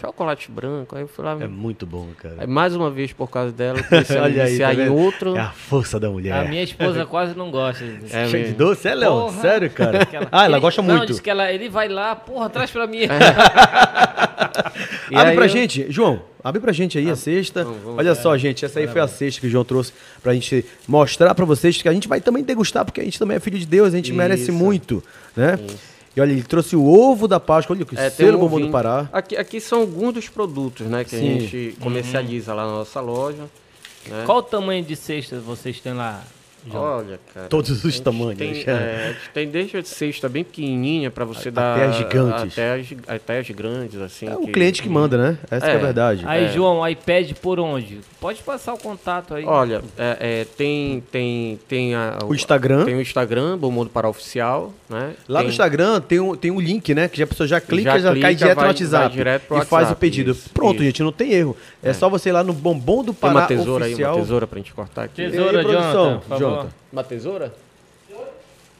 chocolate 0.00 0.50
branco. 0.50 0.94
Aí 0.96 1.02
eu 1.02 1.08
fui 1.08 1.24
lá, 1.24 1.32
É 1.40 1.46
muito 1.48 1.84
bom, 1.86 2.08
cara. 2.16 2.36
Aí, 2.38 2.46
mais 2.46 2.74
uma 2.74 2.90
vez, 2.90 3.12
por 3.12 3.28
causa 3.28 3.52
dela, 3.52 3.78
eu 3.78 3.84
comecei 3.84 4.16
a 4.16 4.20
me 4.20 4.26
Olha 4.32 4.44
aí, 4.44 4.58
tá 4.58 4.72
em 4.72 4.76
vendo? 4.76 4.94
outro. 4.94 5.36
É 5.36 5.40
a 5.40 5.50
força 5.50 5.98
da 5.98 6.08
mulher. 6.10 6.32
A 6.32 6.44
minha 6.44 6.62
esposa 6.62 7.04
quase 7.06 7.36
não 7.36 7.50
gosta. 7.50 7.84
É 8.12 8.28
Cheio 8.28 8.46
de 8.46 8.52
doce, 8.52 8.86
é, 8.88 8.94
Léo? 8.94 9.10
Porra. 9.10 9.40
Sério, 9.40 9.70
cara? 9.70 10.08
Ela- 10.12 10.28
Ah, 10.30 10.44
ela 10.44 10.54
ele- 10.56 10.60
gosta 10.60 10.82
Não, 10.82 10.96
muito. 10.96 11.06
diz 11.08 11.20
que 11.20 11.28
ela, 11.30 11.52
ele 11.52 11.68
vai 11.68 11.88
lá, 11.88 12.14
porra, 12.16 12.48
traz 12.48 12.70
pra 12.70 12.86
mim. 12.86 13.00
E 15.10 15.16
abre 15.16 15.34
pra 15.34 15.44
eu- 15.44 15.48
gente, 15.48 15.86
João. 15.90 16.22
Abre 16.42 16.60
pra 16.60 16.72
gente 16.72 16.96
aí 16.96 17.10
a 17.10 17.16
cesta. 17.16 17.64
vamos, 17.64 17.82
vamos 17.82 17.98
Olha 17.98 18.14
só, 18.14 18.36
gente, 18.38 18.64
essa 18.64 18.78
aí 18.78 18.86
foi 18.86 19.00
a 19.00 19.08
cesta 19.08 19.40
que 19.40 19.46
o 19.46 19.50
João 19.50 19.64
trouxe 19.64 19.92
pra 20.22 20.32
gente 20.34 20.64
mostrar 20.86 21.34
pra 21.34 21.44
vocês 21.44 21.80
que 21.82 21.88
a 21.88 21.92
gente 21.92 22.06
vai 22.08 22.20
também 22.20 22.44
degustar, 22.44 22.84
porque 22.84 23.00
a 23.00 23.04
gente 23.04 23.18
também 23.18 23.36
é 23.36 23.40
filho 23.40 23.58
de 23.58 23.66
Deus, 23.66 23.92
a 23.92 23.96
gente 23.96 24.12
merece 24.12 24.44
Isso. 24.44 24.52
muito, 24.52 25.02
né? 25.36 25.58
E 26.18 26.20
olha, 26.20 26.32
ele 26.32 26.42
trouxe 26.42 26.74
o 26.74 26.84
ovo 26.84 27.28
da 27.28 27.38
Páscoa, 27.38 27.76
olha 27.76 27.84
que 27.84 27.96
É, 27.96 28.10
selo 28.10 28.38
um 28.38 28.40
bombom 28.40 28.60
do. 28.62 28.70
Pará. 28.70 29.08
Aqui, 29.12 29.36
aqui 29.36 29.60
são 29.60 29.82
alguns 29.82 30.14
dos 30.14 30.28
produtos 30.28 30.84
né, 30.88 31.04
que 31.04 31.10
Sim. 31.10 31.30
Uhum. 31.30 31.36
a 31.36 31.40
gente 31.40 31.76
comercializa 31.78 32.52
lá 32.52 32.66
na 32.66 32.72
nossa 32.72 33.00
loja. 33.00 33.44
Né? 34.04 34.24
Qual 34.26 34.38
o 34.38 34.42
tamanho 34.42 34.82
de 34.82 34.96
cesta 34.96 35.38
vocês 35.38 35.78
têm 35.78 35.92
lá, 35.92 36.24
João? 36.70 36.98
Olha, 36.98 37.20
cara. 37.34 37.46
Todos 37.48 37.84
os 37.84 38.00
tamanhos. 38.00 38.36
Tem, 38.38 38.62
é, 38.66 38.72
a 38.72 39.08
gente 39.12 39.30
tem 39.34 39.48
desde 39.48 39.76
a 39.76 39.84
cesta 39.84 40.28
bem 40.28 40.44
pequenininha 40.44 41.10
para 41.10 41.24
você 41.24 41.48
Até 41.48 41.60
dar. 41.60 41.80
as 41.88 41.96
gigantes. 41.96 42.52
Até 42.52 42.74
as, 42.74 42.86
até 43.06 43.38
as 43.38 43.50
grandes, 43.50 44.00
assim. 44.00 44.26
É 44.28 44.34
o 44.36 44.46
cliente 44.48 44.82
que 44.82 44.88
manda, 44.88 45.16
né? 45.16 45.38
Essa 45.50 45.66
que 45.66 45.72
é 45.72 45.74
a 45.74 45.78
É. 45.78 45.78
verdade. 45.78 46.24
Aí, 46.26 46.44
É. 46.44 46.48
João, 46.48 46.80
pede 47.04 47.34
por 47.34 47.58
onde? 47.60 48.00
Pode 48.20 48.42
passar 48.42 48.74
o 48.74 48.78
contato 48.78 49.34
aí. 49.34 49.44
Olha, 49.44 49.82
é, 49.96 50.16
é, 50.40 50.44
tem, 50.56 51.02
tem, 51.12 51.58
tem 51.68 51.94
a, 51.94 52.18
O 52.26 52.34
Instagram. 52.34 52.84
Tem 52.84 52.94
o 52.96 53.00
Instagram, 53.00 53.56
Bom 53.56 53.70
Mundo 53.70 53.90
para 53.90 54.08
Oficial, 54.08 54.72
né? 54.88 55.12
Lá 55.28 55.40
tem, 55.40 55.46
no 55.48 55.52
Instagram 55.52 56.00
tem 56.00 56.20
um, 56.20 56.34
tem 56.34 56.50
um 56.50 56.60
link, 56.60 56.94
né? 56.94 57.08
Que 57.08 57.18
já 57.18 57.24
a 57.24 57.26
pessoa 57.26 57.46
já 57.46 57.60
clica, 57.60 57.92
já, 57.92 57.98
Já 57.98 58.20
cai 58.20 58.20
clica, 58.20 58.34
direto 58.34 58.56
vai- 58.56 58.64
no 58.64 58.70
WhatsApp 58.70 59.14
direto 59.14 59.42
pro 59.46 59.56
e 59.56 59.60
faz 59.60 59.70
o 59.70 59.74
WhatsApp, 59.74 60.00
pedido. 60.00 60.30
isso, 60.32 60.50
Pronto, 60.50 60.74
isso. 60.76 60.84
gente, 60.84 61.02
não 61.02 61.12
tem 61.12 61.32
erro. 61.32 61.56
É, 61.82 61.92
só 61.92 62.08
você 62.08 62.28
ir 62.30 62.32
lá 62.32 62.42
no 62.42 62.52
Bombom 62.52 63.04
do 63.04 63.12
Tem 63.12 63.20
Pará 63.20 63.34
uma 63.34 63.46
tesoura 63.46 63.84
oficial. 63.84 64.10
aí, 64.12 64.16
uma 64.18 64.22
tesoura 64.24 64.46
pra 64.46 64.58
gente 64.58 64.72
cortar 64.74 65.04
aqui. 65.04 65.14
Tesoura. 65.30 65.52
E 65.52 65.56
aí, 65.58 65.64
produção, 65.64 66.22
Jonathan, 66.28 66.47
Jonathan? 66.50 66.70
Uma 66.92 67.04
tesoura? 67.04 67.54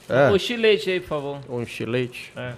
É. 0.09 0.31
O 0.31 0.39
chilete 0.39 0.91
aí, 0.91 1.01
por 1.01 1.09
favor. 1.09 1.41
Um 1.49 1.63
estilete? 1.63 2.33
É. 2.35 2.55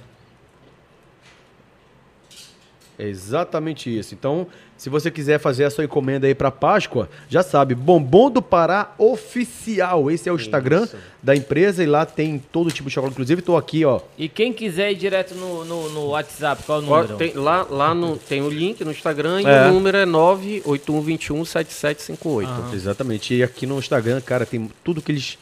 É 2.99 3.05
exatamente 3.09 3.97
isso. 3.97 4.15
Então, 4.15 4.47
se 4.81 4.89
você 4.89 5.11
quiser 5.11 5.39
fazer 5.39 5.65
a 5.65 5.71
sua 5.71 5.85
encomenda 5.85 6.27
aí 6.27 6.35
para 6.35 6.51
Páscoa, 6.51 7.11
já 7.29 7.43
sabe, 7.43 7.75
Bombom 7.75 8.31
do 8.31 8.41
Pará 8.41 8.95
Oficial. 8.97 10.11
Esse 10.11 10.27
é 10.27 10.33
o 10.33 10.37
Instagram 10.37 10.85
Isso. 10.85 10.97
da 11.23 11.37
empresa 11.37 11.85
e 11.85 11.87
lá 11.87 12.07
tem 12.07 12.43
todo 12.51 12.71
tipo 12.71 12.89
de 12.89 12.95
chocolate. 12.95 13.13
Inclusive, 13.13 13.43
tô 13.43 13.59
aqui, 13.59 13.85
ó. 13.85 14.01
E 14.17 14.27
quem 14.27 14.55
quiser 14.55 14.91
ir 14.91 14.95
direto 14.95 15.35
no, 15.35 15.67
no, 15.67 15.91
no 15.91 16.07
WhatsApp, 16.09 16.63
qual 16.63 16.79
é 16.79 16.83
o 16.83 16.85
número? 16.87 17.17
tem- 17.19 17.35
lá 17.35 17.67
lá 17.69 17.95
no, 17.95 18.17
tem 18.17 18.41
o 18.41 18.49
link 18.49 18.83
no 18.83 18.91
Instagram 18.91 19.43
e 19.43 19.47
É. 19.47 19.69
o 19.69 19.73
número 19.75 19.99
é 19.99 20.07
981217758. 20.07 22.73
Exatamente. 22.75 23.35
E 23.35 23.43
aqui 23.43 23.67
no 23.67 23.79
Instagram, 23.79 24.19
cara, 24.23 24.47
tem 24.47 24.71
tudo 24.83 25.03
que 25.03 25.13
eles 25.13 25.37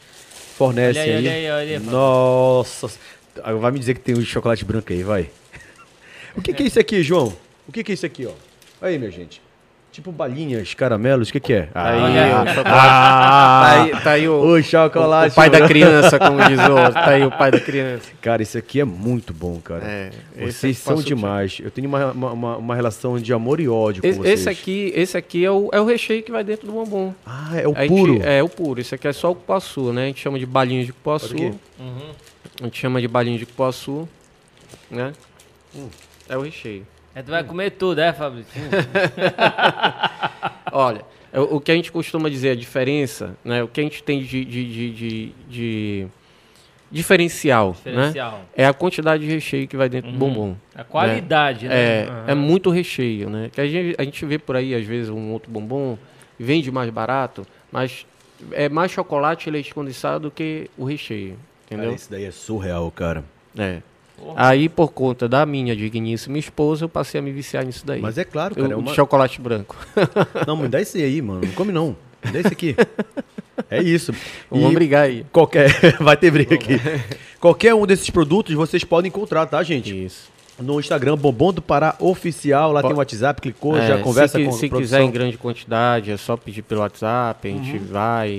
fornecem 0.57 1.01
Olha 1.01 1.11
aí, 1.11 1.15
aí. 1.15 1.27
olha 1.27 1.31
aí, 1.31 1.49
olha 1.69 1.77
aí. 1.79 1.85
Nossa. 1.85 2.89
Ah, 3.41 3.53
Vai 3.53 3.71
me 3.71 3.79
dizer 3.79 3.93
que 3.93 4.01
tem 4.01 4.15
o 4.15 4.21
chocolate 4.25 4.65
branco 4.65 4.91
aí, 4.91 5.01
vai. 5.03 5.29
O 6.35 6.41
que, 6.41 6.51
que 6.53 6.63
é 6.63 6.65
isso 6.67 6.77
aqui, 6.79 7.01
João? 7.01 7.33
O 7.67 7.71
que, 7.71 7.83
que 7.85 7.91
é 7.91 7.95
isso 7.95 8.05
aqui, 8.05 8.25
ó? 8.25 8.31
Aí, 8.81 8.97
minha 8.97 9.11
gente. 9.11 9.41
Tipo 9.91 10.11
balinhas, 10.11 10.75
caramelos, 10.75 11.29
o 11.29 11.31
que, 11.31 11.39
que 11.39 11.51
é? 11.51 11.69
Aí, 11.73 11.99
Olha. 11.99 12.43
o 12.43 12.47
chocolate. 12.53 12.69
Ah, 12.69 13.61
tá 13.65 13.81
aí, 13.81 14.03
tá 14.03 14.11
aí 14.11 14.29
o, 14.29 14.39
o 14.39 14.61
chocolate. 14.63 15.31
o 15.31 15.35
pai 15.35 15.49
da 15.49 15.67
criança, 15.67 16.19
como 16.19 16.37
diz 16.47 16.59
o 16.59 16.71
outro. 16.73 16.93
Tá 16.93 17.09
aí 17.09 17.25
o 17.25 17.31
pai 17.31 17.49
da 17.49 17.59
criança. 17.59 18.03
Cara, 18.21 18.43
isso 18.43 18.55
aqui 18.55 18.79
é 18.79 18.85
muito 18.85 19.33
bom, 19.33 19.59
cara. 19.59 19.83
É, 19.83 20.11
vocês 20.45 20.77
são 20.77 21.01
demais. 21.01 21.57
Eu 21.59 21.71
tenho 21.71 21.87
uma, 21.87 22.11
uma, 22.11 22.57
uma- 22.57 22.75
relação 22.75 23.17
de 23.19 23.33
amor 23.33 23.59
e 23.59 23.67
ódio 23.67 24.03
com 24.03 24.07
Esse, 24.07 24.19
vocês. 24.19 24.39
esse 24.41 24.49
aqui, 24.49 24.93
esse 24.95 25.17
aqui 25.17 25.43
é, 25.43 25.49
o, 25.51 25.69
é 25.73 25.81
o 25.81 25.85
recheio 25.85 26.21
que 26.21 26.31
vai 26.31 26.43
dentro 26.43 26.67
do 26.67 26.71
bombom. 26.73 27.11
Ah, 27.25 27.49
é 27.59 27.67
o 27.67 27.73
A 27.75 27.81
gente- 27.81 27.89
puro. 27.89 28.21
é 28.23 28.43
o 28.43 28.47
puro. 28.47 28.79
Esse 28.79 28.93
aqui 28.93 29.07
é 29.07 29.11
só 29.11 29.31
o 29.31 29.35
cupuaçu, 29.35 29.91
né? 29.91 30.03
A 30.03 30.07
gente 30.07 30.21
chama 30.21 30.37
de 30.37 30.45
balinhos 30.45 30.85
de 30.85 30.93
cupuaçu. 30.93 31.35
Uhum. 31.35 32.11
A 32.61 32.65
gente 32.65 32.79
chama 32.79 33.01
de 33.01 33.07
balinhos 33.07 33.39
de 33.39 33.47
cupuaçu, 33.47 34.07
né? 34.89 35.13
É 36.29 36.37
o 36.37 36.41
recheio. 36.41 36.85
Aí 37.19 37.23
tu 37.23 37.31
vai 37.31 37.43
comer 37.43 37.71
tudo, 37.71 37.99
é, 37.99 38.13
Fabrício? 38.13 38.53
Olha, 40.71 41.01
É, 41.33 41.39
O 41.41 41.59
que 41.59 41.69
a 41.69 41.75
gente 41.75 41.91
costuma 41.91 42.29
dizer, 42.29 42.51
a 42.51 42.55
diferença, 42.55 43.35
né? 43.43 43.61
O 43.61 43.67
que 43.67 43.81
a 43.81 43.83
gente 43.83 44.01
tem 44.01 44.23
de, 44.23 44.45
de, 44.45 44.65
de, 44.65 44.91
de- 44.93 45.31
de 45.49 46.07
diferencial, 46.89 47.71
né? 47.71 47.75
Diferencial. 47.75 48.41
É 48.55 48.65
a 48.65 48.73
quantidade 48.73 49.25
de 49.25 49.29
recheio 49.29 49.67
que 49.67 49.75
vai 49.75 49.89
dentro 49.89 50.09
do 50.09 50.13
Uhum. 50.13 50.19
bombom. 50.33 50.55
A 50.73 50.85
qualidade, 50.85 51.67
né? 51.67 51.75
É, 51.75 52.07
Aham. 52.09 52.23
é 52.27 52.35
muito 52.35 52.69
recheio, 52.69 53.29
né? 53.29 53.49
Que 53.51 53.59
a 53.59 53.67
gente, 53.67 53.95
a 53.99 54.03
gente 54.05 54.25
vê 54.25 54.39
por 54.39 54.55
aí, 54.55 54.73
às 54.73 54.85
vezes, 54.85 55.09
um 55.09 55.33
outro 55.33 55.51
bombom, 55.51 55.97
vende 56.39 56.71
mais 56.71 56.89
barato, 56.89 57.45
mas 57.69 58.05
é 58.53 58.69
mais 58.69 58.93
chocolate 58.93 59.49
e 59.49 59.51
leite 59.51 59.73
condensado 59.73 60.29
do 60.29 60.31
que 60.31 60.71
o 60.77 60.85
recheio, 60.85 61.31
Cara, 61.69 61.81
entendeu? 61.81 61.95
isso 61.95 62.09
daí 62.09 62.23
é 62.23 62.31
surreal, 62.31 62.89
cara. 62.89 63.25
É. 63.57 63.81
Porra. 64.19 64.33
Aí, 64.47 64.67
por 64.69 64.91
conta 64.91 65.27
da 65.27 65.45
minha 65.45 65.75
digníssima 65.75 66.37
esposa, 66.37 66.85
eu 66.85 66.89
passei 66.89 67.19
a 67.19 67.21
me 67.23 67.31
viciar 67.31 67.65
nisso 67.65 67.85
daí. 67.85 68.01
Mas 68.01 68.17
é 68.17 68.23
claro, 68.23 68.53
Eu- 68.57 68.63
cara. 68.63 68.73
É 68.73 68.75
o 68.75 68.79
uma... 68.79 68.93
chocolate 68.93 69.39
branco. 69.41 69.75
Não, 70.47 70.55
me 70.57 70.67
dá 70.67 70.81
esse 70.81 71.01
aí, 71.01 71.21
mano. 71.21 71.41
Não 71.45 71.51
come 71.53 71.71
não. 71.71 71.95
Me 72.25 72.31
dá 72.31 72.39
esse 72.39 72.49
aqui. 72.53 72.75
É 73.69 73.81
isso. 73.81 74.13
Vamos 74.49 74.71
E 74.71 74.73
brigar 74.75 75.03
aí. 75.05 75.25
qualquer... 75.31 75.69
Vai 75.99 76.17
ter 76.17 76.31
briga 76.31 76.55
aqui. 76.55 76.79
Qualquer 77.39 77.73
um 77.73 77.85
desses 77.85 78.09
produtos 78.09 78.53
vocês 78.55 78.83
podem 78.83 79.09
encontrar, 79.09 79.45
tá, 79.45 79.61
gente? 79.63 80.05
Isso. 80.05 80.29
No 80.61 80.77
Instagram, 80.77 81.15
Bombom 81.15 81.53
do 81.53 81.61
Pará 81.61 81.95
Oficial. 81.99 82.73
Lá 82.73 82.81
Po- 82.81 82.87
tem 82.89 82.95
o 82.95 82.99
WhatsApp, 82.99 83.39
clicou, 83.41 83.77
É, 83.77 83.87
já 83.87 83.97
conversa 83.99 84.37
se, 84.37 84.43
com 84.43 84.51
Se 84.51 84.69
quiser. 84.69 84.99
Uhum. 85.01 85.07
em 85.07 85.11
grande 85.11 85.37
quantidade, 85.37 86.11
é 86.11 86.17
só 86.17 86.35
pedir 86.35 86.63
pelo 86.63 86.81
WhatsApp, 86.81 87.47
a 87.47 87.51
gente 87.51 87.77
vai 87.77 88.29
e, 88.29 88.33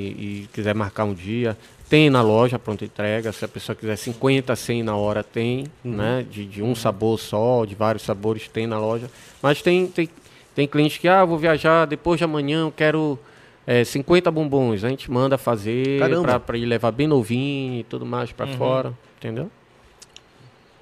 e 0.45 0.49
quiser 0.53 0.75
marcar 0.75 1.05
um 1.05 1.15
dia. 1.15 1.57
Tem 1.91 2.09
na 2.09 2.23
loja 2.23 2.57
pronta 2.59 2.85
entrega, 2.85 3.33
se 3.33 3.45
a 3.45 3.49
pessoa 3.49 3.75
quiser 3.75 3.97
50, 3.97 4.55
100 4.55 4.83
na 4.85 4.95
hora, 4.97 5.23
tem, 5.25 5.65
Uhum. 5.85 5.97
né? 5.97 6.25
De, 6.31 6.47
de 6.47 6.63
um 6.63 6.73
sabor 6.75 7.19
só, 7.19 7.65
de 7.65 7.75
vários 7.75 8.05
sabores, 8.05 8.47
tem 8.49 8.65
na 8.67 8.79
loja. 8.79 9.11
Mas 9.43 9.61
tem, 9.61 9.89
tem, 9.89 10.09
tem 10.55 10.69
cliente 10.69 11.01
que, 11.01 11.09
ah, 11.09 11.25
vou 11.25 11.37
viajar 11.37 11.87
depois 11.87 12.17
de 12.19 12.25
amanhã, 12.25 12.61
eu 12.63 12.71
quero 12.73 13.19
é, 13.67 13.83
50 13.83 14.31
bombons. 14.31 14.85
A 14.85 14.89
gente 14.89 15.11
manda 15.11 15.37
fazer 15.37 15.99
pra 16.47 16.57
ir 16.57 16.65
levar 16.65 16.93
bem 16.93 17.09
novinho 17.09 17.81
e 17.81 17.85
tudo 17.85 18.07
mais 18.07 18.31
pra 18.31 18.47
fora, 18.47 18.95
entendeu? 19.19 19.51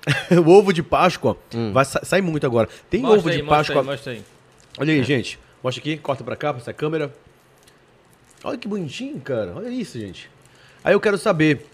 o 0.46 0.50
ovo 0.50 0.72
de 0.74 0.82
Páscoa 0.82 1.36
Hum. 1.54 1.72
vai 1.72 1.84
sa 1.86 2.00
sai 2.04 2.20
muito 2.20 2.44
agora. 2.46 2.68
Tem 2.90 3.00
Mostra 3.00 3.18
ovo 3.18 3.28
aí, 3.30 3.36
de 3.36 3.42
mostra 3.42 3.56
Páscoa. 3.74 3.80
aí, 3.80 3.86
mostra 3.86 4.12
aí. 4.12 4.22
Olha 4.78 4.92
É. 4.92 4.94
aí, 4.96 5.02
gente. 5.04 5.38
Mostra 5.64 5.80
aqui, 5.80 5.96
corta 5.96 6.22
pra 6.22 6.36
cá, 6.36 6.52
pra 6.52 6.60
essa 6.62 6.72
câmera. 6.72 7.12
Olha 8.44 8.56
que 8.58 8.68
bonitinho, 8.68 9.18
cara. 9.20 9.54
Olha 9.56 9.68
isso, 9.68 9.98
gente. 9.98 10.30
Aí 10.88 10.94
eu 10.94 11.01
quero 11.01 11.18
saber. 11.18 11.66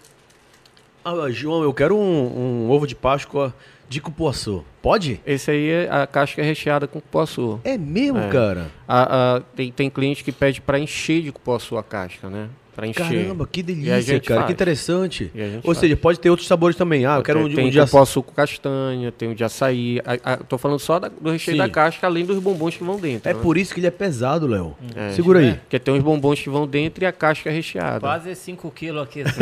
Ah, 1.05 1.13
João, 1.29 1.63
eu 1.63 1.73
quero 1.73 1.95
um, 1.95 2.65
um 2.65 2.69
ovo 2.69 2.85
de 2.85 2.93
Páscoa 2.93 3.55
de 3.87 4.01
cupuaçu. 4.01 4.65
Pode? 4.81 5.21
Esse 5.25 5.51
aí, 5.51 5.69
é 5.69 5.89
a 5.89 6.05
casca 6.05 6.41
é 6.41 6.43
recheada 6.43 6.85
com 6.85 6.99
cupuaçu. 6.99 7.61
É 7.63 7.77
mesmo, 7.77 8.17
É. 8.19 8.27
cara? 8.27 8.69
A- 8.85 9.35
a- 9.37 9.41
tem, 9.55 9.71
tem 9.71 9.89
cliente 9.89 10.21
que 10.21 10.33
pede 10.33 10.59
para 10.59 10.77
encher 10.77 11.21
de 11.21 11.31
cupuaçu 11.31 11.77
a 11.77 11.83
casca, 11.83 12.29
né? 12.29 12.49
Para 12.75 12.87
encher. 12.87 13.03
Caramba, 13.03 13.47
que 13.49 13.63
delícia, 13.63 14.19
cara. 14.19 14.41
faz. 14.41 14.47
Que 14.47 14.53
interessante. 14.53 15.31
Ou 15.57 15.61
faz. 15.73 15.77
seja, 15.77 15.95
pode 15.95 16.19
ter 16.19 16.29
outros 16.29 16.47
sabores 16.47 16.75
também. 16.75 17.05
Ah, 17.05 17.15
eu 17.17 17.23
quero 17.23 17.39
um, 17.39 17.47
de- 17.47 17.55
tem 17.55 17.67
um 17.67 17.69
de 17.69 17.79
açaí. 17.79 18.13
com 18.15 18.33
castanha, 18.33 19.11
tem 19.11 19.29
o 19.29 19.35
de 19.35 19.43
açaí. 19.43 20.01
A, 20.05 20.33
a, 20.33 20.37
tô 20.37 20.57
falando 20.57 20.79
só 20.79 20.99
da- 20.99 21.07
do 21.07 21.31
recheio 21.31 21.55
Sim. 21.55 21.63
da 21.63 21.69
casca, 21.69 22.05
além 22.05 22.25
dos 22.25 22.37
bombons 22.39 22.75
que 22.75 22.83
vão 22.83 22.99
dentro. 22.99 23.29
É 23.29 23.33
né? 23.33 23.39
por 23.41 23.57
isso 23.57 23.73
que 23.73 23.79
ele 23.79 23.87
é 23.87 23.91
pesado, 23.91 24.45
Léo. 24.45 24.75
É. 24.95 25.11
Segura 25.11 25.39
aí. 25.39 25.53
Porque 25.53 25.79
tem 25.79 25.93
os 25.95 26.03
bombons 26.03 26.41
que 26.41 26.49
vão 26.49 26.67
dentro 26.67 27.03
e 27.03 27.07
a 27.07 27.11
casca 27.13 27.49
é 27.49 27.53
recheada. 27.53 28.01
Quase 28.01 28.35
5 28.35 28.69
quilos 28.71 29.03
aqui. 29.03 29.23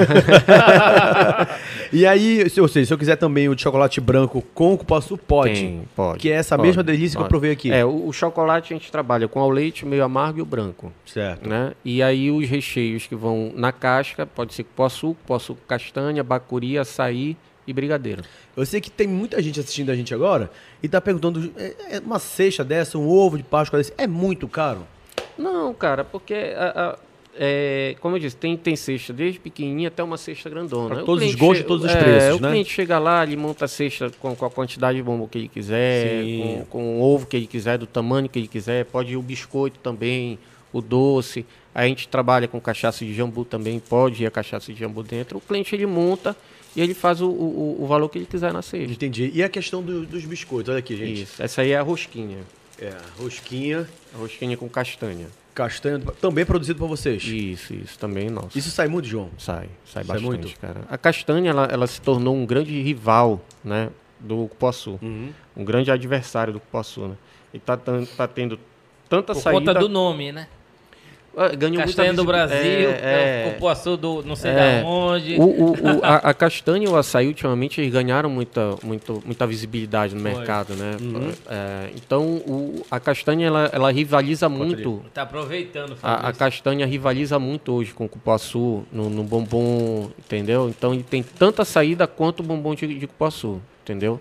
E 1.92 2.06
aí, 2.06 2.50
se, 2.50 2.60
ou 2.60 2.68
seja, 2.68 2.88
se 2.88 2.94
eu 2.94 2.98
quiser 2.98 3.16
também 3.16 3.48
o 3.48 3.56
de 3.56 3.62
chocolate 3.62 4.02
branco 4.02 4.44
com 4.54 4.76
cupuaçu, 4.78 5.18
pode. 5.18 5.54
Tem, 5.54 5.82
pode. 5.96 6.20
Que 6.20 6.32
é 6.32 6.36
essa 6.36 6.56
pode, 6.56 6.68
mesma 6.68 6.82
delícia 6.84 7.12
que 7.12 7.18
eu 7.18 7.22
pode. 7.22 7.30
provei 7.30 7.52
aqui. 7.52 7.72
É, 7.72 7.86
o, 7.86 8.08
o 8.08 8.14
chocolate 8.14 8.74
a 8.74 8.78
gente 8.78 8.92
trabalha 8.92 9.28
com 9.28 9.40
ao 9.40 9.50
leite, 9.50 9.86
meio 9.86 10.04
amargo 10.04 10.40
e 10.40 10.42
o 10.42 10.46
branco. 10.46 10.92
Certo. 11.06 11.48
Né? 11.48 11.72
E 11.86 12.02
aí 12.02 12.32
os 12.32 12.48
recheios 12.50 13.06
que 13.06 13.16
vão 13.24 13.54
na 13.56 13.72
casca, 13.72 14.26
pode 14.26 14.54
ser 14.54 14.64
cupuaçu, 14.66 15.16
cupuaçu 15.16 15.56
castanha, 15.68 16.22
bacuri, 16.24 16.78
açaí 16.78 17.38
e 17.66 17.72
brigadeiro. 17.72 18.22
Eu 18.58 18.66
sei 18.66 18.82
que 18.82 18.92
tem 18.92 19.08
muita 19.08 19.42
gente 19.42 19.58
assistindo 19.60 19.90
a 19.90 19.96
gente 19.96 20.14
agora 20.14 20.52
e 20.84 20.90
tá 20.90 21.00
perguntando, 21.00 21.52
é, 21.56 21.96
é 21.96 22.00
uma 22.00 22.20
cesta 22.20 22.64
dessa, 22.64 22.98
um 22.98 23.08
ovo 23.08 23.38
de 23.38 23.44
Páscoa 23.44 23.80
desse, 23.80 23.94
é 23.98 24.06
muito 24.06 24.48
caro? 24.50 24.86
Não, 25.38 25.74
cara, 25.74 26.04
porque, 26.04 26.34
a- 26.34 26.92
a- 26.92 27.00
é, 27.36 27.96
como 28.02 28.16
eu 28.16 28.20
disse, 28.20 28.36
tem, 28.36 28.56
tem 28.56 28.76
cesta 28.76 29.12
desde 29.14 29.40
pequenininha 29.40 29.88
até 29.88 30.04
uma 30.04 30.18
cesta 30.18 30.50
grandona. 30.50 30.94
Pra 30.96 31.04
O 31.04 31.06
todos 31.06 31.24
os 31.26 31.34
gostos 31.34 31.62
e 31.62 31.64
todos 31.64 31.86
os 31.86 31.92
é, 31.92 31.98
preços, 32.04 32.40
o 32.40 32.42
né? 32.44 32.50
cliente 32.52 32.70
chega 32.70 33.00
lá, 33.00 33.24
ele 33.24 33.36
monta 33.38 33.66
a 33.66 33.68
cesta 33.68 34.12
com, 34.20 34.36
com 34.36 34.46
a 34.46 34.52
quantidade 34.52 34.98
de 34.98 35.04
bombom 35.04 35.26
que 35.28 35.38
ele 35.40 35.48
quiser, 35.48 36.22
com, 36.22 36.66
com 36.70 37.00
o 37.00 37.02
ovo 37.02 37.26
que 37.26 37.36
ele 37.38 37.48
quiser, 37.48 37.78
do 37.80 37.88
tamanho 37.88 38.28
que 38.30 38.38
ele 38.38 38.48
quiser. 38.48 38.86
Pode 38.86 39.14
ir 39.14 39.18
o 39.18 39.22
biscoito 39.24 39.80
também, 39.80 40.38
o 40.74 40.82
doce. 40.82 41.46
A 41.74 41.88
gente 41.88 42.08
trabalha 42.08 42.48
com 42.48 42.60
cachaça 42.60 43.06
de 43.06 43.14
jambu 43.14 43.46
também, 43.46 43.80
pode 43.80 44.24
ir 44.24 44.26
a 44.28 44.32
cachaça 44.32 44.74
de 44.74 44.78
jambu 44.80 45.02
dentro. 45.04 45.38
O 45.38 45.42
cliente, 45.42 45.74
ele 45.74 45.86
monta 45.86 46.36
e 46.76 46.82
ele 46.82 46.94
faz 46.94 47.22
o, 47.22 47.30
o, 47.30 47.78
o 47.84 47.88
valor 47.88 48.10
que 48.10 48.18
ele 48.18 48.26
quiser 48.26 48.52
na 48.52 48.62
cesta. 48.62 48.92
Entendi. 48.92 49.32
E 49.34 49.42
a 49.42 49.48
questão 49.50 49.82
do- 49.82 50.06
dos 50.06 50.26
biscoitos, 50.26 50.70
olha 50.70 50.80
aqui, 50.80 50.96
gente. 50.98 51.22
Isso. 51.24 51.42
Essa 51.42 51.62
aí 51.62 51.72
é 51.72 51.78
a 51.78 51.82
rosquinha. 51.82 52.40
É, 52.80 52.92
rosquinha, 53.18 53.88
A 54.14 54.18
rosquinha 54.18 54.58
com 54.58 54.68
castanha. 54.68 55.28
castanha, 55.54 56.00
também 56.20 56.44
produzido 56.46 56.80
por 56.80 56.88
vocês. 56.88 57.24
Isso, 57.24 57.74
isso 57.74 57.98
também, 58.00 58.30
nossa. 58.30 58.58
Isso 58.58 58.72
sai 58.72 58.88
muito, 58.88 59.08
João? 59.08 59.30
Sai, 59.38 59.70
sai 59.86 60.04
Sai 60.04 60.04
bastante, 60.04 60.26
muito? 60.26 60.60
cara. 60.60 60.82
A 60.90 60.98
castanha, 60.98 61.52
ela, 61.52 61.66
ela 61.72 61.86
se 61.88 62.02
tornou 62.02 62.36
um 62.36 62.46
grande 62.46 62.82
rival, 62.82 63.40
né, 63.64 63.90
do 64.20 64.48
cupuaçu. 64.48 65.00
Uhum. 65.02 65.30
Um 65.56 65.64
grande 65.64 65.92
adversário 65.92 66.52
do 66.54 66.60
cupuaçu, 66.60 67.08
né? 67.10 67.16
E 67.54 67.60
tá, 67.60 67.78
tá 67.78 68.28
tendo 68.28 68.60
tanta 69.08 69.34
Por 69.34 69.42
saída... 69.42 69.60
conta 69.60 69.74
do 69.80 69.88
nome, 69.88 70.32
né? 70.32 70.48
Ah, 71.36 71.48
ganhou 71.50 71.74
muita 71.78 71.88
Castanha 71.88 72.14
do 72.14 72.24
Brasil, 72.26 72.58
É, 72.92 73.46
é. 73.48 73.52
cupuaçu 73.54 73.98
do 73.98 74.22
não 74.24 74.36
sei 74.36 74.52
É. 74.52 74.82
da 74.82 74.88
onde. 74.88 75.36
O, 75.36 75.44
o- 75.44 75.72
o- 75.72 76.00
a, 76.06 76.16
a 76.18 76.34
castanha 76.34 76.86
e 76.86 76.88
o 76.88 76.96
açaí, 76.96 77.28
ultimamente, 77.28 77.82
eles 77.82 77.92
ganharam 77.92 78.30
muita, 78.30 78.76
muita, 78.84 79.14
muita 79.26 79.48
visibilidade 79.48 80.14
no 80.14 80.22
Foi. 80.22 80.32
mercado, 80.32 80.76
né? 80.76 80.96
Uhum. 81.02 81.32
É, 81.50 81.90
então, 81.96 82.24
o- 82.46 82.86
a 82.92 83.00
castanha, 83.00 83.48
ela, 83.48 83.68
ela 83.74 83.92
rivaliza 83.92 84.48
muito... 84.48 85.04
Tá 85.12 85.24
aproveitando, 85.24 85.98
A, 86.04 86.30
a 86.30 86.34
castanha 86.34 86.86
rivaliza 86.86 87.40
muito 87.40 87.74
hoje 87.74 87.94
com 87.94 88.06
o 88.06 88.10
cupuaçu 88.10 88.84
no, 88.92 89.10
no 89.10 89.24
bombom, 89.24 90.12
entendeu? 90.20 90.70
Então 90.70 90.94
ele 90.94 91.02
tem 91.04 91.24
tanta 91.24 91.66
saída 91.66 92.06
quanto 92.06 92.42
o 92.42 92.44
bombom 92.44 92.76
de, 92.76 92.88
de 93.00 93.08
cupuaçu, 93.08 93.60
entendeu? 93.82 94.20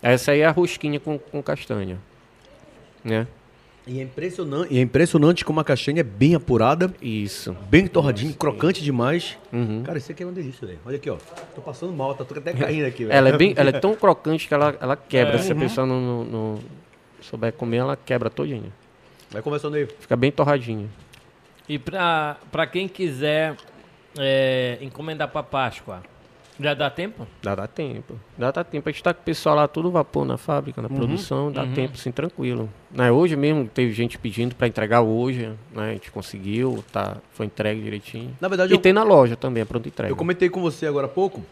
Essa 0.00 0.30
aí 0.30 0.40
é 0.40 0.46
a 0.46 0.50
rosquinha 0.52 1.00
com, 1.00 1.18
com 1.18 1.42
castanha, 1.42 1.98
né? 3.02 3.26
E 3.86 4.00
é 4.00 4.02
impressionante, 4.02 4.72
e 4.72 4.78
é 4.78 4.80
impressionante 4.80 5.44
como 5.44 5.60
a 5.60 5.64
castanha 5.64 6.00
é 6.00 6.02
bem 6.02 6.34
apurada, 6.34 6.92
Isso. 7.02 7.54
bem 7.68 7.86
torradinho, 7.86 8.32
crocante 8.32 8.82
demais. 8.82 9.36
Uhum. 9.52 9.82
Cara, 9.84 9.98
isso 9.98 10.10
aqui 10.10 10.22
é 10.22 10.26
uma 10.26 10.32
delícia, 10.32 10.66
velho. 10.66 10.78
Olha 10.86 10.96
aqui, 10.96 11.10
ó. 11.10 11.16
Tô 11.54 11.60
passando 11.60 11.92
mal, 11.92 12.14
tá 12.14 12.24
até 12.38 12.52
caindo 12.56 12.86
aqui, 12.86 13.04
velho. 13.04 13.14
Ela 13.14 13.28
é, 13.28 13.36
bem, 13.36 13.52
ela 13.56 13.68
é 13.68 13.72
tão 13.72 13.94
crocante 13.94 14.48
que 14.48 14.54
ela, 14.54 14.74
ela 14.80 14.96
quebra. 14.96 15.34
É. 15.34 15.38
Se 15.38 15.52
a 15.52 15.54
pessoa 15.54 15.86
não, 15.86 16.00
não- 16.00 16.24
não 16.24 16.58
souber 17.20 17.52
comer, 17.52 17.76
ela 17.78 17.94
quebra 17.96 18.30
todinha. 18.30 18.72
Vai 19.30 19.42
conversando 19.42 19.74
aí. 19.76 19.86
Fica 20.00 20.16
bem 20.16 20.32
torradinha. 20.32 20.88
E 21.68 21.78
pra, 21.78 22.38
pra 22.50 22.66
quem 22.66 22.88
quiser 22.88 23.54
é, 24.18 24.78
encomendar 24.80 25.28
pra 25.28 25.42
Páscoa, 25.42 26.02
já 26.58 26.72
dá 26.72 26.88
tempo? 26.88 27.26
Dá, 27.42 27.54
dá 27.54 27.66
tempo. 27.66 28.18
Dá, 28.38 28.50
dá 28.50 28.62
tempo. 28.62 28.88
A 28.88 28.92
gente 28.92 29.02
tá 29.02 29.12
com 29.12 29.20
o 29.20 29.24
pessoal 29.24 29.56
lá 29.56 29.66
tudo 29.66 29.90
vapor 29.90 30.24
na 30.24 30.36
fábrica, 30.36 30.80
na 30.80 30.88
produção, 30.88 31.50
dá 31.50 31.64
uhum. 31.64 31.74
tempo, 31.74 31.94
assim, 31.94 32.12
tranquilo. 32.12 32.68
Né, 32.90 33.10
hoje 33.10 33.34
mesmo 33.34 33.66
teve 33.66 33.92
gente 33.92 34.16
pedindo 34.18 34.54
para 34.54 34.68
entregar 34.68 35.00
hoje, 35.00 35.52
né? 35.72 35.90
A 35.90 35.92
gente 35.92 36.12
conseguiu, 36.12 36.84
tá, 36.92 37.16
foi 37.32 37.46
entregue 37.46 37.82
direitinho. 37.82 38.36
Na 38.40 38.46
verdade, 38.46 38.72
E 38.72 38.76
eu, 38.76 38.78
tem 38.78 38.92
na 38.92 39.02
loja 39.02 39.34
também, 39.34 39.62
a 39.62 39.66
pronta 39.66 39.88
entrega. 39.88 40.12
eu 40.12 40.16
comentei 40.16 40.48
com 40.48 40.60
você 40.60 40.86
agora 40.86 41.06
há 41.06 41.10
pouco 41.10 41.44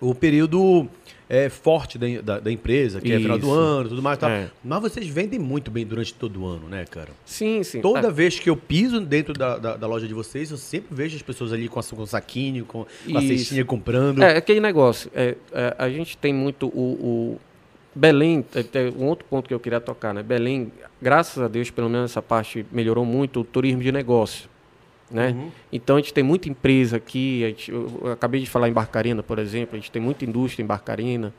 o 0.00 0.14
período 0.14 0.88
é, 1.28 1.48
forte 1.48 1.98
da, 1.98 2.06
da, 2.22 2.40
da 2.40 2.52
empresa, 2.52 3.00
que 3.00 3.12
é 3.12 3.18
final 3.18 3.38
do 3.38 3.46
Isso. 3.46 3.54
ano 3.54 3.88
tudo 3.88 4.02
mais. 4.02 4.18
Tal. 4.18 4.30
É. 4.30 4.50
Mas 4.62 4.82
vocês 4.82 5.06
vendem 5.06 5.38
muito 5.38 5.70
bem 5.70 5.86
durante 5.86 6.12
todo 6.12 6.42
o 6.42 6.46
ano, 6.46 6.68
né, 6.68 6.84
cara? 6.90 7.10
Sim, 7.24 7.62
sim. 7.62 7.80
Toda 7.80 8.08
Ah, 8.08 8.10
vez 8.10 8.38
que 8.38 8.50
eu 8.50 8.56
piso 8.56 9.00
dentro 9.00 9.32
da, 9.32 9.56
da, 9.58 9.76
da 9.76 9.86
loja 9.86 10.06
de 10.06 10.14
vocês, 10.14 10.50
eu 10.50 10.56
sempre 10.56 10.94
vejo 10.94 11.16
as 11.16 11.22
pessoas 11.22 11.52
ali 11.52 11.68
com, 11.68 11.80
a, 11.80 11.82
com 11.82 12.02
o 12.02 12.06
saquinho, 12.06 12.64
com, 12.64 12.84
com 12.84 13.18
a 13.18 13.22
Isso. 13.22 13.38
cestinha 13.38 13.64
comprando. 13.64 14.22
É, 14.22 14.36
aquele 14.36 14.60
negócio. 14.60 15.10
É, 15.14 15.34
é, 15.52 15.74
a 15.78 15.88
gente 15.88 16.16
tem 16.16 16.32
muito 16.32 16.66
o. 16.68 17.36
o 17.36 17.40
Belém, 17.96 18.44
é, 18.54 18.62
tem 18.64 18.92
um 18.98 19.04
outro 19.04 19.24
ponto 19.30 19.46
que 19.46 19.54
eu 19.54 19.60
queria 19.60 19.80
tocar, 19.80 20.12
né? 25.14 25.28
Uhum. 25.30 25.50
Então 25.72 25.96
a 25.96 26.00
gente 26.00 26.12
tem 26.12 26.24
muita 26.24 26.48
empresa 26.48 26.96
aqui, 26.96 27.44
a 27.44 27.48
gente- 27.48 27.70
eu, 27.70 28.00
eu 28.02 28.12
acabei 28.12 28.40
de 28.40 28.50
falar 28.50 28.68
em 28.68 28.72
Barcarena, 28.72 29.22
por 29.22 29.38
exemplo, 29.38 29.76
a 29.76 29.78
gente 29.78 29.90
tem 29.90 30.02
muita 30.02 30.24
indústria 30.24 30.62
em 30.62 30.66
Barcarena. 30.66 31.32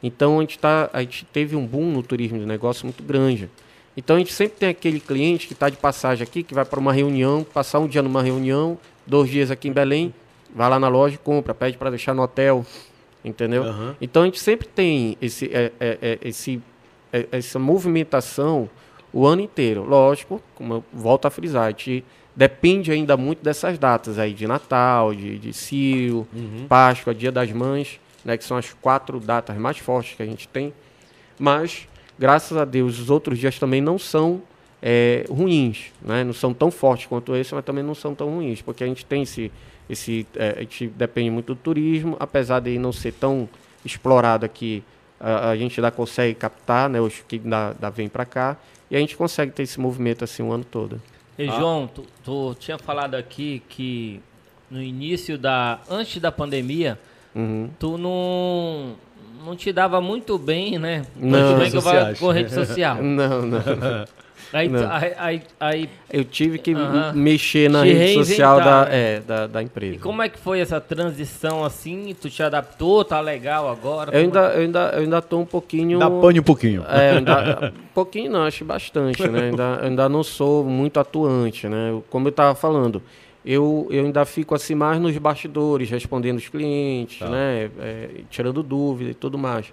Então 0.00 0.38
a 0.38 0.40
gente, 0.42 0.58
tá, 0.58 0.88
a 0.92 1.00
gente 1.00 1.24
teve 1.26 1.56
um 1.56 1.66
boom 1.66 1.90
no 1.90 2.02
turismo 2.04 2.38
de 2.38 2.46
negócio 2.46 2.86
muito 2.86 3.02
grande. 3.02 3.50
Então 3.96 4.14
a 4.14 4.18
gente 4.20 4.32
sempre 4.32 4.58
tem 4.58 4.68
aquele 4.68 5.00
cliente 5.00 5.48
que 5.48 5.54
está 5.54 5.68
de 5.68 5.76
passagem 5.76 6.22
aqui, 6.22 6.42
que 6.44 6.54
vai 6.54 6.64
para 6.64 6.78
uma 6.78 6.92
reunião, 6.92 7.42
passar 7.42 7.80
um 7.80 7.88
dia 7.88 8.00
numa 8.02 8.22
reunião, 8.22 8.78
dois 9.04 9.28
dias 9.28 9.50
aqui 9.50 9.68
em 9.68 9.72
Belém, 9.72 10.14
vai 10.54 10.70
lá 10.70 10.78
na 10.78 10.86
loja 10.88 11.16
e 11.16 11.18
compra, 11.18 11.52
pede 11.52 11.76
para 11.76 11.90
deixar 11.90 12.14
no 12.14 12.22
hotel, 12.22 12.64
entendeu? 13.24 13.64
Aham. 13.64 13.96
Então 14.00 14.22
a 14.22 14.26
gente 14.26 14.38
sempre 14.38 14.68
tem 14.68 15.16
esse, 15.20 15.46
é, 15.46 15.72
é, 15.80 15.98
é, 16.00 16.18
esse, 16.22 16.62
é, 17.12 17.26
essa 17.32 17.58
movimentação. 17.58 18.68
o 19.12 19.26
ano 19.26 19.40
inteiro. 19.40 19.82
Lógico, 19.82 20.42
como 20.54 20.74
eu 20.74 20.84
volto 20.92 21.26
a 21.26 21.30
frisar, 21.30 21.64
a 21.64 21.70
gente 21.70 22.04
depende 22.36 22.92
ainda 22.92 23.16
muito 23.16 23.42
dessas 23.42 23.78
datas 23.78 24.18
aí 24.18 24.34
de 24.34 24.46
Natal, 24.46 25.14
de, 25.14 25.38
de 25.38 25.52
Cio, 25.54 26.28
Uhum. 26.34 26.66
Páscoa, 26.68 27.14
Dia 27.14 27.32
das 27.32 27.50
Mães, 27.50 27.98
né, 28.24 28.36
que 28.36 28.44
são 28.44 28.56
as 28.56 28.74
quatro 28.74 29.18
datas 29.18 29.56
mais 29.56 29.78
fortes 29.78 30.14
que 30.16 30.22
a 30.22 30.26
gente 30.26 30.46
tem. 30.46 30.74
Mas, 31.38 31.88
graças 32.18 32.56
a 32.56 32.64
Deus, 32.64 32.98
os 32.98 33.08
outros 33.08 33.38
dias 33.38 33.58
também 33.58 33.80
não 33.80 33.98
são 33.98 34.42
é, 34.82 35.24
ruins, 35.28 35.92
né? 36.02 36.22
não 36.22 36.32
são 36.32 36.52
tão 36.52 36.70
fortes 36.70 37.06
quanto 37.06 37.34
esse, 37.34 37.54
mas 37.54 37.64
também 37.64 37.82
não 37.82 37.94
são 37.94 38.14
tão 38.14 38.28
ruins, 38.28 38.60
porque 38.60 38.84
a 38.84 38.86
gente 38.86 39.04
tem 39.04 39.22
esse, 39.22 39.50
esse 39.88 40.26
é, 40.36 40.56
a 40.58 40.60
gente 40.60 40.88
depende 40.88 41.30
muito 41.30 41.54
do 41.54 41.60
turismo, 41.60 42.16
apesar 42.20 42.60
de 42.60 42.78
não 42.78 42.92
ser 42.92 43.12
tão 43.12 43.48
explorado 43.84 44.44
aqui, 44.44 44.82
a, 45.18 45.50
a 45.50 45.56
gente 45.56 45.80
ainda 45.80 45.90
consegue 45.90 46.34
captar, 46.34 46.88
né, 46.90 47.00
os 47.00 47.22
que 47.26 47.36
ainda, 47.36 47.70
ainda 47.70 47.90
vêm 47.90 48.08
para 48.08 48.24
cá, 48.24 48.56
e 48.90 48.96
a 48.96 48.98
gente 48.98 49.16
consegue 49.16 49.52
ter 49.52 49.62
esse 49.62 49.80
movimento 49.80 50.22
assim 50.24 50.42
o 50.42 50.52
ano 50.52 50.64
todo. 50.64 51.00
E 51.38 51.46
João, 51.46 51.86
tu, 51.86 52.04
tu 52.24 52.56
tinha 52.58 52.78
falado 52.78 53.14
aqui 53.14 53.62
que 53.68 54.20
no 54.70 54.82
início 54.82 55.36
da. 55.38 55.78
antes 55.90 56.20
da 56.20 56.32
pandemia, 56.32 56.98
Uhum. 57.34 57.68
tu 57.78 57.98
não. 57.98 58.94
não 59.44 59.54
te 59.54 59.70
dava 59.72 60.00
muito 60.00 60.38
bem, 60.38 60.78
né? 60.78 61.04
Não. 61.14 61.38
muito 61.48 61.58
bem 61.60 61.70
que 61.70 61.76
eu 61.76 61.82
falo 61.82 61.96
Sociais. 61.98 62.18
com 62.18 62.30
rede 62.30 62.52
social. 62.54 62.96
Não, 63.02 63.42
não. 63.42 63.60
Aí, 64.52 64.70
aí, 64.88 65.14
aí, 65.18 65.42
aí- 65.58 65.90
Eu 66.10 66.24
tive 66.24 66.58
que 66.58 66.72
Aham. 66.72 67.12
mexer 67.14 67.68
na 67.70 67.82
Se 67.82 67.92
rede 67.92 68.14
social 68.14 68.56
da, 68.60 68.84
reinventar. 68.84 68.94
é, 68.94 69.20
da, 69.20 69.46
da 69.46 69.62
empresa. 69.62 69.94
e 69.96 69.98
como 69.98 70.22
é 70.22 70.28
que 70.28 70.38
foi 70.38 70.60
essa 70.60 70.80
transição 70.80 71.64
assim? 71.64 72.14
Tu 72.20 72.30
te 72.30 72.42
adaptou? 72.42 73.04
Tá 73.04 73.20
legal 73.20 73.68
agora? 73.68 74.10
Eu 74.16 74.24
Como 74.30 74.36
é- 74.38 74.40
ainda, 74.40 74.54
eu 74.54 74.60
ainda, 74.62 74.90
eu 74.94 75.00
ainda 75.00 75.22
tô 75.22 75.38
um 75.38 75.46
pouquinho. 75.46 75.98
Dá 75.98 76.10
pane 76.10 76.40
um 76.40 76.42
pouquinho. 76.42 76.84
É, 76.88 77.16
ainda, 77.18 77.72
um 77.74 77.92
pouquinho 77.94 78.30
não, 78.30 78.42
acho 78.44 78.64
bastante, 78.64 79.26
né? 79.28 79.50
Ainda, 79.50 79.78
eu 79.82 79.88
ainda 79.88 80.08
não 80.08 80.22
sou 80.22 80.64
muito 80.64 81.00
atuante, 81.00 81.68
né? 81.68 81.98
Como 82.10 82.26
eu 82.28 82.30
estava 82.30 82.54
falando, 82.54 83.02
eu, 83.44 83.86
eu 83.90 84.04
ainda 84.04 84.24
fico 84.24 84.54
assim 84.54 84.74
mais 84.74 85.00
nos 85.00 85.16
bastidores, 85.18 85.88
respondendo 85.90 86.36
os 86.38 86.48
clientes, 86.48 87.18
Tá. 87.18 87.28
né? 87.28 87.70
É, 87.80 88.08
tirando 88.30 88.62
dúvida 88.62 89.10
e 89.10 89.14
tudo 89.14 89.36
mais. 89.38 89.66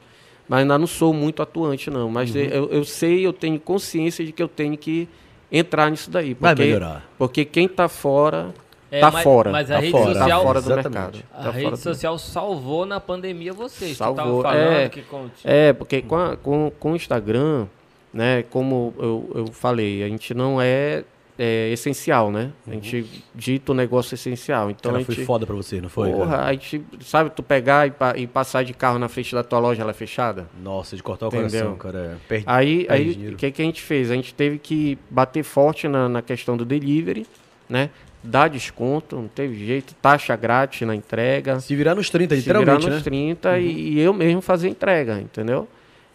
Mas 0.48 0.60
ainda 0.62 0.78
não 0.78 0.88
sou 0.88 1.14
muito 1.14 1.42
atuante, 1.42 1.90
não. 1.90 2.10
Mas 2.10 2.34
Uhum. 2.36 2.42
eu, 2.42 2.70
eu 2.72 2.84
sei, 2.84 3.26
eu 3.26 3.32
tenho 3.34 3.60
consciência 3.60 4.26
de 4.26 4.32
que 4.32 4.44
eu 4.44 4.48
tenho 4.48 4.78
que 4.78 5.08
entrar 5.52 5.90
nisso 5.90 6.10
daí. 6.12 6.34
Vai 6.34 6.54
Porque, 6.54 6.64
melhorar. 6.70 7.10
porque 7.18 7.46
quem 7.46 7.66
está 7.66 7.88
fora, 7.88 8.54
É, 8.92 8.98
está 8.98 9.10
mas- 9.12 9.24
fora. 9.24 9.52
mas 9.52 9.72
a 9.72 9.76
Tá 9.76 9.80
rede 9.80 9.92
fora. 9.92 10.06
social. 10.14 10.30
Tá 10.42 10.46
fora 10.48 10.62
do 10.62 10.72
Exatamente. 10.72 10.96
mercado. 11.18 11.24
A 11.34 11.44
Tá 11.44 11.52
rede 11.52 11.70
do 11.72 11.78
social 11.78 12.20
salvou 12.20 12.86
na 12.86 13.00
pandemia 13.00 13.54
vocês. 13.54 13.96
Salvou, 13.98 14.46
é. 14.48 14.90
que 14.90 15.02
com- 15.04 15.28
É, 15.44 15.72
porque 15.74 16.02
com, 16.02 16.16
a- 16.16 16.36
com, 16.36 16.72
com 16.80 16.92
o 16.92 16.96
Instagram, 16.96 17.66
né, 18.14 18.44
como 18.50 18.94
eu, 19.00 19.32
eu 19.34 19.48
falei, 19.48 20.04
a 20.04 20.08
gente 20.10 20.34
não 20.34 20.62
é, 20.62 21.04
é 21.38 21.70
essencial, 21.72 22.32
né? 22.32 22.52
A 22.68 22.72
gente 22.72 23.06
dita 23.34 23.72
o 23.72 23.76
negócio 23.76 24.14
essencial. 24.16 24.70
Então 24.70 24.92
Cara, 24.92 25.02
a 25.02 25.06
foi 25.06 25.16
gente. 25.16 25.26
foda 25.26 25.46
pra 25.46 25.56
você, 25.56 25.82
não 25.82 25.90
foi? 25.90 26.12
Porra, 26.12 26.38
cara? 26.38 26.46
a 26.46 26.52
gente, 26.54 26.84
sabe, 27.02 27.30
tu 27.32 27.42
pegar 27.42 27.88
e, 27.88 27.94
e 28.18 28.28
passar 28.28 28.64
de 28.64 28.74
carro 28.74 29.00
na 29.00 29.08
frente 29.10 29.34
da 29.34 29.44
tua 29.44 29.60
loja, 29.60 29.82
ela 29.82 29.92
é 29.92 29.94
fechada? 29.96 30.48
Nossa, 30.62 30.96
de 30.96 31.02
cortar 31.04 31.26
o 31.26 31.30
Entendeu? 31.30 31.50
coração, 31.50 31.76
cara. 31.78 32.18
Perde, 32.28 32.46
Aí, 32.48 32.86
perde 32.86 32.94
aí 33.28 33.34
o 33.34 33.36
que, 33.38 33.52
que 33.52 33.62
a 33.62 33.66
gente 33.66 33.82
fez? 33.82 34.12
A 34.12 34.16
gente 34.16 34.34
teve 34.34 34.60
que 34.60 34.98
bater 35.10 35.44
forte 35.44 35.88
na, 35.88 36.08
na 36.08 36.22
questão 36.22 36.56
do 36.56 36.64
delivery, 36.66 37.26
né? 37.68 37.90
Dar 38.26 38.48
desconto, 38.48 39.18
não 39.18 39.28
teve 39.28 39.66
jeito, 39.66 39.94
taxa 39.96 40.34
grátis 40.36 40.88
na 40.88 40.96
entrega. 40.96 41.60
Se 41.60 41.76
virar 41.76 41.94
nos 41.96 42.10
30, 42.10 42.36
se 42.36 42.42
virar 42.42 42.60
literalmente, 42.60 42.88
nos 42.90 42.98
né? 43.00 43.04
30 43.04 43.60
e, 43.60 43.94
e 43.96 44.00
eu 44.00 44.14
mesmo 44.14 44.42
fazer 44.42 44.70
entrega, 44.70 45.20
entendeu? 45.20 45.68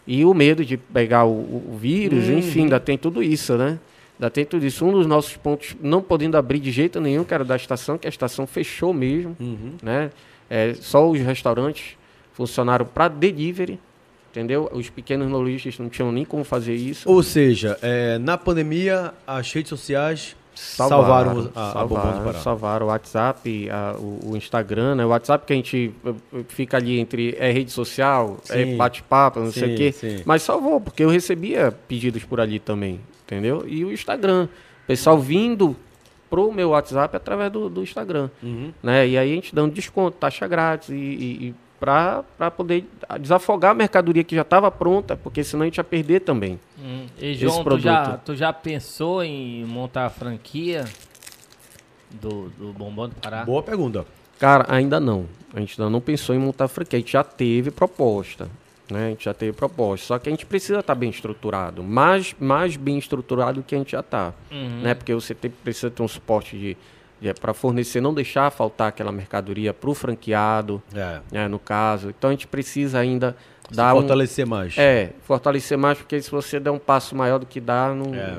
E 0.07 0.25
o 0.25 0.33
medo 0.33 0.65
de 0.65 0.75
pegar 0.75 1.25
o, 1.25 1.29
o- 1.31 1.71
o 1.73 1.77
vírus, 1.77 2.27
Uhum. 2.29 2.39
enfim, 2.39 2.61
ainda 2.63 2.79
tem 2.79 2.97
tudo 2.97 3.21
isso, 3.21 3.55
né? 3.57 3.77
Ainda 4.19 4.29
tem 4.29 4.43
tudo 4.45 4.65
isso. 4.65 4.85
Um 4.85 4.91
dos 4.91 5.05
nossos 5.07 5.37
pontos 5.37 5.75
não 5.81 6.01
podendo 6.01 6.35
abrir 6.37 6.59
de 6.59 6.71
jeito 6.71 6.99
nenhum, 6.99 7.23
que 7.23 7.33
era 7.33 7.45
da 7.45 7.55
estação, 7.55 7.97
que 7.97 8.05
a 8.05 8.09
estação 8.09 8.45
fechou 8.45 8.93
mesmo, 8.93 9.35
Uhum. 9.39 9.73
né? 9.81 10.11
É, 10.49 10.73
só 10.73 11.09
os 11.09 11.19
restaurantes 11.21 11.97
funcionaram 12.33 12.85
para 12.85 13.07
delivery, 13.07 13.79
entendeu? 14.31 14.69
Os 14.73 14.89
pequenos 14.89 15.29
lojistas 15.31 15.77
não 15.79 15.87
tinham 15.89 16.11
nem 16.11 16.25
como 16.25 16.43
fazer 16.43 16.75
isso. 16.75 17.09
Ou 17.09 17.23
seja, 17.23 17.77
é, 17.81 18.17
na 18.17 18.37
pandemia, 18.37 19.13
as 19.25 19.51
redes 19.53 19.69
sociais 19.69 20.35
salvaram, 20.53 21.49
a, 21.55 21.69
a 21.69 21.71
salvaram, 21.73 22.23
Pará. 22.23 22.39
salvaram 22.39 22.85
o 22.87 22.89
WhatsApp, 22.89 23.69
a- 23.69 23.95
o, 23.97 24.31
o 24.31 24.37
Instagram, 24.37 24.95
né? 24.95 25.05
O 25.05 25.09
WhatsApp 25.09 25.45
que 25.45 25.53
a 25.53 25.55
gente 25.55 25.91
fica 26.49 26.75
ali 26.77 26.99
entre 26.99 27.35
é 27.39 27.51
rede 27.51 27.71
social, 27.71 28.37
é 28.49 28.65
Sim. 28.65 28.75
bate-papo, 28.77 29.39
não 29.39 29.51
sei 29.51 29.69
Sim, 29.69 29.73
o 29.73 29.77
quê. 29.77 29.91
sim. 29.93 30.21
Mas 30.25 30.41
salvou, 30.41 30.81
porque 30.81 31.03
eu 31.03 31.09
recebia 31.09 31.71
pedidos 31.87 32.23
por 32.25 32.41
ali 32.41 32.59
também, 32.59 32.99
entendeu? 33.29 33.63
E 33.67 33.85
o 33.85 33.91
Instagram. 33.91 34.47
Pessoal 34.87 35.19
vindo 35.19 35.75
pro 36.29 36.51
meu 36.51 36.69
WhatsApp 36.69 37.15
através 37.15 37.51
do, 37.51 37.69
do 37.69 37.81
Instagram, 37.83 38.29
Uhum. 38.41 38.71
né? 38.81 39.07
E 39.07 39.17
aí 39.17 39.31
a 39.31 39.35
gente 39.35 39.53
dando 39.53 39.73
desconto, 39.73 40.17
taxa 40.17 40.47
grátis 40.47 40.89
e, 40.89 40.93
e, 40.93 41.47
e 41.49 41.55
para 41.79 42.23
poder 42.57 42.85
desafogar 43.21 43.71
a 43.71 43.73
mercadoria 43.73 44.23
que 44.23 44.35
já 44.35 44.41
estava 44.41 44.69
pronta, 44.69 45.15
porque 45.15 45.43
senão 45.43 45.63
a 45.63 45.65
gente 45.65 45.77
ia 45.77 45.83
perder 45.83 46.19
também. 46.21 46.59
Hum. 46.77 47.05
E 47.19 47.33
João, 47.35 47.59
tu 47.59 47.63
produto. 47.63 47.83
já, 47.83 48.17
tu 48.17 48.35
já 48.35 48.51
pensou 48.53 49.23
em 49.23 49.63
montar 49.65 50.05
a 50.07 50.09
franquia 50.09 50.85
do, 52.11 52.49
do 52.49 52.73
Bombom 52.73 53.07
do 53.09 53.15
Pará? 53.15 53.45
Boa 53.45 53.63
pergunta. 53.63 54.05
Cara, 54.37 54.65
ainda 54.67 54.99
não. 54.99 55.25
A 55.53 55.59
gente 55.59 55.79
ainda 55.79 55.89
não 55.89 56.01
pensou 56.01 56.35
em 56.35 56.39
montar 56.39 56.67
franquia. 56.67 56.97
A 56.97 56.99
gente 57.01 57.11
já 57.13 57.23
teve 57.23 57.71
proposta. 57.71 58.49
Né? 58.89 59.07
A 59.07 59.09
gente 59.09 59.25
já 59.25 59.33
teve 59.33 59.53
proposta. 59.53 60.07
Só 60.07 60.19
que 60.19 60.29
a 60.29 60.31
gente 60.31 60.45
precisa 60.45 60.79
estar 60.79 60.95
bem 60.95 61.09
estruturado. 61.09 61.83
Mais, 61.83 62.35
mais 62.39 62.75
bem 62.75 62.97
estruturado 62.97 63.61
do 63.61 63.63
que 63.63 63.75
a 63.75 63.77
gente 63.77 63.91
já 63.91 63.99
está. 63.99 64.33
Uhum. 64.51 64.81
Né? 64.81 64.93
Porque 64.93 65.13
você 65.13 65.33
tem- 65.35 65.51
precisa 65.51 65.89
ter 65.91 66.01
um 66.01 66.07
suporte 66.07 66.57
de, 66.57 67.33
para 67.39 67.53
fornecer, 67.53 68.01
não 68.01 68.13
deixar 68.13 68.49
faltar 68.49 68.87
aquela 68.89 69.11
mercadoria 69.11 69.73
para 69.73 69.89
o 69.89 69.93
franqueado, 69.93 70.81
É. 70.95 71.19
né, 71.31 71.47
no 71.47 71.59
caso. 71.59 72.09
Então 72.09 72.29
a 72.29 72.33
gente 72.33 72.47
precisa 72.47 72.97
ainda 72.99 73.35
Se 73.69 73.75
dar 73.77 73.93
um, 73.93 73.99
fortalecer 73.99 74.45
mais. 74.45 74.77
é, 74.77 75.11
fortalecer 75.23 75.77
mais, 75.77 75.97
porque 75.97 76.21
se 76.21 76.29
você 76.31 76.59
der 76.59 76.71
um 76.71 76.79
passo 76.79 77.15
maior 77.15 77.37
do 77.39 77.45
que 77.45 77.59
dá, 77.59 77.93
não, 77.93 78.13
É. 78.15 78.37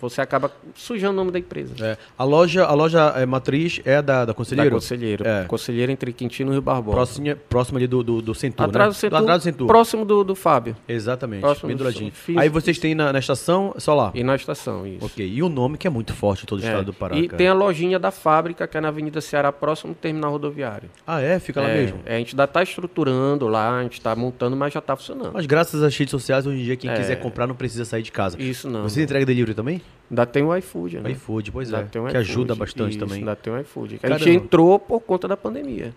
você 0.00 0.20
acaba 0.20 0.50
sujando 0.74 1.12
o 1.12 1.16
nome 1.16 1.30
da 1.30 1.38
empresa. 1.38 1.74
É. 1.84 1.96
A 2.16 2.24
loja, 2.24 2.64
a 2.64 2.72
loja 2.74 3.12
é, 3.16 3.26
matriz 3.26 3.80
é 3.84 4.00
da, 4.02 4.24
da 4.24 4.34
Conselheiro? 4.34 4.70
Da 4.70 4.76
Conselheiro. 4.76 5.26
É. 5.26 5.44
Conselheiro 5.44 5.92
entre 5.92 6.12
Quintino 6.12 6.50
e 6.50 6.54
Rio 6.54 6.62
Barbosa. 6.62 6.96
Próxima, 6.96 7.36
próximo 7.48 7.78
ali 7.78 7.86
do, 7.86 8.02
do, 8.02 8.22
do 8.22 8.34
Centur, 8.34 8.64
Atrás 8.66 8.88
né? 8.88 8.92
do 8.92 8.94
Centur, 9.00 9.16
Atrás 9.18 9.40
do 9.40 9.44
Centur. 9.44 9.66
próximo 9.66 10.04
do, 10.04 10.24
do 10.24 10.34
Fábio. 10.34 10.76
Exatamente, 10.88 11.40
próximo 11.40 11.68
bem 11.68 11.76
do 11.76 11.80
do 11.80 11.84
ladinho. 11.84 12.12
Fiz- 12.12 12.36
Aí 12.36 12.48
vocês 12.48 12.78
têm 12.78 12.94
na, 12.94 13.12
na 13.12 13.18
estação, 13.18 13.74
só 13.78 13.94
lá. 13.94 14.10
E 14.14 14.22
na 14.24 14.34
estação, 14.34 14.86
isso. 14.86 15.04
Ok, 15.04 15.26
e 15.26 15.42
o 15.42 15.48
nome 15.48 15.76
que 15.78 15.86
é 15.86 15.90
muito 15.90 16.12
forte 16.14 16.44
em 16.44 16.46
todo 16.46 16.60
o 16.60 16.64
É. 16.64 16.66
estado 16.66 16.86
do 16.86 16.92
Pará, 16.92 17.16
e 17.16 17.26
cara. 17.28 17.36
tem 17.38 17.48
a 17.48 17.54
lojinha 17.54 17.98
da 17.98 18.10
fábrica, 18.10 18.66
que 18.66 18.76
é 18.76 18.80
na 18.80 18.88
Avenida 18.88 19.20
Ceará, 19.20 19.52
próximo 19.52 19.92
do 19.92 19.96
terminal 19.96 20.30
rodoviário. 20.32 20.88
Ah, 21.06 21.20
é? 21.20 21.38
Fica 21.38 21.60
lá 21.60 21.68
é, 21.68 21.74
mesmo? 21.82 21.98
é, 22.06 22.14
a 22.16 22.18
gente 22.18 22.32
ainda 22.34 22.44
está 22.44 22.62
estruturando 22.62 23.46
lá, 23.48 23.78
a 23.78 23.82
gente 23.82 23.94
está 23.94 24.14
montando, 24.14 24.53
mas 24.54 24.72
já 24.72 24.78
está 24.80 24.96
funcionando. 24.96 25.32
Mas 25.32 25.46
graças 25.46 25.82
às 25.82 25.96
redes 25.96 26.10
sociais, 26.10 26.46
hoje 26.46 26.60
em 26.60 26.64
dia, 26.64 26.76
quem 26.76 26.90
É. 26.90 26.94
quiser 26.94 27.16
comprar 27.16 27.46
não 27.46 27.54
precisa 27.54 27.84
sair 27.84 28.02
de 28.02 28.12
casa. 28.12 28.40
Isso 28.40 28.68
não. 28.70 28.82
Você 28.84 29.02
entrega 29.02 29.24
delivery 29.26 29.54
também? 29.54 29.80
Ainda 30.10 30.26
tem 30.26 30.42
o 30.42 30.54
iFood, 30.56 31.00
né? 31.00 31.10
iFood, 31.10 31.50
pois 31.52 31.72
Ainda 31.72 31.86
é. 31.86 31.88
tem 31.88 32.00
o 32.00 32.04
que 32.06 32.10
iFood, 32.10 32.30
ajuda 32.30 32.54
bastante 32.54 32.90
isso, 32.90 32.98
também. 32.98 33.18
Ainda 33.18 33.36
tem 33.36 33.52
o 33.52 33.60
iFood. 33.60 33.96
A 33.96 33.98
Caramba. 33.98 34.18
gente 34.18 34.36
entrou 34.36 34.78
por 34.78 35.00
conta 35.00 35.26
da 35.28 35.36
pandemia. 35.36 35.94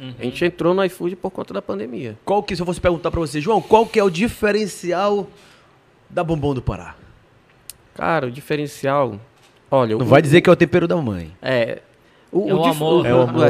Uhum. 0.00 0.12
A 0.18 0.22
gente 0.24 0.44
entrou 0.44 0.74
no 0.74 0.84
iFood 0.84 1.16
por 1.16 1.30
conta 1.30 1.54
da 1.54 1.62
pandemia. 1.62 2.18
Qual 2.24 2.42
que, 2.42 2.56
se 2.56 2.60
eu 2.62 2.66
fosse 2.66 2.80
perguntar 2.80 3.10
pra 3.10 3.20
você, 3.20 3.40
João, 3.40 3.62
qual 3.62 3.86
que 3.86 3.98
é 3.98 4.02
o 4.04 4.10
diferencial 4.10 5.28
da 6.10 6.24
Bombom 6.24 6.52
do 6.54 6.60
Pará? 6.62 6.96
Cara, 7.94 8.26
o 8.26 8.30
diferencial. 8.30 9.20
Olha, 9.70 9.96
Não 9.96 10.04
o, 10.04 10.08
vai 10.08 10.20
dizer 10.20 10.40
que 10.40 10.50
é 10.50 10.52
o 10.52 10.56
tempero 10.56 10.86
da 10.88 10.96
mãe. 10.96 11.32
É. 11.40 11.80
O, 12.36 12.48
É 12.48 12.54
o 12.54 12.62
dif- 12.62 12.70
amor. 12.82 13.06
É 13.06 13.14
o 13.14 13.20
amor. 13.22 13.48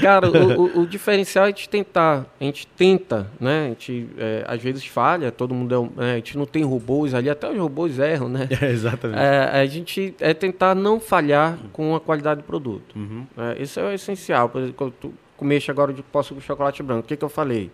Cara, 0.00 0.30
o, 0.30 0.62
o- 0.62 0.80
o 0.82 0.86
diferencial 0.86 1.44
é 1.44 1.48
a 1.48 1.50
gente 1.50 1.68
tentar. 1.68 2.24
A 2.40 2.44
gente 2.44 2.66
tenta, 2.66 3.30
né? 3.38 3.66
A 3.66 3.68
gente 3.68 4.08
é, 4.16 4.44
às 4.48 4.62
vezes 4.62 4.86
falha, 4.86 5.30
todo 5.30 5.54
mundo 5.54 5.74
é 5.74 5.78
um, 5.78 5.90
é, 5.98 6.12
A 6.12 6.16
gente 6.16 6.38
não 6.38 6.46
tem 6.46 6.62
robôs 6.64 7.12
ali, 7.14 7.28
até 7.28 7.50
os 7.50 7.58
robôs 7.58 7.98
erram, 7.98 8.28
né? 8.28 8.48
É, 8.60 8.70
exatamente. 8.70 9.20
É, 9.20 9.60
a 9.60 9.66
gente 9.66 10.14
é 10.20 10.32
tentar 10.32 10.74
não 10.74 10.98
falhar 10.98 11.58
com 11.72 11.94
a 11.94 12.00
qualidade 12.00 12.40
do 12.40 12.44
produto. 12.46 12.96
Uhum. 12.96 13.26
É, 13.36 13.62
isso 13.62 13.78
é 13.78 13.84
o 13.84 13.92
essencial. 13.92 14.48
Por 14.48 14.58
exemplo, 14.62 14.76
quando 14.78 14.92
tu 14.92 15.14
comeste 15.36 15.70
agora 15.70 15.92
de 15.92 16.02
poço 16.02 16.34
com 16.34 16.40
chocolate 16.40 16.82
branco, 16.82 17.00
o 17.04 17.06
que, 17.08 17.16
que 17.16 17.24
eu 17.24 17.28
falei? 17.28 17.70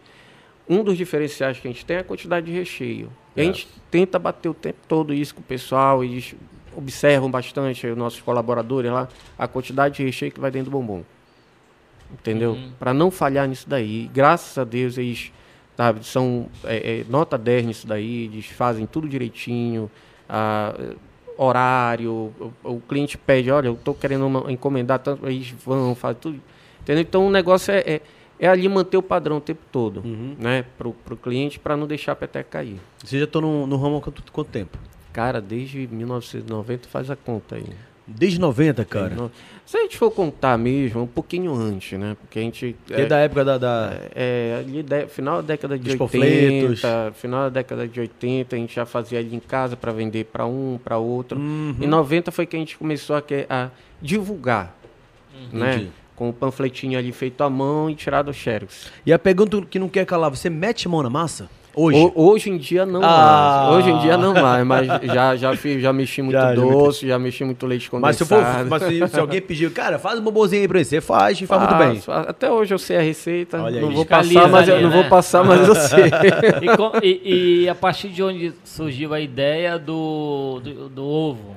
Um 0.68 0.82
dos 0.84 0.96
diferenciais 0.96 1.58
que 1.58 1.66
a 1.68 1.70
gente 1.70 1.84
tem 1.84 1.96
é 1.96 2.00
a 2.00 2.04
quantidade 2.04 2.46
de 2.46 2.52
recheio. 2.52 3.10
E 3.36 3.40
a 3.40 3.44
É. 3.44 3.46
gente 3.46 3.68
tenta 3.90 4.18
bater 4.18 4.48
o 4.48 4.54
tempo 4.54 4.78
todo 4.88 5.12
isso 5.14 5.34
com 5.34 5.40
o 5.40 5.44
pessoal, 5.44 6.02
eles 6.02 6.34
observam 6.76 7.30
bastante, 7.30 7.86
os 7.86 7.96
nossos 7.96 8.20
colaboradores 8.20 8.90
lá, 8.90 9.08
a 9.38 9.46
quantidade 9.48 9.96
de 9.96 10.04
recheio 10.04 10.30
que 10.32 10.40
vai 10.40 10.50
dentro 10.50 10.70
do 10.70 10.76
bombom. 10.78 11.02
Entendeu? 12.12 12.52
Uhum. 12.52 12.72
Para 12.78 12.92
não 12.92 13.10
falhar 13.10 13.46
nisso 13.46 13.68
daí. 13.68 14.10
Graças 14.12 14.58
a 14.58 14.64
Deus 14.64 14.98
eles 14.98 15.32
sabe, 15.76 16.04
são 16.04 16.46
é, 16.64 17.00
é, 17.00 17.04
nota 17.08 17.38
10 17.38 17.64
nisso 17.66 17.86
daí, 17.86 18.24
eles 18.24 18.46
fazem 18.46 18.84
tudo 18.86 19.08
direitinho. 19.08 19.90
ah, 20.28 20.74
horário, 21.38 22.12
o, 22.38 22.52
o 22.64 22.80
cliente 22.82 23.16
pede, 23.16 23.50
olha, 23.50 23.68
eu 23.68 23.72
estou 23.72 23.94
querendo 23.94 24.26
uma- 24.26 24.52
encomendar 24.52 24.98
tanto, 24.98 25.26
eles 25.26 25.54
vão, 25.64 25.94
fazem 25.94 26.20
tudo. 26.20 26.40
Entendeu? 26.82 27.00
Então 27.02 27.26
o 27.26 27.30
negócio 27.30 27.72
é, 27.72 27.78
é, 27.78 28.00
é 28.38 28.46
ali 28.46 28.68
manter 28.68 28.98
o 28.98 29.02
padrão 29.02 29.38
o 29.38 29.40
tempo 29.40 29.62
todo, 29.72 30.02
Uhum. 30.04 30.36
né? 30.38 30.66
Pro, 30.76 30.92
pro 30.92 31.16
cliente 31.16 31.58
para 31.58 31.76
não 31.78 31.86
deixar 31.86 32.12
a 32.12 32.16
peteca 32.16 32.46
cair. 32.50 32.78
Você 33.02 33.18
já 33.18 33.26
tô 33.26 33.40
no, 33.40 33.66
no 33.66 33.76
ramo 33.78 33.96
há 33.96 34.00
quanto, 34.02 34.22
quanto 34.30 34.48
tempo? 34.50 34.76
Cara, 35.12 35.40
desde 35.40 35.88
1990 35.90 36.88
faz 36.88 37.10
a 37.10 37.16
conta 37.16 37.56
aí. 37.56 37.64
Desde 38.06 38.40
90, 38.40 38.84
cara. 38.84 39.30
Se 39.64 39.76
a 39.76 39.82
gente 39.82 39.96
for 39.96 40.10
contar 40.10 40.58
mesmo, 40.58 41.02
um 41.02 41.06
pouquinho 41.06 41.54
antes, 41.54 41.96
né? 41.96 42.16
Porque 42.20 42.40
a 42.40 42.42
gente. 42.42 42.74
Desde 42.88 43.06
da 43.06 43.18
época 43.18 43.44
da... 43.44 43.56
da- 43.58 44.00
É, 44.14 44.56
ali 44.60 44.82
de- 44.82 45.06
final 45.06 45.36
da 45.36 45.42
década 45.42 45.78
de 45.78 45.84
Dos 45.96 46.00
80, 46.00 46.66
panfletos. 46.66 46.82
final 47.20 47.42
da 47.44 47.48
década 47.50 47.86
de 47.86 48.00
80, 48.00 48.56
a 48.56 48.58
gente 48.58 48.74
já 48.74 48.84
fazia 48.84 49.20
ali 49.20 49.34
em 49.36 49.38
casa 49.38 49.76
para 49.76 49.92
vender 49.92 50.24
para 50.24 50.44
um, 50.44 50.76
para 50.82 50.98
outro. 50.98 51.38
Uhum. 51.38 51.76
Em 51.80 51.86
90 51.86 52.32
foi 52.32 52.46
que 52.46 52.56
a 52.56 52.58
gente 52.58 52.76
começou 52.76 53.14
a, 53.14 53.22
a 53.48 53.68
divulgar, 54.02 54.76
né? 55.52 55.74
Entendi. 55.76 55.90
Com 56.16 56.30
o 56.30 56.32
panfletinho 56.32 56.98
ali 56.98 57.12
feito 57.12 57.42
à 57.42 57.48
mão 57.48 57.88
e 57.88 57.94
tirado 57.94 58.28
o 58.30 58.34
xerox. 58.34 58.90
E 59.06 59.12
a 59.12 59.18
pergunta 59.20 59.62
que 59.62 59.78
não 59.78 59.88
quer 59.88 60.04
calar, 60.04 60.30
você 60.30 60.50
mete 60.50 60.88
mão 60.88 61.02
na 61.02 61.08
massa? 61.10 61.48
Hoje? 61.74 61.98
Ho- 61.98 62.12
hoje 62.16 62.50
em 62.50 62.58
dia 62.58 62.84
não 62.84 63.00
Ah. 63.02 63.66
mais. 63.70 63.76
Hoje 63.76 63.90
em 63.90 63.98
dia 64.00 64.16
não 64.16 64.34
mais, 64.34 64.66
mas 64.66 64.86
já, 65.04 65.36
já, 65.36 65.54
fiz, 65.56 65.80
já 65.80 65.92
mexi 65.92 66.20
muito 66.20 66.34
Já, 66.36 66.52
doce, 66.52 67.06
já 67.06 67.18
mexi 67.18 67.44
muito 67.44 67.64
leite 67.66 67.88
Mas 67.92 68.16
se, 68.16 68.24
condensado. 68.24 68.58
for, 68.58 68.66
mas 68.68 68.82
se, 68.82 69.08
se 69.08 69.20
alguém 69.20 69.40
pedir, 69.40 69.70
cara, 69.72 69.98
faz 69.98 70.18
um 70.18 70.22
bobozinho 70.22 70.62
aí 70.62 70.68
pra 70.68 70.82
você, 70.82 71.00
faz 71.00 71.40
e 71.40 71.46
faz 71.46 71.62
muito 71.62 71.74
bem. 71.76 72.02
Até 72.26 72.50
hoje 72.50 72.74
eu 72.74 72.78
sei 72.78 72.96
a 72.96 73.00
receita. 73.02 73.62
Olha 73.62 73.80
não 73.80 73.90
vou 73.92 74.04
passar, 74.04 74.48
mas 74.48 74.68
eu 74.68 74.74
ali, 74.74 74.82
não 74.82 74.90
né? 74.90 74.96
vou 74.96 75.04
passar, 75.08 75.44
mas 75.44 75.66
eu 75.68 75.74
sei. 75.76 76.10
E, 76.60 76.76
com- 76.76 76.92
e- 77.02 77.62
e 77.64 77.68
a 77.68 77.74
partir 77.74 78.08
de 78.08 78.22
onde 78.22 78.52
surgiu 78.64 79.14
a 79.14 79.20
ideia 79.20 79.78
do, 79.78 80.60
do, 80.62 80.88
do 80.88 81.04
ovo? 81.04 81.56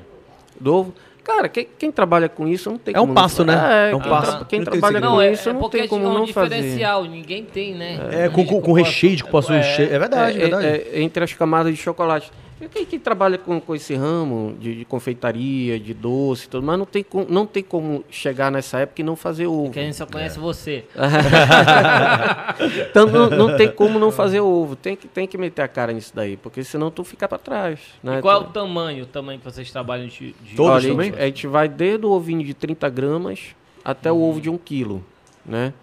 Do 0.59 0.73
ovo. 0.75 0.93
Cara, 1.23 1.47
quem, 1.47 1.67
quem 1.79 1.89
trabalha 1.91 2.27
com 2.27 2.45
isso 2.47 2.69
não 2.69 2.77
tem 2.77 2.93
É 2.93 2.97
um 2.99 3.03
como 3.03 3.13
passo, 3.13 3.45
não- 3.45 3.53
né? 3.55 3.91
É 3.91 3.95
um 3.95 3.99
quem 4.01 4.09
passo. 4.11 4.35
tra- 4.37 4.45
Quem 4.45 4.59
Não 4.59 4.65
trabalha 4.65 4.99
com 4.99 5.05
Não, 5.05 5.21
é, 5.21 5.31
isso 5.31 5.49
é 5.49 5.53
não 5.53 5.69
tem 5.69 5.87
como 5.87 6.05
é 6.05 6.09
um 6.09 6.13
não 6.13 6.27
fazer. 6.27 6.55
diferencial, 6.55 7.03
ninguém 7.05 7.45
tem, 7.45 7.73
né? 7.75 7.97
É, 8.11 8.29
com, 8.29 8.45
com, 8.45 8.61
com 8.61 8.73
recheio 8.73 9.15
de 9.15 9.23
cupuaçu 9.23 9.53
recheio. 9.53 9.93
É 9.93 9.97
verdade, 9.99 10.37
é, 10.37 10.43
É, 10.43 10.47
verdade. 10.49 10.65
é, 10.67 10.87
é 10.95 11.01
entre 11.01 11.23
as 11.23 11.31
camadas 11.33 11.73
de 11.73 11.81
chocolate. 11.81 12.29
Quem, 12.69 12.85
quem 12.85 12.99
trabalha 12.99 13.37
com, 13.37 13.59
com 13.59 13.75
esse 13.75 13.93
ramo 13.95 14.55
de, 14.59 14.75
de 14.75 14.85
confeitaria, 14.85 15.79
de 15.79 15.93
doce 15.93 16.47
tudo, 16.47 16.65
mas 16.65 16.77
não 16.77 16.85
tem, 16.85 17.03
como, 17.03 17.25
não 17.29 17.45
tem 17.45 17.63
como 17.63 18.03
chegar 18.09 18.51
nessa 18.51 18.79
época 18.79 19.01
e 19.01 19.03
não 19.03 19.15
fazer 19.15 19.47
ovo. 19.47 19.71
Que 19.71 19.79
a 19.79 19.83
gente 19.83 19.95
só 19.95 20.05
conhece 20.05 20.39
você. 20.39 20.85
Então 22.89 23.07
não, 23.07 23.29
não 23.29 23.57
tem 23.57 23.71
como 23.71 23.99
não 23.99 24.11
fazer 24.11 24.39
ovo. 24.39 24.75
Tem 24.75 24.95
que, 24.95 25.07
tem 25.07 25.27
que 25.27 25.37
meter 25.37 25.61
a 25.61 25.67
cara 25.67 25.91
nisso 25.91 26.11
daí, 26.13 26.37
porque 26.37 26.63
senão 26.63 26.91
tu 26.91 27.03
fica 27.03 27.27
pra 27.27 27.37
trás. 27.37 27.79
Né? 28.01 28.19
E 28.19 28.21
qual 28.21 28.41
é 28.41 28.45
o 28.45 28.47
tamanho, 28.49 29.03
o 29.03 29.07
tamanho 29.07 29.39
que 29.39 29.45
vocês 29.45 29.71
trabalham 29.71 30.07
de, 30.07 30.33
de 30.33 30.55
Todos 30.55 30.71
Olha, 30.71 30.87
a 30.87 30.91
também? 30.91 31.11
gente, 31.11 31.21
a 31.21 31.25
gente 31.25 31.47
vai 31.47 31.67
desde 31.67 32.05
o 32.05 32.11
ovinho 32.11 32.43
de 32.43 32.53
30 32.53 32.89
gramas 32.89 33.55
até 33.83 34.11
o 34.11 34.21
ovo 34.21 34.39
de 34.39 34.49
1 34.49 34.57
quilo, 34.59 35.03
né? 35.45 35.73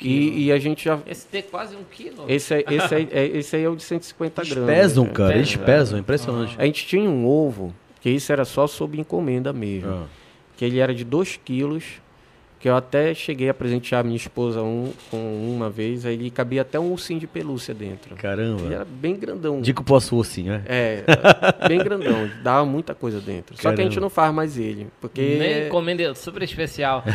E, 0.00 0.44
e 0.46 0.52
a 0.52 0.58
gente 0.58 0.84
já... 0.84 0.98
Esse 1.06 1.26
tem 1.26 1.42
quase 1.42 1.74
um 1.74 1.84
quilo. 1.90 2.24
Esse, 2.28 2.54
aí- 2.54 2.64
esse, 2.68 2.94
aí, 2.94 3.08
é, 3.12 3.26
esse 3.26 3.56
aí 3.56 3.62
é 3.64 3.68
o 3.68 3.76
de 3.76 3.82
150 3.82 4.42
Eles 4.42 4.52
gramas. 4.52 4.74
pesam, 4.74 5.04
né? 5.04 5.10
cara, 5.12 5.34
eles 5.34 5.50
Pesam. 5.56 5.64
pesam, 5.66 5.96
é 5.96 6.00
impressionante. 6.00 6.56
A 6.58 6.64
gente 6.66 6.86
tinha 6.86 7.08
um 7.08 7.26
ovo, 7.26 7.74
que 8.00 8.10
isso 8.10 8.30
era 8.32 8.44
só 8.44 8.66
sob 8.66 8.98
encomenda 9.00 9.52
mesmo. 9.52 9.90
Ah. 9.90 10.06
Que 10.56 10.64
ele 10.66 10.78
era 10.78 10.94
de 10.94 11.04
2 11.04 11.40
quilos, 11.44 11.84
que 12.60 12.68
eu 12.68 12.76
até 12.76 13.14
cheguei 13.14 13.48
a 13.48 13.54
presentear 13.54 14.04
minha 14.04 14.16
esposa 14.18 14.62
um, 14.62 14.92
com 15.10 15.16
uma 15.56 15.70
vez, 15.70 16.04
aí 16.04 16.12
ele 16.12 16.30
cabia 16.30 16.60
até 16.60 16.78
um 16.78 16.92
ursinho 16.92 17.18
de 17.18 17.26
pelúcia 17.26 17.72
dentro. 17.72 18.12
Ele 18.12 18.20
Caramba. 18.20 18.72
era 18.74 18.84
bem 18.84 19.16
grandão. 19.16 19.62
De 19.62 19.72
cupuaçu 19.72 20.20
assim, 20.20 20.42
né? 20.44 20.62
É, 20.66 21.02
bem 21.66 21.78
grandão. 21.78 22.28
Dava 22.44 22.66
muita 22.66 22.94
coisa 22.94 23.18
dentro. 23.18 23.56
Só 23.56 23.62
que 23.62 23.66
a 23.68 23.70
Caramba. 23.70 23.90
gente 23.90 23.98
não 24.00 24.10
faz 24.10 24.34
mais 24.34 24.58
ele. 24.58 24.88
Porque 25.00 25.36
Nem 25.38 25.66
encomenda 25.68 26.14
super 26.14 26.42
especial. 26.42 27.02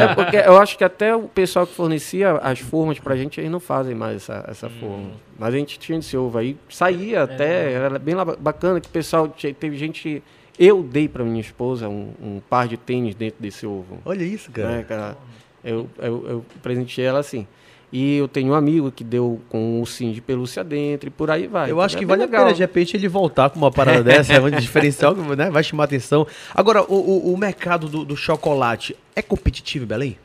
É 0.00 0.14
porque 0.14 0.36
eu 0.36 0.56
acho 0.58 0.78
que 0.78 0.84
até 0.84 1.14
o 1.16 1.22
pessoal 1.22 1.66
que 1.66 1.74
fornecia 1.74 2.32
as 2.34 2.60
formas 2.60 2.98
pra 3.00 3.16
gente, 3.16 3.40
eles 3.40 3.50
não 3.50 3.60
fazem 3.60 3.94
mais 3.94 4.16
essa, 4.16 4.44
essa 4.48 4.66
Hum. 4.68 4.70
forma. 4.80 5.10
Mas 5.38 5.52
a 5.54 5.56
gente 5.58 5.78
tinha 5.78 5.98
esse 5.98 6.16
ovo 6.16 6.38
aí, 6.38 6.56
saía 6.68 7.18
É. 7.18 7.22
até, 7.22 7.72
era 7.72 7.98
bem 7.98 8.14
bacana 8.38 8.80
que 8.80 8.86
o 8.88 8.90
pessoal, 8.92 9.26
tinha- 9.28 9.52
teve 9.52 9.76
gente, 9.76 10.22
eu 10.60 10.82
dei 10.82 11.08
pra 11.08 11.24
minha 11.24 11.40
esposa 11.40 11.88
um, 11.88 12.12
um 12.22 12.40
par 12.50 12.68
de 12.68 12.76
tênis 12.76 13.14
dentro 13.14 13.42
desse 13.42 13.66
ovo. 13.66 13.98
Olha 14.04 14.22
isso, 14.22 14.50
cara. 14.50 14.68
Né, 14.68 14.82
cara? 14.84 15.16
Eu, 15.64 15.88
eu, 15.98 16.28
eu 16.28 16.44
presenteei 16.62 17.06
ela 17.06 17.18
assim. 17.18 17.46
E 17.92 18.16
eu 18.18 18.28
tenho 18.28 18.52
um 18.52 18.54
amigo 18.54 18.92
que 18.92 19.02
deu 19.02 19.40
com 19.48 19.58
um 19.58 19.80
ursinho 19.80 20.12
de 20.14 20.20
pelúcia 20.20 20.62
dentro 20.62 21.08
e 21.08 21.10
por 21.10 21.28
aí 21.30 21.48
vai. 21.48 21.70
Eu 21.70 21.80
acho 21.80 21.96
É 21.96 21.98
que 21.98 22.06
vale 22.06 22.22
a 22.22 22.26
legal. 22.26 22.42
pena, 22.44 22.54
de 22.54 22.60
repente, 22.60 22.96
ele 22.96 23.08
voltar 23.08 23.50
com 23.50 23.58
uma 23.58 23.70
parada 23.72 24.04
dessa, 24.04 24.32
é 24.34 24.40
um 24.40 24.48
diferencial 24.60 25.12
né, 25.16 25.50
vai 25.50 25.64
chamar 25.64 25.84
atenção. 25.84 26.24
Agora, 26.54 26.82
o, 26.82 26.94
o, 26.94 27.34
o 27.34 27.36
mercado 27.36 27.88
do, 27.88 28.04
do 28.04 28.16
chocolate 28.16 28.94
é 29.16 29.20
competitivo, 29.22 29.86
Belém? 29.86 30.16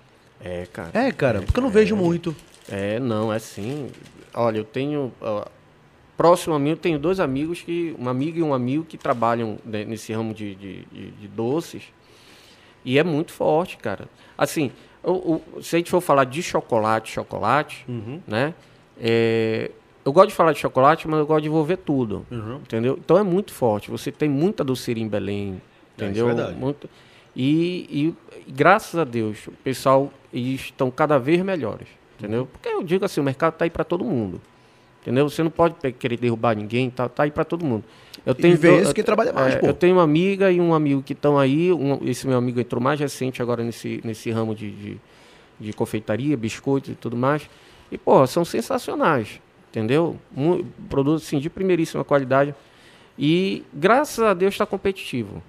É, 0.43 0.67
cara. 0.71 0.89
É, 0.93 1.11
cara, 1.11 1.41
porque 1.41 1.57
eu 1.57 1.63
não 1.63 1.71
vejo 1.71 1.95
muito. 1.95 2.35
É, 2.69 2.99
não, 2.99 3.33
é 3.33 3.39
sim. 3.39 3.87
Olha, 4.33 4.57
eu 4.59 4.63
tenho. 4.63 5.11
ó, 5.19 5.45
próximo 6.17 6.55
a 6.55 6.59
mim, 6.59 6.71
eu 6.71 6.77
tenho 6.77 6.97
dois 6.99 7.19
amigos 7.19 7.61
que. 7.61 7.95
Uma 7.97 8.11
amiga 8.11 8.39
e 8.39 8.43
um 8.43 8.53
amigo 8.53 8.83
que 8.83 8.97
trabalham 8.97 9.57
né, 9.65 9.83
nesse 9.85 10.11
ramo 10.13 10.33
de, 10.33 10.55
de, 10.55 10.85
de- 10.91 11.11
de 11.11 11.27
doces. 11.27 11.83
E 12.83 12.97
é 12.99 13.03
muito 13.03 13.31
forte, 13.31 13.77
cara. 13.77 14.07
Assim, 14.37 14.71
o, 15.03 15.11
o- 15.57 15.61
se 15.63 15.75
a 15.75 15.79
gente 15.79 15.89
for 15.89 16.01
falar 16.01 16.25
de 16.25 16.41
chocolate, 16.43 17.11
chocolate, 17.11 17.85
né? 18.27 18.53
é, 18.99 19.71
eu 20.03 20.13
gosto 20.13 20.29
de 20.29 20.35
falar 20.35 20.53
de 20.53 20.59
chocolate, 20.59 21.07
mas 21.07 21.19
eu 21.19 21.25
gosto 21.25 21.41
de 21.41 21.47
envolver 21.47 21.77
tudo. 21.77 22.25
Entendeu? 22.61 22.97
Então 23.03 23.17
é 23.17 23.23
muito 23.23 23.51
forte. 23.53 23.89
Você 23.89 24.11
tem 24.11 24.29
muita 24.29 24.63
doceria 24.63 25.03
em 25.03 25.07
Belém. 25.07 25.59
É, 25.97 26.03
Entendeu? 26.05 26.27
isso 26.27 26.33
é 26.33 26.35
verdade. 26.35 26.59
Muito- 26.59 26.89
e, 27.35 28.13
e, 28.47 28.51
graças 28.51 28.97
a 28.99 29.03
Deus, 29.03 29.47
o 29.47 29.51
pessoal 29.51 30.11
estão 30.31 30.89
cada 30.91 31.17
vez 31.17 31.41
melhores. 31.41 31.87
Entendeu? 32.19 32.47
Porque 32.49 32.69
eu 32.69 32.81
digo 32.83 33.03
assim, 33.03 33.19
o 33.19 33.23
mercado 33.23 33.53
está 33.53 33.65
aí 33.65 33.69
para 33.69 33.83
todo 33.83 34.05
mundo. 34.05 34.39
Entendeu? 35.05 35.29
Você 35.29 35.43
não 35.43 35.51
pode 35.51 35.75
querer 35.93 36.17
derrubar 36.17 36.55
ninguém, 36.55 36.89
tá, 36.89 37.07
tá 37.07 37.23
aí 37.23 37.29
para 37.31 37.43
todo 37.45 37.63
mundo. 37.63 37.83
Eu 38.25 38.33
do- 38.33 38.41
esse 38.81 38.91
que 38.93 39.03
trabalha 39.03 39.31
mais, 39.31 39.53
é, 39.53 39.57
pô. 39.59 39.67
Eu 39.67 39.73
tenho 39.75 39.97
uma 39.97 40.01
amiga 40.01 40.51
e 40.51 40.59
um 40.59 40.73
amigo 40.73 41.03
que 41.03 41.13
estão 41.13 41.37
aí. 41.37 41.71
um- 41.71 41.99
esse 42.09 42.27
meu 42.27 42.39
amigo 42.39 42.59
entrou 42.59 42.81
mais 42.81 42.99
recente 42.99 43.39
agora 43.39 43.63
nesse, 43.63 44.01
nesse 44.03 44.31
ramo 44.31 44.55
de, 44.55 44.71
de, 44.71 44.97
de 45.59 45.73
confeitaria, 45.73 46.35
biscoitos 46.35 46.89
e 46.89 46.95
tudo 46.95 47.15
mais. 47.15 47.47
E, 47.91 47.99
pô, 47.99 48.25
são 48.25 48.43
sensacionais. 48.43 49.39
Entendeu? 49.69 50.17
Mu- 50.31 50.65
produtos 50.89 51.27
assim, 51.27 51.37
de 51.37 51.51
primeiríssima 51.51 52.03
qualidade. 52.03 52.55
E 53.19 53.63
graças 53.71 54.23
a 54.25 54.33
Deus 54.33 54.55
está 54.55 54.65
competitivo. 54.65 55.43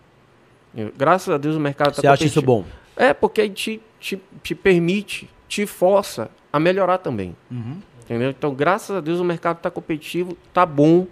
Graças 0.99 1.33
a 1.33 1.39
Deus 1.39 1.57
o 1.57 1.61
mercado 1.61 1.91
está 1.91 2.03
Você 2.03 2.07
acha 2.09 2.25
isso 2.27 2.43
bom? 2.43 2.63
É, 2.95 3.15
porque 3.15 3.41
aí 3.41 3.49
te, 3.49 3.81
te, 3.99 4.21
te 4.43 4.55
permite, 4.55 5.31
te 5.49 5.65
força 5.65 6.31
a 6.53 6.61
melhorar 6.61 6.99
também. 6.99 7.35
Uhum. 7.51 7.79
Entendeu? 8.07 8.31
Então, 8.31 8.55
graças 8.55 8.97
a 8.97 9.01
Deus, 9.01 9.19
o 9.21 9.25
mercado 9.25 9.57
está 9.57 9.69
competitivo, 9.71 10.39
tá 10.55 10.65
bom, 10.65 11.07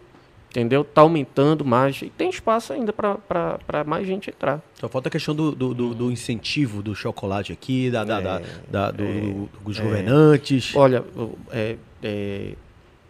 entendeu? 0.49 0.83
Está 0.83 1.01
aumentando 1.01 1.65
mais 1.65 2.01
e 2.03 2.09
tem 2.09 2.31
espaço 2.31 2.73
ainda 2.73 2.93
para 2.93 3.85
mais 3.85 4.07
gente 4.07 4.31
entrar. 4.31 4.63
Só 4.79 4.89
falta 4.89 5.09
a 5.09 5.11
questão 5.11 5.35
do, 5.35 5.53
do, 5.53 5.75
do- 5.75 5.95
do 5.95 6.11
incentivo 6.13 6.83
do 6.83 6.95
chocolate 6.95 7.53
aqui, 7.53 7.91
da, 7.91 8.05
da, 8.05 8.21
da- 8.21 8.43
da- 8.71 8.91
do- 8.93 9.49
dos 9.65 9.79
governantes. 9.81 10.73
Olha, 10.77 11.05
eu- 11.17 11.37
é, 11.51 11.77
é, 12.01 12.53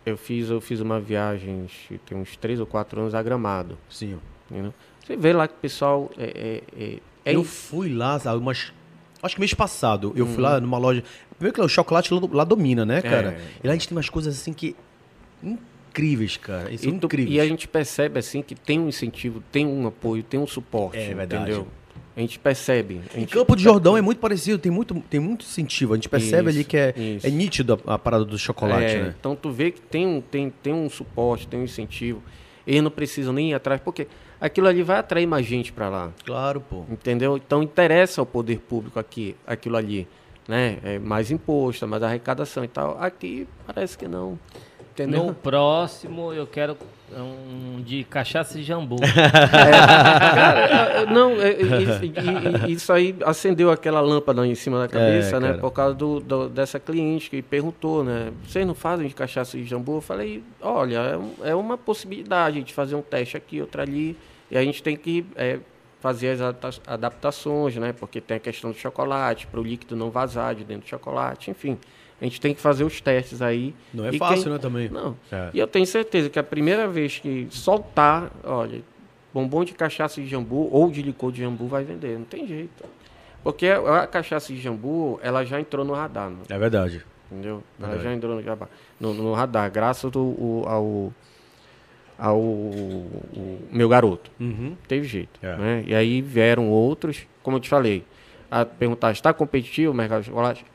eu, 0.07 0.16
fiz, 0.16 0.49
eu 0.49 0.62
fiz 0.62 0.80
uma 0.80 0.99
viagem, 0.99 1.66
tem 2.07 2.16
uns 2.16 2.37
três 2.37 2.59
ou 2.59 2.66
quatro 2.66 2.99
anos, 3.03 3.14
a 3.14 3.22
Gramado. 3.22 3.76
Sim. 3.91 4.18
entendeu? 4.51 4.72
Você 5.05 5.14
vê 5.14 5.35
lá 5.35 5.47
que 5.47 5.53
o 5.53 5.59
pessoal 5.59 6.11
é, 6.16 6.62
é, 6.78 6.82
é, 6.85 6.99
é 7.26 7.35
eu 7.37 7.45
fui 7.45 7.93
lá, 7.93 8.18
sabe, 8.18 8.39
umas. 8.39 8.72
Acho 9.24 9.34
que 9.36 9.40
mês 9.40 9.54
passado, 9.54 10.12
eu 10.14 10.26
fui 10.26 10.42
lá 10.42 10.60
numa 10.60 10.78
loja. 10.78 11.02
Primeiro 11.38 11.54
que 11.54 11.60
o 11.60 11.68
chocolate 11.68 12.12
lá, 12.14 12.20
lá 12.32 12.44
domina, 12.44 12.84
né, 12.84 13.00
cara? 13.02 13.30
É. 13.38 13.40
E 13.62 13.66
lá 13.66 13.72
a 13.72 13.76
gente 13.76 13.88
tem 13.88 13.96
umas 13.96 14.08
coisas 14.08 14.34
assim 14.38 14.52
que. 14.52 14.76
incríveis, 15.42 16.36
cara. 16.36 16.70
Isso 16.72 16.84
E, 16.86 16.88
é 16.88 16.90
incríveis. 16.92 17.36
e 17.36 17.40
a 17.40 17.46
gente 17.46 17.68
percebe 17.68 18.18
assim 18.18 18.42
que 18.42 18.54
tem 18.54 18.78
um 18.80 18.88
incentivo, 18.88 19.42
tem 19.52 19.66
um 19.66 19.86
apoio, 19.86 20.22
tem 20.22 20.38
um 20.40 20.46
suporte. 20.46 20.98
É 20.98 21.14
verdade. 21.14 21.42
Entendeu? 21.42 21.68
A 22.16 22.20
gente 22.20 22.38
percebe. 22.38 23.00
A 23.12 23.16
Em 23.16 23.20
gente 23.20 23.32
Campo 23.32 23.56
de 23.56 23.62
Jordão 23.64 23.96
é 23.96 24.00
muito 24.00 24.18
parecido, 24.18 24.56
tem 24.58 24.70
muito, 24.70 24.94
tem 25.10 25.18
muito 25.18 25.44
incentivo. 25.44 25.94
A 25.94 25.96
gente 25.96 26.08
percebe 26.08 26.48
Isso, 26.48 26.58
ali 26.58 26.64
que 26.64 26.76
é, 26.76 26.94
isso. 26.96 27.26
é 27.26 27.30
nítido 27.30 27.80
a, 27.86 27.94
a 27.94 27.98
parada 27.98 28.24
do 28.24 28.38
chocolate, 28.38 28.84
É, 28.84 29.02
né? 29.04 29.14
Então 29.18 29.34
tu 29.34 29.50
vê 29.50 29.72
que 29.72 29.80
tem 29.80 30.06
um, 30.06 30.20
tem, 30.20 30.52
tem 30.62 30.72
um 30.72 30.88
suporte, 30.88 31.48
tem 31.48 31.58
um 31.58 31.64
incentivo. 31.64 32.22
Eles 32.64 32.82
não 32.82 32.90
precisam 32.90 33.32
nem 33.32 33.50
ir 33.50 33.54
atrás, 33.54 33.80
porque 33.84 34.06
aquilo 34.47 34.68
ali 34.68 34.82
vai 34.82 34.99
atrair 34.99 35.26
mais 35.26 35.47
gente 35.47 35.72
para 35.72 35.88
lá. 35.88 36.11
Claro, 36.24 36.61
pô. 36.61 36.84
Entendeu? 36.90 37.36
Então 37.36 37.62
interessa 37.62 38.20
ao 38.20 38.26
poder 38.26 38.59
público 38.61 38.99
aqui, 38.99 39.36
aquilo 39.47 39.76
ali. 39.76 40.07
Né? 40.47 40.78
É 40.84 40.99
mais 40.99 41.30
imposto, 41.30 41.86
mais 41.88 42.03
arrecadação 42.03 42.62
e 42.64 42.68
tal. 42.68 42.97
Aqui 43.01 43.49
parece 43.66 43.97
que 43.97 44.07
não. 44.07 44.38
Entendeu? 44.92 45.24
No 45.24 45.34
próximo, 45.34 46.32
eu 46.32 46.47
quero 46.47 46.76
um 47.16 47.82
de 47.82 48.05
cachaça 48.05 48.59
e 48.59 48.62
jambu. 48.62 48.95
Cara, 49.51 51.03
é, 51.03 51.07
não, 51.07 51.32
é, 51.32 51.51
é, 51.51 51.82
isso, 51.82 52.05
e- 52.05 52.68
e- 52.68 52.72
isso 52.72 52.92
aí 52.92 53.16
acendeu 53.24 53.70
aquela 53.70 54.01
lâmpada 54.01 54.47
em 54.47 54.55
cima 54.55 54.78
da 54.78 54.86
cabeça, 54.88 55.40
né? 55.40 55.49
cara. 55.49 55.61
Por 55.61 55.70
causa 55.72 55.95
do, 55.95 56.20
do- 56.20 56.49
dessa 56.49 56.78
cliente 56.78 57.28
que 57.30 57.42
perguntou, 57.42 58.05
né? 58.05 58.30
Vocês 58.47 58.66
não 58.66 58.74
fazem 58.74 59.09
de 59.09 59.14
cachaça 59.14 59.57
de 59.57 59.64
jambu? 59.64 59.97
Eu 59.97 60.01
falei, 60.01 60.42
olha, 60.61 61.18
é, 61.42 61.51
é 61.51 61.55
uma 61.55 61.76
possibilidade 61.76 62.62
de 62.62 62.72
fazer 62.72 62.95
um 62.95 63.03
teste 63.03 63.36
aqui, 63.36 63.61
outro 63.61 63.80
ali. 63.82 64.16
E 64.51 64.57
a 64.59 64.62
gente 64.62 64.82
tem 64.82 64.97
que 64.97 65.26
é, 65.36 65.59
fazer 66.01 66.28
as 66.30 66.40
adapta- 66.40 66.82
adaptações, 66.86 67.76
né? 67.76 67.92
Porque 67.92 68.20
tem 68.20 68.36
a 68.36 68.40
questão 68.40 68.70
do 68.70 68.76
chocolate, 68.76 69.47
para 69.47 69.61
o 69.61 69.62
líquido 69.62 69.97
não 69.97 70.11
vazar 70.11 70.55
de 70.55 70.64
dentro 70.64 70.84
do 70.86 70.88
chocolate, 70.88 71.51
enfim. 71.51 71.78
A 72.20 72.24
gente 72.24 72.40
tem 72.40 72.55
que 72.55 72.61
fazer 72.61 72.84
os 72.84 73.01
testes 73.01 73.42
aí. 73.42 73.74
Não 73.92 74.07
é 74.07 74.11
E 74.11 74.18
fácil, 74.18 74.45
quem- 74.45 74.53
né, 74.53 74.59
também. 74.59 74.88
Não. 74.88 75.16
É. 75.32 75.51
E 75.53 75.59
eu 75.59 75.66
tenho 75.66 75.86
certeza 75.86 76.30
que 76.30 76.38
a 76.38 76.42
primeira 76.45 76.86
vez 76.86 77.18
que 77.18 77.47
soltar, 77.51 78.30
olha, 78.45 78.80
bombom 79.32 79.64
de 79.64 79.72
cachaça 79.72 80.20
de 80.20 80.26
jambu 80.28 80.68
ou 80.72 80.90
de 80.90 81.03
licor 81.03 81.32
de 81.32 81.40
jambu 81.42 81.66
vai 81.66 81.82
vender, 81.84 82.16
não 82.18 82.24
tem 82.24 82.47
jeito. 82.47 82.84
Porque 83.42 83.66
a, 83.66 84.07
cachaça 84.07 84.53
de 84.53 84.61
jambu, 84.61 85.18
ela 85.22 85.45
já 85.45 85.61
entrou 85.61 85.84
no 85.84 85.92
radar, 85.92 86.30
né? 86.30 86.38
É 86.49 86.59
verdade. 86.59 87.05
entendeu? 87.30 87.62
Ela 87.82 87.99
já 87.99 88.14
entrou 88.14 88.40
no, 88.40 88.59
no, 89.01 89.14
no 89.14 89.32
radar, 89.34 89.70
graças 89.70 90.11
do, 90.11 90.20
o- 90.22 90.64
ao, 90.66 91.12
ao 92.18 92.38
o 92.38 93.58
meu 93.72 93.88
garoto. 93.88 94.30
Uhum. 94.40 94.74
Teve 94.88 95.06
jeito. 95.06 95.38
É. 95.42 95.56
Né? 95.56 95.84
E 95.86 95.94
aí 95.94 96.20
vieram 96.22 96.68
outros, 96.70 97.26
como 97.42 97.56
eu 97.56 97.60
te 97.60 97.68
falei, 97.68 98.04
a 98.50 98.64
perguntar, 98.64 99.10
está 99.12 99.32
competitivo 99.32 99.92
o 99.92 99.94
mercado 99.94 100.24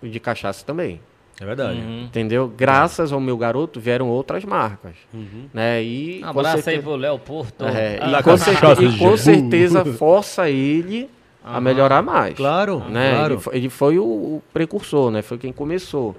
de 0.02 0.20
cachaça 0.20 0.66
também? 0.66 1.00
É 1.42 1.46
verdade. 1.46 1.80
Uhum. 1.80 2.04
Entendeu? 2.04 2.52
Graças 2.56 3.14
ao 3.14 3.20
meu 3.22 3.38
garoto 3.38 3.80
vieram 3.80 4.10
outras 4.10 4.44
marcas. 4.44 4.96
Uhum. 5.14 5.46
Né? 5.54 5.82
E, 5.82 6.18
Um 6.20 6.22
com 6.24 6.40
abraço 6.40 6.58
aí 6.58 6.62
certeza- 6.64 6.84
pro 6.84 6.96
Léo 6.98 7.18
Porto. 7.20 7.64
É, 7.66 7.98
Ah, 8.02 8.20
e, 8.20 8.24
com 8.24 8.38
certeza, 8.38 8.84
e 8.84 8.98
com 8.98 9.16
certeza 9.18 9.86
força 9.96 10.50
ele 10.50 11.10
a 11.42 11.62
melhorar 11.62 12.02
mais. 12.02 12.36
Claro, 12.36 12.80
né? 12.90 13.12
claro. 13.14 13.34
Ele, 13.36 13.42
foi, 13.42 13.56
ele 13.56 13.70
foi 13.70 13.98
o, 13.98 14.04
o 14.04 14.44
precursor, 14.52 15.10
né? 15.12 15.22
Foi 15.22 15.38
quem 15.38 15.54
começou. 15.54 16.14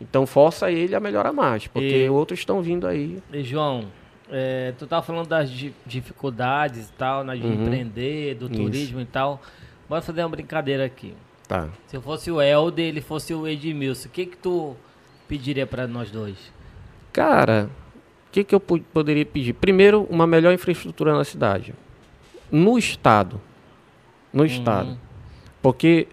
Então 0.00 0.26
força 0.26 0.72
ele 0.72 0.92
a 0.96 0.98
melhorar 0.98 1.32
mais, 1.32 1.68
porque 1.68 2.06
E- 2.06 2.10
outros 2.10 2.40
estão 2.40 2.60
vindo 2.60 2.84
aí. 2.88 3.18
E 3.32 3.44
João, 3.44 3.84
é, 4.30 4.72
tu 4.78 4.86
tava 4.86 5.02
falando 5.02 5.28
das 5.28 5.50
di- 5.50 5.74
dificuldades 5.86 6.88
e 6.88 6.92
tal, 6.92 7.24
né, 7.24 7.36
de 7.36 7.44
Uhum. 7.46 7.62
empreender, 7.64 8.34
do 8.36 8.46
Isso. 8.46 8.54
turismo 8.54 9.00
e 9.00 9.04
tal. 9.04 9.40
Bora 9.88 10.00
fazer 10.02 10.22
uma 10.22 10.28
brincadeira 10.30 10.84
aqui. 10.84 11.14
Tá. 11.46 11.68
Se 11.86 11.96
eu 11.96 12.00
fosse 12.02 12.30
o 12.30 12.40
Helder, 12.40 12.86
ele 12.86 13.00
fosse 13.02 13.34
o 13.34 13.46
Edmilson, 13.46 14.08
o 14.08 14.10
que 14.10 14.26
que 14.26 14.36
tu 14.36 14.74
pediria 15.28 15.66
pra 15.66 15.86
nós 15.86 16.10
dois? 16.10 16.36
Cara, 17.12 17.68
o 18.28 18.32
que, 18.32 18.42
que 18.44 18.54
eu 18.54 18.60
poderia 18.60 19.26
pedir? 19.26 19.52
Primeiro, 19.52 20.04
uma 20.10 20.26
melhor 20.26 20.52
infraestrutura 20.54 21.14
na 21.16 21.22
cidade. 21.22 21.74
No 22.50 22.78
estado. 22.78 23.40
No 24.32 24.44
estado. 24.44 24.98
Porque 25.62 26.08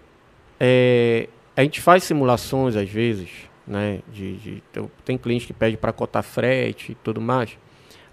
é, 0.60 1.28
a 1.56 1.62
gente 1.62 1.80
faz 1.80 2.04
simulações 2.04 2.76
às 2.76 2.88
vezes, 2.88 3.30
né? 3.66 4.00
De, 4.12 4.36
de- 4.36 4.62
tem- 4.72 4.90
tem 5.04 5.18
cliente 5.18 5.46
que 5.46 5.52
pede 5.52 5.76
para 5.76 5.92
cotar 5.92 6.22
frete 6.22 6.92
e 6.92 6.94
tudo 6.94 7.20
mais. 7.20 7.58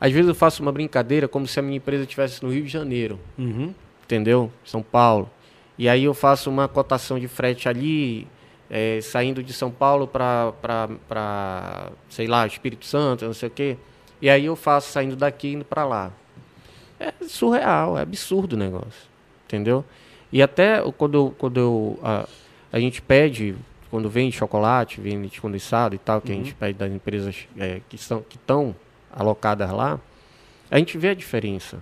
Às 0.01 0.11
vezes 0.11 0.27
eu 0.29 0.35
faço 0.35 0.61
uma 0.61 0.71
brincadeira 0.71 1.27
como 1.27 1.45
se 1.47 1.59
a 1.59 1.61
minha 1.63 1.77
empresa 1.77 2.03
estivesse 2.03 2.41
no 2.43 2.51
Rio 2.51 2.63
de 2.63 2.69
Janeiro, 2.69 3.19
Uhum. 3.37 3.73
entendeu? 4.03 4.51
São 4.63 4.81
Paulo. 4.81 5.29
E 5.77 5.87
aí 5.89 6.03
eu 6.03 6.13
faço 6.13 6.49
uma 6.49 6.67
cotação 6.67 7.19
de 7.19 7.27
frete 7.27 7.67
ali, 7.69 8.27
é, 8.69 8.99
saindo 9.01 9.41
de 9.43 9.51
São 9.53 9.71
Paulo 9.71 10.07
para, 10.07 10.53
sei 12.09 12.27
lá, 12.27 12.45
Espírito 12.45 12.85
Santo, 12.85 13.25
não 13.25 13.33
sei 13.33 13.47
o 13.47 13.51
quê. 13.51 13.77
E 14.21 14.29
aí 14.29 14.45
eu 14.45 14.55
faço 14.55 14.91
saindo 14.91 15.15
daqui 15.15 15.49
indo 15.53 15.65
para 15.65 15.85
lá. 15.85 16.11
É 16.99 17.13
surreal, 17.25 17.97
é 17.97 18.01
absurdo 18.01 18.53
o 18.53 18.57
negócio, 18.57 19.09
entendeu? 19.45 19.85
E 20.31 20.41
até 20.41 20.81
quando, 20.97 21.15
eu- 21.15 21.35
quando 21.37 21.57
eu, 21.59 21.99
a, 22.03 22.27
a 22.73 22.79
gente 22.79 23.01
pede, 23.01 23.55
quando 23.89 24.09
vem 24.09 24.31
chocolate, 24.31 24.99
vem 24.99 25.17
leite 25.17 25.39
condensado 25.39 25.95
e 25.95 25.97
tal, 25.97 26.19
que 26.21 26.31
a 26.31 26.35
gente 26.35 26.53
pede 26.53 26.77
das 26.77 26.91
empresas 26.91 27.47
é, 27.57 27.79
que 27.87 27.97
são 27.97 28.21
que 28.21 28.35
estão 28.35 28.75
alocadas 29.11 29.71
lá, 29.71 29.99
a 30.69 30.77
gente 30.77 30.97
vê 30.97 31.09
a 31.09 31.13
diferença 31.13 31.79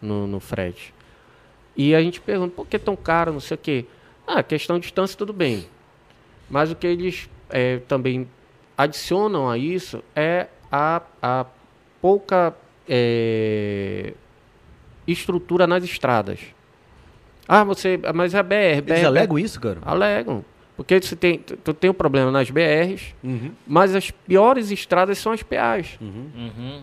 no, 0.00 0.26
no 0.26 0.40
frete. 0.40 0.94
E 1.76 1.94
a 1.94 2.00
gente 2.00 2.20
pergunta, 2.20 2.54
por 2.54 2.66
que 2.66 2.78
tão 2.78 2.96
caro, 2.96 3.32
não 3.32 3.40
sei 3.40 3.54
o 3.54 3.58
quê? 3.58 3.84
Ah, 4.26 4.42
questão 4.42 4.76
de 4.76 4.82
distância, 4.82 5.16
tudo 5.16 5.32
bem. 5.32 5.66
Mas 6.50 6.70
o 6.70 6.76
que 6.76 6.86
eles 6.86 7.30
é, 7.50 7.78
também 7.88 8.28
adicionam 8.76 9.48
a 9.48 9.56
isso 9.56 10.02
é 10.14 10.48
a, 10.70 11.02
a 11.22 11.46
pouca 12.00 12.54
é, 12.88 14.12
estrutura 15.06 15.66
nas 15.66 15.84
estradas. 15.84 16.40
Ah, 17.46 17.64
você, 17.64 17.98
mas 18.14 18.34
a 18.34 18.42
BR, 18.42 18.82
BR 18.82 18.92
Eles 18.92 19.04
alegam 19.04 19.38
isso, 19.38 19.60
cara? 19.60 19.78
Alegam. 19.82 20.44
Porque 20.78 20.98
você 21.00 21.14
tem, 21.16 21.38
tu 21.38 21.74
tem 21.74 21.90
um 21.90 21.94
problema 21.94 22.30
nas 22.30 22.48
BRs, 22.50 23.12
Uhum. 23.22 23.50
mas 23.66 23.94
as 23.96 24.10
piores 24.12 24.70
estradas 24.70 25.18
são 25.18 25.32
as 25.32 25.42
PAs. 25.42 25.98
Uhum. 26.00 26.26
Uhum. 26.36 26.80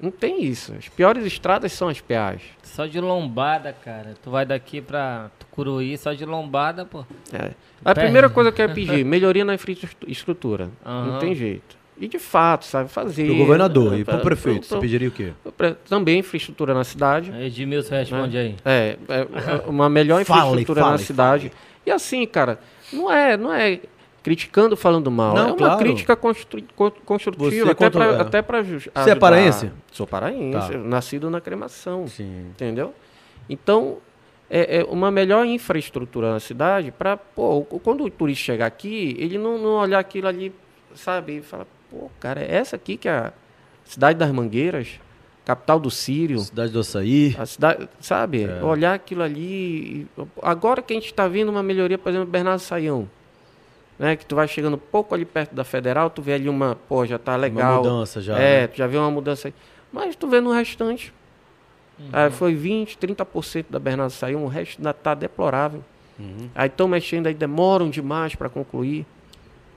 Não 0.00 0.10
tem 0.10 0.42
isso. 0.42 0.72
As 0.76 0.88
piores 0.88 1.24
estradas 1.24 1.70
são 1.72 1.88
as 1.88 2.00
PAs. 2.00 2.40
Só 2.62 2.86
de 2.86 2.98
lombada, 3.00 3.72
cara. 3.84 4.14
Tu 4.20 4.30
vai 4.30 4.44
daqui 4.44 4.80
pra 4.80 5.30
Tucuruí, 5.38 5.96
só 5.96 6.12
de 6.12 6.24
lombada, 6.24 6.84
pô. 6.84 7.04
É. 7.32 7.50
A 7.84 7.92
Perde. 7.94 8.00
primeira 8.00 8.28
coisa 8.30 8.50
que 8.50 8.60
eu 8.62 8.66
quero 8.66 8.74
pedir, 8.74 9.04
melhoria 9.06 9.44
na 9.44 9.54
infraestrutura. 9.54 10.70
Não 10.84 11.18
tem 11.18 11.34
jeito. 11.34 11.76
E 12.00 12.08
de 12.08 12.18
fato, 12.18 12.64
sabe, 12.64 12.88
fazer. 12.88 13.26
Pro 13.26 13.36
governador 13.36 13.96
e 13.96 14.04
pro 14.04 14.18
prefeito, 14.20 14.66
pro- 14.66 14.76
você 14.76 14.80
pediria 14.80 15.08
o 15.08 15.12
quê? 15.12 15.32
pro- 15.56 15.74
Também 15.88 16.18
infraestrutura 16.18 16.74
na 16.74 16.82
cidade. 16.82 17.30
Edmilson 17.38 17.94
responde 17.94 18.36
aí. 18.38 18.56
É, 18.64 18.96
é, 19.08 19.68
uma 19.68 19.88
melhor 19.88 20.24
Fale, 20.24 20.40
infraestrutura 20.40 20.80
na 20.80 20.86
fale, 20.92 21.02
cidade. 21.02 21.52
E 21.86 21.90
assim, 21.90 22.26
cara, 22.26 22.58
não 22.92 23.10
é, 23.12 23.36
não 23.36 23.52
é 23.52 23.80
criticando 24.22 24.76
falando 24.76 25.10
mal. 25.10 25.34
Não, 25.34 25.42
é 25.42 25.46
uma 25.48 25.56
claro. 25.56 25.78
crítica 25.78 26.14
constru- 26.14 26.62
con- 26.76 26.92
construtiva. 27.04 27.50
Você 27.50 27.62
até 27.62 27.74
contra- 27.74 28.06
pra, 28.08 28.16
é. 28.16 28.20
até 28.20 28.42
pra 28.42 28.62
ju- 28.62 28.90
Você 28.94 29.10
é 29.10 29.14
paraense? 29.14 29.72
Sou 29.90 30.06
paraense, 30.06 30.72
Tá. 30.72 30.78
nascido 30.78 31.28
na 31.28 31.40
cremação. 31.40 32.06
Sim. 32.06 32.46
Entendeu? 32.50 32.94
Então, 33.50 33.98
é, 34.48 34.78
é 34.80 34.84
uma 34.84 35.10
melhor 35.10 35.44
infraestrutura 35.44 36.30
na 36.32 36.38
cidade 36.40 36.92
para, 36.92 37.16
pô, 37.16 37.62
quando 37.82 38.04
o 38.04 38.10
turista 38.10 38.44
chegar 38.44 38.66
aqui, 38.66 39.16
ele 39.18 39.38
não, 39.38 39.58
não 39.58 39.70
olhar 39.72 39.98
aquilo 39.98 40.28
ali, 40.28 40.54
sabe, 40.94 41.38
e 41.38 41.42
falar, 41.42 41.66
pô, 41.90 42.08
cara, 42.20 42.40
é 42.40 42.54
essa 42.54 42.76
aqui 42.76 42.96
que 42.96 43.08
é 43.08 43.12
a 43.12 43.32
cidade 43.84 44.18
das 44.18 44.30
Mangueiras, 44.30 45.00
capital 45.44 45.80
do 45.80 45.90
Sírio, 45.90 46.38
Cidade 46.38 46.72
do 46.72 46.80
Açaí. 46.80 47.34
a 47.38 47.46
cidade, 47.46 47.88
sabe, 48.00 48.44
É. 48.44 48.62
olhar 48.62 48.94
aquilo 48.94 49.22
ali. 49.22 50.06
agora 50.42 50.80
que 50.82 50.92
a 50.92 50.96
gente 50.96 51.06
está 51.06 51.26
vendo 51.26 51.48
uma 51.48 51.62
melhoria, 51.62 51.98
por 51.98 52.10
exemplo, 52.10 52.26
Bernardo 52.28 52.60
Saião, 52.60 53.08
né, 53.98 54.16
que 54.16 54.24
tu 54.24 54.34
vai 54.36 54.46
chegando 54.48 54.78
pouco 54.78 55.14
ali 55.14 55.24
perto 55.24 55.54
da 55.54 55.64
Federal, 55.64 56.10
tu 56.10 56.22
vê 56.22 56.34
ali 56.34 56.48
uma, 56.48 56.76
pô, 56.88 57.04
já 57.06 57.18
tá 57.18 57.36
legal. 57.36 57.82
Uma 57.82 57.90
mudança 57.90 58.20
já. 58.20 58.38
É, 58.38 58.62
né? 58.62 58.66
tu 58.68 58.76
já 58.76 58.86
vê 58.86 58.96
uma 58.96 59.10
mudança 59.10 59.48
aí. 59.48 59.54
Mas 59.92 60.16
tu 60.16 60.26
vê 60.28 60.40
no 60.40 60.52
restante. 60.52 61.12
Ah, 62.12 62.30
foi 62.30 62.54
20, 62.54 62.96
30% 62.98 63.66
da 63.70 63.78
Bernardo 63.78 64.10
saiu, 64.10 64.40
o 64.40 64.48
resto 64.48 64.78
ainda 64.78 64.92
tá 64.92 65.14
deplorável. 65.14 65.84
Uhum. 66.18 66.48
Aí 66.54 66.66
estão 66.66 66.88
mexendo 66.88 67.26
aí, 67.26 67.34
demoram 67.34 67.88
demais 67.90 68.34
para 68.34 68.48
concluir. 68.48 69.06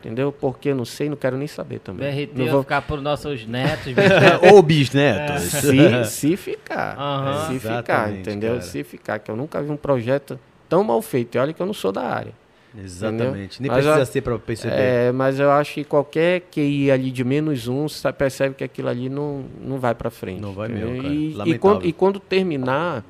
Entendeu? 0.06 0.32
Porque 0.32 0.70
eu 0.70 0.76
não 0.76 0.86
sei, 0.86 1.10
não 1.10 1.18
quero 1.18 1.36
nem 1.36 1.48
saber 1.48 1.80
também. 1.80 2.08
BRT 2.28 2.30
Não 2.38 2.44
vai 2.46 2.54
vou- 2.54 2.62
ficar 2.64 2.82
pros 2.84 3.02
nossos 3.02 3.46
netos. 3.48 3.92
Ou 4.54 4.62
bisnetos. 4.62 5.42
se, 5.44 6.06
se 6.06 6.38
ficar. 6.38 6.96
Aham. 6.96 7.48
Se 7.54 7.60
ficar, 7.60 8.14
entendeu? 8.14 8.50
cara. 8.52 8.62
Se 8.62 8.84
ficar, 8.84 9.18
que 9.20 9.32
eu 9.32 9.36
nunca 9.36 9.62
vi 9.64 9.72
um 9.72 9.78
projeto 9.78 10.40
tão 10.70 10.84
mal 10.84 11.02
feito. 11.02 11.36
E 11.36 11.40
olha 11.40 11.54
que 11.54 11.60
eu 11.62 11.66
não 11.66 11.74
sou 11.74 11.92
da 11.92 12.04
área. 12.04 12.34
Exatamente. 12.78 13.62
Nem 13.62 13.72
Mas 13.72 13.84
precisa 13.84 14.04
a- 14.04 14.06
ser 14.06 14.22
pra 14.22 14.38
perceber. 14.38 14.76
É, 14.76 15.12
mas 15.12 15.40
eu 15.40 15.50
acho 15.50 15.74
que 15.74 15.84
qualquer 15.84 16.42
QI 16.52 16.92
ali 16.92 17.10
de 17.10 17.24
menos 17.24 17.68
um, 17.68 17.88
você 17.88 18.12
percebe 18.14 18.54
que 18.54 18.64
aquilo 18.64 18.90
ali 18.90 19.10
não, 19.10 19.46
não 19.60 19.80
vai 19.80 19.96
para 19.96 20.10
frente. 20.12 20.42
Não 20.42 20.54
vai 20.54 20.70
entendeu? 20.70 20.90
mesmo, 20.90 21.38
cara. 21.38 21.50
E, 21.50 21.52
e, 21.54 21.58
quando, 21.58 21.86
e 21.86 21.94
quando 21.94 22.20
terminar, 22.20 23.04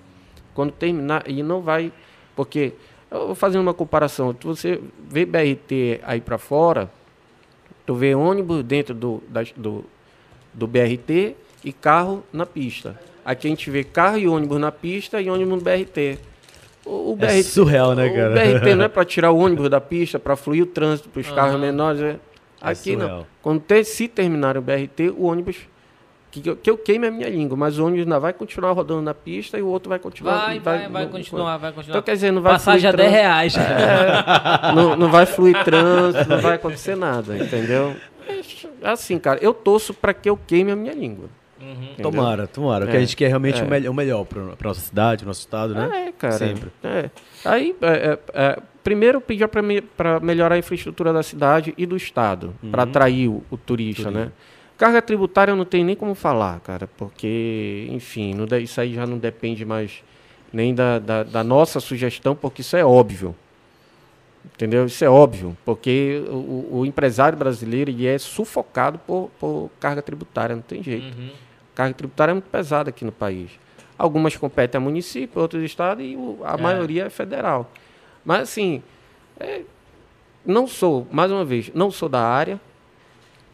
quando 0.54 0.72
terminar, 0.72 1.24
e 1.28 1.42
não 1.44 1.62
vai, 1.62 1.92
porque 2.36 2.60
eu 2.70 2.76
fazendo 3.36 3.62
uma 3.62 3.74
comparação, 3.74 4.34
tu- 4.34 4.48
você 4.56 4.80
vê 5.10 5.26
BRT 5.26 6.00
aí 6.04 6.20
para 6.22 6.38
fora, 6.38 6.90
tu 7.86 7.94
vê 7.96 8.16
ônibus 8.16 8.64
dentro 8.64 8.94
do, 8.94 9.24
das- 9.30 9.52
do, 9.56 9.86
do 10.54 10.68
BRT 10.68 11.36
e 11.64 11.72
carro 11.72 12.24
na 12.34 12.46
pista. 12.46 13.00
Aqui 13.24 13.48
a 13.48 13.50
gente 13.50 13.70
vê 13.70 13.84
carro 13.84 14.18
e 14.18 14.28
ônibus 14.28 14.60
na 14.60 14.72
pista 14.72 15.22
e 15.22 15.30
ônibus 15.30 15.56
no 15.56 15.62
BRT. 15.62 16.20
O, 16.86 17.14
o 17.14 17.18
É 17.22 17.42
surreal, 17.42 17.96
né, 17.96 18.10
cara? 18.10 18.32
o 18.32 18.34
BRT 18.34 18.76
não 18.76 18.86
é 18.86 18.88
para 18.88 19.04
tirar 19.06 19.32
o 19.32 19.38
ônibus 19.38 19.70
da 19.70 19.82
pista, 19.82 20.20
para 20.20 20.36
fluir 20.36 20.64
o 20.64 20.68
trânsito 20.68 21.10
para 21.10 21.20
os 21.22 21.32
carros 21.32 21.60
menores. 21.60 22.02
é. 22.02 22.20
É 22.62 22.70
Aqui 22.72 22.96
não. 22.96 23.26
Quando 23.42 23.62
se 23.84 24.08
terminar 24.08 24.58
o 24.58 24.62
BRT, 24.62 25.10
o 25.18 25.26
ônibus. 25.26 25.58
Que, 26.42 26.50
eu- 26.50 26.56
que 26.56 26.70
eu 26.70 26.78
queime 26.78 27.08
a 27.08 27.12
minha 27.12 27.30
língua, 27.30 27.56
mas 27.58 27.78
o 27.80 27.86
ônibus 27.86 28.04
ainda 28.04 28.20
vai 28.20 28.34
continuar 28.34 28.72
rodando 28.74 29.02
na 29.02 29.14
pista 29.14 29.58
e 29.58 29.62
o 29.62 29.68
outro 29.68 29.90
vai 29.90 30.00
continuar. 30.00 30.46
Vai, 30.46 30.60
vai, 30.60 30.90
vai 30.90 31.04
não- 31.06 31.12
continuar, 31.12 31.58
vai 31.58 31.70
Então, 31.70 31.82
continuar. 31.84 32.02
quer 32.04 32.14
dizer, 32.14 32.32
não 32.32 32.42
vai 32.42 32.54
Passagem 32.54 32.90
a 32.90 32.94
fluir 32.94 33.10
10 33.10 33.14
reais. 33.22 33.54
trânsito, 33.54 34.76
não, 34.76 34.96
não 34.96 35.10
vai 35.10 35.26
fluir 35.26 35.64
trânsito, 35.64 36.30
não 36.30 36.40
vai 36.40 36.56
acontecer 36.56 36.96
nada, 36.96 37.38
entendeu? 37.38 37.96
Mas, 38.28 38.66
Assim, 38.84 39.18
cara, 39.18 39.40
eu 39.42 39.54
torço 39.54 39.94
para 39.94 40.14
que 40.14 40.30
eu 40.30 40.38
queime 40.38 40.72
a 40.72 40.76
minha 40.76 40.94
língua. 40.94 41.26
Uhum. 41.60 41.96
Tomara, 42.02 42.46
tomara. 42.48 42.86
Porque 42.86 42.96
É, 42.98 43.00
a 43.00 43.02
gente 43.04 43.16
quer 43.16 43.28
realmente 43.30 43.60
é. 43.60 43.64
o, 43.64 43.68
mel- 43.68 43.92
o 43.92 43.94
melhor 43.94 44.24
pra, 44.26 44.44
pra 44.56 44.68
nossa 44.68 44.82
cidade, 44.82 45.20
pro 45.20 45.28
nosso 45.28 45.40
estado, 45.40 45.74
né? 45.74 46.08
É, 46.08 46.12
cara. 46.12 46.34
Sempre. 46.34 46.70
É. 46.84 47.10
Aí, 47.44 47.76
é, 47.82 47.88
é, 47.88 48.20
é, 48.34 48.58
primeiro 48.84 49.20
pedir 49.20 49.48
para 49.48 50.20
melhorar 50.20 50.56
a 50.56 50.58
infraestrutura 50.60 51.12
da 51.12 51.24
cidade 51.24 51.74
e 51.78 51.86
do 51.88 51.96
estado, 51.96 52.54
para 52.70 52.84
atrair 52.84 53.30
o, 53.30 53.44
o 53.50 53.58
turista, 53.58 54.04
Turismo. 54.04 54.26
né? 54.26 54.32
Carga 54.78 55.02
tributária 55.02 55.56
não 55.56 55.64
tem 55.66 55.84
nem 55.84 55.96
como 55.96 56.14
falar, 56.14 56.60
cara, 56.60 56.88
porque, 56.98 57.88
enfim, 57.92 58.34
não 58.34 58.46
isso 58.58 58.80
aí 58.82 58.94
já 58.94 59.06
não 59.08 59.18
depende 59.18 59.64
mais 59.64 60.04
nem 60.52 60.74
da, 60.76 61.00
da, 61.00 61.24
da 61.24 61.44
nossa 61.44 61.80
sugestão, 61.80 62.36
porque 62.36 62.62
isso 62.62 62.76
é 62.76 62.84
óbvio. 62.84 63.34
Entendeu? 64.54 64.86
Isso 64.86 65.04
é 65.04 65.10
óbvio, 65.10 65.58
porque 65.66 66.24
o, 66.28 66.34
o- 66.34 66.70
o 66.80 66.86
empresário 66.86 67.38
brasileiro 67.38 67.90
ele 67.90 68.06
é 68.06 68.18
sufocado 68.18 69.00
por, 69.00 69.32
por 69.40 69.72
carga 69.80 70.02
tributária, 70.02 70.56
não 70.56 70.62
tem 70.62 70.84
jeito. 70.84 71.18
Uhum. 71.18 71.30
Carga 71.74 71.94
tributária 71.94 72.32
é 72.32 72.36
muito 72.36 72.50
pesada 72.50 72.90
aqui 72.90 73.04
no 73.04 73.12
país. 73.12 73.52
Algumas 73.98 74.36
competem 74.36 74.78
a 74.78 74.82
município, 74.82 75.42
outros 75.42 75.64
estados 75.64 76.06
e 76.06 76.16
o- 76.16 76.40
a 76.44 76.54
É. 76.54 76.58
maioria 76.62 77.06
é 77.06 77.10
federal. 77.10 77.72
Mas 78.24 78.42
assim, 78.42 78.84
é, 79.40 79.62
não 80.46 80.68
sou, 80.68 81.08
mais 81.12 81.32
uma 81.32 81.44
vez, 81.44 81.72
não 81.74 81.90
sou 81.90 82.08
da 82.08 82.22
área, 82.22 82.60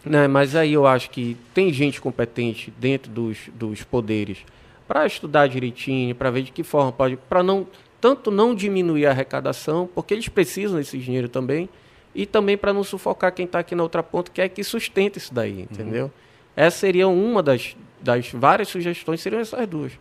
né, 0.06 0.28
mas 0.28 0.56
aí 0.56 0.74
eu 0.74 0.86
acho 0.88 1.10
que 1.10 1.38
tem 1.54 1.72
gente 1.72 2.02
competente 2.02 2.74
dentro 2.80 3.12
dos, 3.12 3.38
dos 3.54 3.84
poderes 3.84 4.40
para 4.88 5.06
estudar 5.06 5.48
direitinho, 5.48 6.14
para 6.14 6.30
ver 6.30 6.44
de 6.44 6.52
que 6.52 6.64
forma 6.64 6.92
pode, 6.92 7.18
para 7.18 7.42
não 7.42 7.68
tanto 8.02 8.32
não 8.32 8.56
diminuir 8.56 9.06
a 9.06 9.12
arrecadação, 9.12 9.88
porque 9.94 10.14
eles 10.14 10.28
precisam 10.28 10.80
desse 10.80 10.98
dinheiro 10.98 11.30
também, 11.30 11.70
e 12.16 12.26
também 12.26 12.58
para 12.58 12.74
não 12.74 12.84
sufocar 12.84 13.32
quem 13.32 13.46
está 13.46 13.60
aqui 13.60 13.76
na 13.76 13.84
outra 13.84 14.02
ponta, 14.02 14.32
que 14.32 14.42
é 14.42 14.50
que 14.50 14.64
sustenta 14.64 15.18
isso 15.18 15.34
daí, 15.34 15.62
entendeu? 15.62 16.12
Essa 16.56 16.80
seria 16.80 17.08
uma 17.08 17.42
das, 17.42 17.76
das 18.02 18.30
várias 18.32 18.68
sugestões, 18.68 19.22
seriam 19.22 19.40
essas 19.40 19.66
duas. 19.68 19.94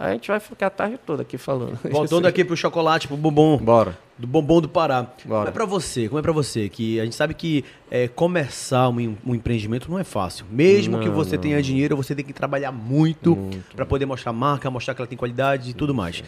Aí 0.00 0.08
a 0.08 0.12
gente 0.14 0.28
vai 0.28 0.40
ficar 0.40 0.68
a 0.68 0.70
tarde 0.70 0.98
toda 1.04 1.20
aqui 1.20 1.36
falando. 1.36 1.78
Voltando 1.92 2.26
aqui 2.26 2.42
pro 2.42 2.56
chocolate, 2.56 3.06
pro 3.06 3.18
bombom. 3.18 3.58
Bora. 3.58 3.98
Do 4.16 4.26
bombom 4.26 4.58
do 4.62 4.68
Pará. 4.68 5.02
Bora. 5.26 5.40
Como 5.40 5.48
é 5.48 5.50
pra 5.50 5.66
você? 5.66 6.08
Como 6.08 6.18
é 6.18 6.22
pra 6.22 6.32
você? 6.32 6.70
Que 6.70 6.98
a 6.98 7.04
gente 7.04 7.14
sabe 7.14 7.34
que 7.34 7.62
é, 7.90 8.08
começar 8.08 8.88
um, 8.88 9.14
um 9.26 9.34
empreendimento 9.34 9.90
não 9.90 9.98
é 9.98 10.04
fácil. 10.04 10.46
Mesmo 10.50 10.98
que 11.00 11.06
Não, 11.06 11.14
você 11.14 11.36
não. 11.36 11.42
tenha 11.42 11.62
dinheiro, 11.62 11.96
você 11.98 12.14
tem 12.14 12.24
que 12.24 12.32
trabalhar 12.32 12.72
muito, 12.72 13.36
pra 13.76 13.84
poder 13.84 14.06
mostrar 14.06 14.30
a 14.30 14.32
marca, 14.32 14.70
mostrar 14.70 14.94
que 14.94 15.02
ela 15.02 15.06
tem 15.06 15.18
qualidade 15.18 15.70
e 15.70 15.74
tudo 15.74 15.94
mais. 15.94 16.24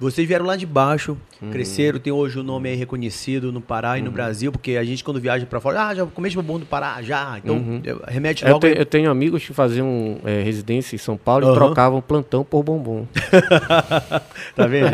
Vocês 0.00 0.26
vieram 0.26 0.46
lá 0.46 0.56
de 0.56 0.64
baixo, 0.66 1.16
Uhum. 1.42 1.50
cresceram, 1.50 1.98
tem 1.98 2.12
hoje 2.12 2.38
o 2.38 2.42
nome 2.42 2.68
aí 2.70 2.74
reconhecido 2.76 3.52
no 3.52 3.60
Pará 3.60 3.98
e 3.98 4.02
no 4.02 4.10
Brasil, 4.10 4.50
porque 4.50 4.76
a 4.76 4.84
gente 4.84 5.04
quando 5.04 5.20
viaja 5.20 5.44
pra 5.46 5.60
fora, 5.60 5.88
ah, 5.88 5.94
já 5.94 6.06
comeste 6.06 6.36
bombom 6.36 6.58
do 6.58 6.66
Pará, 6.66 7.00
já. 7.02 7.38
Então, 7.38 7.56
Uhum. 7.56 7.80
eu- 7.84 8.00
remete 8.08 8.44
Eu, 8.44 8.52
logo. 8.52 8.60
te- 8.60 8.78
eu 8.78 8.84
tenho 8.86 9.10
amigos 9.10 9.44
que 9.46 9.52
faziam 9.52 10.18
é, 10.24 10.42
residência 10.42 10.94
em 10.96 10.98
São 10.98 11.16
Paulo 11.16 11.44
Aham. 11.46 11.52
e 11.52 11.58
trocavam 11.58 12.00
plantão 12.00 12.42
por 12.44 12.62
bombom. 12.62 13.06
Tá 14.56 14.66
vendo? 14.66 14.86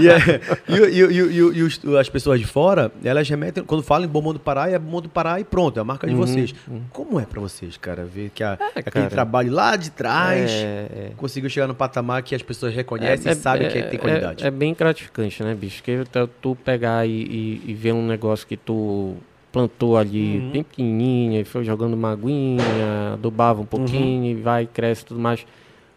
e, 0.00 0.08
é- 0.08 0.40
e 0.68 0.80
o- 0.80 0.88
e 0.88 1.04
o- 1.04 1.10
e 1.30 1.42
o- 1.42 1.46
o- 1.64 1.66
os- 1.66 1.80
as 2.00 2.08
pessoas 2.08 2.40
de 2.40 2.46
fora, 2.46 2.90
elas 3.04 3.28
remetem, 3.28 3.62
quando 3.64 3.82
falam 3.82 4.04
em 4.04 4.08
bombom 4.10 4.32
do 4.32 4.40
Pará, 4.40 4.68
é 4.70 4.78
bombom 4.78 5.02
do 5.02 5.08
Pará 5.08 5.38
e 5.40 5.44
pronto, 5.44 5.76
é 5.78 5.80
a 5.80 5.84
marca 5.84 6.06
de 6.06 6.14
vocês. 6.14 6.54
Como 6.90 7.18
é 7.20 7.24
pra 7.24 7.40
vocês, 7.40 7.76
cara, 7.76 8.04
ver 8.04 8.30
que 8.34 8.42
a- 8.42 8.58
aquele 8.74 8.90
cara. 8.90 9.10
trabalho 9.10 9.52
lá 9.52 9.76
de 9.76 9.90
trás 9.90 10.50
É, 10.50 10.54
é. 10.54 11.10
conseguiu 11.16 11.48
chegar 11.50 11.66
no 11.66 11.74
patamar 11.74 12.22
que 12.22 12.34
as 12.34 12.42
pessoas 12.42 12.74
reconhecem 12.74 13.30
e 13.32 13.34
sabem 13.34 13.68
que 13.68 13.82
tem 13.82 13.98
qualidade? 13.98 14.44
É, 14.52 14.56
bem 14.56 14.74
gratificante, 14.74 15.42
né, 15.42 15.54
bicho? 15.54 15.82
Que 15.82 16.04
tu, 16.40 16.56
pegar 16.56 17.06
e, 17.06 17.10
e- 17.10 17.62
e 17.70 17.74
ver 17.74 17.92
um 17.92 18.06
negócio 18.06 18.46
que 18.46 18.56
tu 18.56 19.16
plantou 19.50 19.96
ali 19.96 20.38
Uhum. 20.38 20.50
bem 20.50 20.62
pequenininha 20.62 21.40
e 21.40 21.44
foi 21.44 21.64
jogando 21.64 21.94
uma 21.94 22.12
aguinha, 22.12 23.12
adubava 23.14 23.60
um 23.60 23.66
pouquinho 23.66 24.24
e 24.30 24.34
vai, 24.34 24.66
cresce 24.66 25.04
tudo 25.04 25.20
mais. 25.20 25.46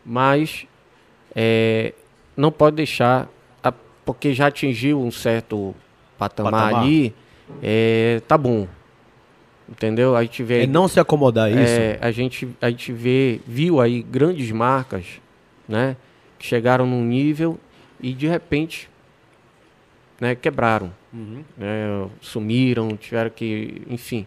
Mas 0.06 0.66
é, 1.36 1.94
não 2.36 2.52
pode 2.52 2.76
deixar, 2.76 3.30
a- 3.64 3.72
porque 4.06 4.34
já 4.34 4.48
atingiu 4.48 5.02
um 5.02 5.12
certo 5.12 5.74
patamar, 6.18 6.52
Patamar. 6.52 6.82
ali, 6.84 7.14
é, 7.62 8.22
tá 8.28 8.38
bom. 8.38 8.68
Entendeu? 9.70 10.16
A 10.16 10.22
gente 10.22 10.44
vê 10.44 10.64
É 10.64 10.68
não 10.68 10.88
se 10.88 11.00
acomodar, 11.00 11.50
é 11.50 11.54
isso? 11.54 11.80
é, 11.80 11.98
a 12.00 12.12
gente 12.12 12.48
a 12.62 12.70
gente 12.70 12.92
vê 12.94 13.40
viu 13.48 13.82
aí 13.82 14.04
grandes 14.04 14.52
marcas, 14.52 15.06
né, 15.68 15.98
que 16.38 16.46
chegaram 16.46 16.86
num 16.86 17.04
nível 17.04 17.58
e 18.00 18.14
de 18.14 18.28
repente, 18.28 18.90
né, 20.20 20.36
quebraram, 20.36 20.92
Uhum. 21.14 21.44
né, 21.58 22.08
sumiram, 22.22 22.96
tiveram 22.98 23.30
que, 23.30 23.82
enfim. 23.90 24.26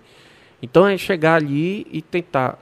Então 0.63 0.87
é 0.87 0.97
chegar 0.97 1.35
ali 1.35 1.87
e 1.91 2.03
tentar 2.03 2.59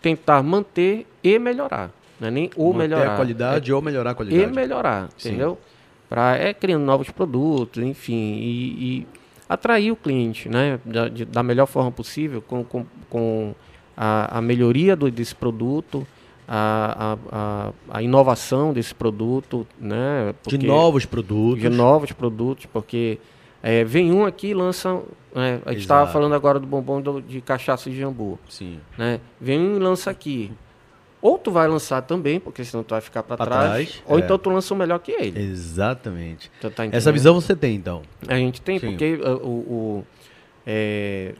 tentar 0.00 0.40
manter 0.42 1.04
e 1.24 1.36
melhorar, 1.38 1.90
não 2.20 2.28
é 2.28 2.30
nem 2.30 2.50
ou 2.54 2.72
Manter 2.72 2.88
melhorar, 2.88 3.12
a 3.14 3.16
qualidade 3.16 3.72
ou 3.72 3.82
melhorar 3.82 4.10
a 4.10 4.12
é, 4.12 4.14
qualidade. 4.14 4.42
e 4.42 4.54
melhorar, 4.54 5.08
Sim. 5.18 5.28
entendeu? 5.30 5.58
Para 6.08 6.36
é 6.36 6.54
criando 6.54 6.84
novos 6.84 7.10
produtos, 7.10 7.82
enfim, 7.82 8.14
e, 8.38 9.00
e 9.00 9.06
atrair 9.48 9.90
o 9.90 9.96
cliente, 9.96 10.48
né, 10.48 10.78
da, 10.84 11.08
de- 11.08 11.24
da 11.24 11.42
melhor 11.42 11.66
forma 11.66 11.90
possível, 11.90 12.40
com, 12.40 12.62
com, 12.62 12.86
com 13.10 13.54
a, 13.96 14.38
a 14.38 14.40
melhoria 14.42 14.94
do, 14.94 15.10
desse 15.10 15.34
produto, 15.34 16.06
a, 16.48 17.16
a, 17.30 17.72
a, 17.90 18.02
inovação 18.02 18.72
desse 18.72 18.94
produto, 18.94 19.66
né, 19.80 20.32
de 20.46 20.50
porque- 20.50 20.66
novos 20.66 21.04
produtos. 21.04 21.60
de 21.60 21.68
novos 21.68 22.12
produtos, 22.12 22.66
porque 22.66 23.18
é, 23.62 23.82
vem 23.84 24.12
um 24.12 24.24
aqui 24.24 24.48
e 24.48 24.54
lança, 24.54 25.02
né, 25.34 25.60
a 25.66 25.72
gente 25.72 25.80
estava 25.82 26.10
falando 26.10 26.34
agora 26.34 26.58
do 26.60 26.66
bombom 26.66 27.00
do- 27.00 27.20
de 27.20 27.40
cachaça 27.40 27.90
de 27.90 27.96
jambu, 27.98 28.38
Sim. 28.48 28.78
né? 28.96 29.20
Vem 29.40 29.58
um 29.58 29.76
e 29.76 29.78
lança 29.80 30.10
aqui. 30.10 30.52
Ou 31.20 31.36
tu 31.38 31.50
vai 31.50 31.66
lançar 31.66 32.02
também, 32.02 32.38
porque 32.38 32.62
senão 32.64 32.84
tu 32.84 32.90
vai 32.90 33.00
ficar 33.00 33.22
para 33.24 33.36
trás, 33.44 33.88
trás, 33.88 34.02
ou 34.06 34.18
é. 34.18 34.20
então 34.20 34.38
tu 34.38 34.48
lança 34.50 34.72
o 34.72 34.76
melhor 34.76 34.98
que 35.00 35.10
ele. 35.10 35.40
Exatamente. 35.40 36.50
Tá 36.60 36.84
Essa 36.92 37.10
visão 37.10 37.34
você 37.34 37.56
tem, 37.56 37.74
então. 37.74 38.02
A 38.28 38.36
gente 38.36 38.60
tem, 38.60 38.78
Sim. 38.78 38.90
porque 38.90 39.14
uh, 39.14 39.36
o. 39.44 39.48
o- 39.48 40.06
é, 40.64 41.34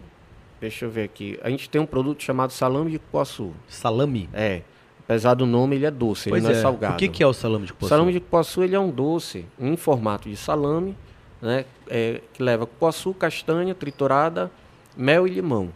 deixa 0.60 0.84
eu 0.86 0.90
ver 0.90 1.02
aqui. 1.04 1.38
A 1.42 1.50
gente 1.50 1.68
tem 1.70 1.80
um 1.80 1.86
produto 1.86 2.22
chamado 2.22 2.52
salame 2.52 2.90
de 2.90 2.98
cupuaçu. 2.98 3.52
Salame. 3.68 4.28
É. 4.32 4.62
Apesar 5.06 5.34
do 5.34 5.46
nome, 5.46 5.76
ele 5.76 5.86
é 5.86 5.90
doce, 5.90 6.28
Pois 6.28 6.42
ele 6.42 6.50
não 6.50 6.56
é, 6.56 6.58
é. 6.58 6.62
salgado. 6.62 6.94
O 6.94 6.96
que, 6.96 7.06
que 7.06 7.22
é 7.22 7.26
o 7.26 7.32
salame 7.32 7.64
de 7.64 7.70
O 7.70 7.74
cupuaçu? 7.74 7.88
salame 7.88 8.12
de 8.12 8.20
cupuaçu 8.20 8.62
ele 8.64 8.74
é 8.74 8.80
um 8.80 8.90
doce 8.90 9.46
em 9.58 9.76
formato 9.76 10.28
de 10.28 10.36
salame, 10.36 10.96
né? 11.40 11.64
é, 11.88 12.20
que 12.34 12.42
leva 12.42 12.66
cupuaçu, 12.66 13.14
castanha 13.14 13.72
triturada, 13.72 14.50
mel 14.96 15.26
e 15.26 15.30
limão. 15.30 15.70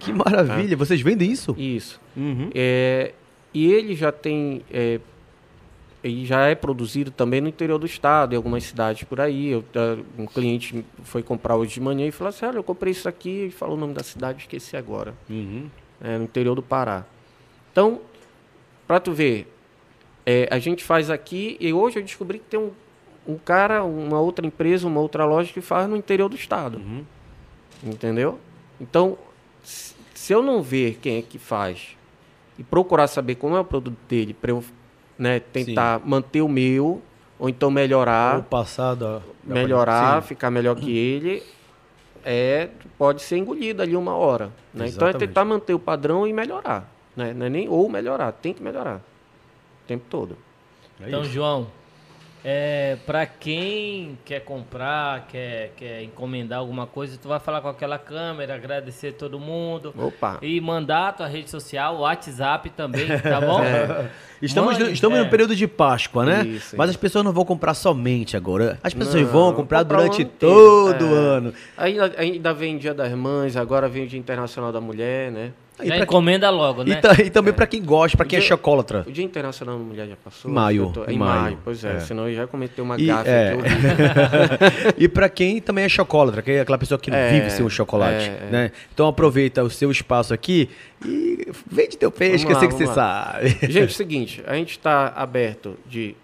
Que 0.00 0.12
maravilha. 0.12 0.76
Vocês 0.76 1.00
vendem 1.00 1.30
isso? 1.30 1.54
Isso. 1.56 2.00
Uhum. 2.16 2.50
É, 2.54 3.12
e 3.54 3.72
ele 3.72 3.94
já 3.94 4.10
tem. 4.10 4.62
É, 4.70 4.98
ele 6.02 6.26
já 6.26 6.48
é 6.48 6.56
produzido 6.56 7.12
também 7.12 7.40
no 7.40 7.48
interior 7.48 7.78
do 7.78 7.86
estado, 7.86 8.32
em 8.32 8.36
algumas 8.36 8.64
cidades 8.64 9.04
por 9.04 9.20
aí. 9.20 9.50
Eu, 9.50 9.64
ah, 9.76 9.96
um 10.18 10.26
cliente 10.26 10.84
foi 11.04 11.22
comprar 11.22 11.54
hoje 11.54 11.74
de 11.74 11.80
manhã 11.80 12.04
e 12.06 12.10
falou 12.10 12.30
assim: 12.30 12.44
Olha, 12.44 12.56
eu 12.56 12.64
comprei 12.64 12.90
isso 12.90 13.08
aqui, 13.08 13.46
e 13.46 13.50
falou 13.52 13.76
o 13.76 13.80
nome 13.80 13.94
da 13.94 14.02
cidade, 14.02 14.40
esqueci 14.40 14.76
agora. 14.76 15.14
Uhum. 15.30 15.68
É, 16.00 16.18
no 16.18 16.24
interior 16.24 16.56
do 16.56 16.62
Pará. 16.62 17.04
Então, 17.70 18.00
para 18.86 19.00
tu 19.00 19.12
ver, 19.12 19.52
é, 20.26 20.48
a 20.50 20.58
gente 20.58 20.82
faz 20.84 21.10
aqui 21.10 21.56
e 21.60 21.72
hoje 21.72 21.98
eu 21.98 22.02
descobri 22.02 22.38
que 22.38 22.44
tem 22.46 22.60
um, 22.60 22.70
um 23.26 23.36
cara, 23.38 23.82
uma 23.84 24.20
outra 24.20 24.46
empresa, 24.46 24.86
uma 24.86 25.00
outra 25.00 25.24
loja 25.24 25.52
que 25.52 25.60
faz 25.60 25.88
no 25.88 25.96
interior 25.96 26.28
do 26.28 26.36
estado. 26.36 26.78
Uhum. 26.78 27.04
Entendeu? 27.84 28.38
Então, 28.80 29.16
se 29.62 30.32
eu 30.32 30.42
não 30.42 30.62
ver 30.62 30.98
quem 31.00 31.18
é 31.18 31.22
que 31.22 31.38
faz 31.38 31.96
e 32.58 32.62
procurar 32.62 33.06
saber 33.06 33.36
como 33.36 33.56
é 33.56 33.60
o 33.60 33.64
produto 33.64 33.96
dele, 34.08 34.34
para 34.34 34.50
eu 34.50 34.62
né, 35.18 35.40
tentar 35.40 36.00
manter 36.04 36.42
o 36.42 36.48
meu, 36.48 37.00
ou 37.38 37.48
então 37.48 37.70
melhorar, 37.70 38.38
O 38.38 38.42
passado. 38.42 39.04
a- 39.06 39.22
melhorar, 39.44 40.22
Sim. 40.22 40.28
ficar 40.28 40.50
melhor 40.50 40.76
que 40.76 40.96
ele, 40.96 41.42
é, 42.24 42.68
pode 42.96 43.22
ser 43.22 43.36
engolido 43.38 43.82
ali 43.82 43.96
uma 43.96 44.14
hora. 44.14 44.52
Né? 44.72 44.86
Então 44.88 45.08
é 45.08 45.12
tentar 45.12 45.44
manter 45.44 45.74
o 45.74 45.78
padrão 45.78 46.26
e 46.26 46.32
melhorar. 46.32 46.91
Né? 47.16 47.32
Não 47.34 47.46
é 47.46 47.48
nem 47.48 47.68
ou 47.68 47.88
melhorar, 47.88 48.32
tem 48.32 48.52
que 48.52 48.62
melhorar. 48.62 48.96
O 48.96 49.86
tempo 49.86 50.04
todo. 50.08 50.36
É 51.00 51.08
Então, 51.08 51.22
isso. 51.22 51.32
João, 51.32 51.66
é, 52.44 52.96
para 53.06 53.24
quem 53.24 54.18
quer 54.24 54.40
comprar, 54.40 55.26
quer, 55.28 55.72
quer 55.76 56.02
encomendar 56.02 56.58
alguma 56.58 56.86
coisa, 56.88 57.16
tu 57.20 57.28
vai 57.28 57.38
falar 57.38 57.60
com 57.60 57.68
aquela 57.68 57.98
câmera, 57.98 58.54
agradecer 58.56 59.12
todo 59.12 59.38
mundo. 59.38 59.94
Opa! 59.96 60.38
E 60.42 60.60
mandar 60.60 61.08
a 61.08 61.12
tua 61.12 61.26
rede 61.28 61.48
social, 61.50 61.98
WhatsApp 61.98 62.70
também, 62.70 63.06
tá 63.20 63.40
bom? 63.40 63.60
Estamos, 64.42 64.76
Mande, 64.76 64.90
estamos 64.92 65.18
é. 65.20 65.22
no 65.22 65.30
período 65.30 65.54
de 65.54 65.68
Páscoa, 65.68 66.24
né? 66.24 66.44
Isso, 66.44 66.74
Mas 66.76 66.90
isso. 66.90 66.96
as 66.96 67.00
pessoas 67.00 67.24
não 67.24 67.32
vão 67.32 67.44
comprar 67.44 67.74
somente 67.74 68.36
agora. 68.36 68.76
As 68.82 68.92
pessoas 68.92 69.22
Não, 69.22 69.30
vão 69.30 69.52
comprar 69.54 69.84
comprar 69.84 69.98
o 69.98 70.02
durante 70.02 70.24
todo 70.24 71.04
o 71.04 71.14
É. 71.14 71.18
ano. 71.36 71.54
Ainda, 71.76 72.12
ainda 72.18 72.52
vem 72.52 72.76
Dia 72.76 72.92
das 72.92 73.12
Mães, 73.12 73.56
agora 73.56 73.88
vem 73.88 74.02
o 74.02 74.08
Dia 74.08 74.18
Internacional 74.18 74.72
da 74.72 74.80
Mulher, 74.80 75.30
né? 75.30 75.52
E, 75.82 75.88
Já 75.88 75.98
encomenda 75.98 76.48
logo, 76.50 76.82
e 76.82 76.90
né? 76.90 76.96
ta- 76.96 77.14
e 77.20 77.30
também 77.30 77.52
pra 77.52 77.66
quem 77.66 77.82
gosta, 77.82 78.16
pra 78.16 78.26
quem 78.26 78.36
é 78.36 78.40
Dia- 78.40 78.48
chocólatra. 78.50 79.04
O 79.08 79.10
Dia 79.10 79.24
Internacional 79.24 79.78
da 79.78 79.82
Mulher 79.84 80.06
já 80.06 80.16
passou? 80.16 80.50
Maio, 80.50 80.90
tô- 80.92 81.04
em 81.10 81.16
maio. 81.18 81.40
maio. 81.42 81.58
Pois 81.64 81.82
é, 81.82 81.96
É. 81.96 82.00
senão 82.00 82.28
eu 82.28 82.36
já 82.36 82.46
cometei 82.46 82.84
uma 82.84 83.00
E, 83.00 83.06
gafe 83.06 83.28
é. 83.30 83.56
e 84.98 85.08
pra 85.08 85.28
quem 85.28 85.60
também 85.60 85.84
é 85.84 85.88
chocólatra, 85.88 86.42
que 86.42 86.50
é 86.52 86.60
aquela 86.60 86.78
pessoa 86.78 86.98
que 86.98 87.10
não 87.10 87.16
É, 87.18 87.30
vive 87.32 87.50
sem 87.50 87.64
o 87.64 87.70
chocolate, 87.70 88.24
é, 88.28 88.42
é. 88.46 88.48
né? 88.50 88.72
Então 88.92 89.08
aproveita 89.08 89.62
o 89.64 89.70
seu 89.70 89.90
espaço 89.90 90.32
aqui 90.34 90.68
e 91.04 91.48
vende 91.68 91.96
teu 91.96 92.10
peixe, 92.10 92.44
Vamos 92.44 92.46
que 92.46 92.50
eu 92.52 92.54
lá, 92.54 92.60
sei 92.60 92.68
que 92.68 92.74
você 92.74 92.84
vamos 92.84 92.94
sabe. 92.94 93.48
Gente, 93.72 93.78
é 93.78 93.84
o 93.84 93.90
seguinte, 93.90 94.44
a 94.46 94.54
gente 94.54 94.70
está 94.72 95.08
aberto 95.16 95.76
de 95.86 96.14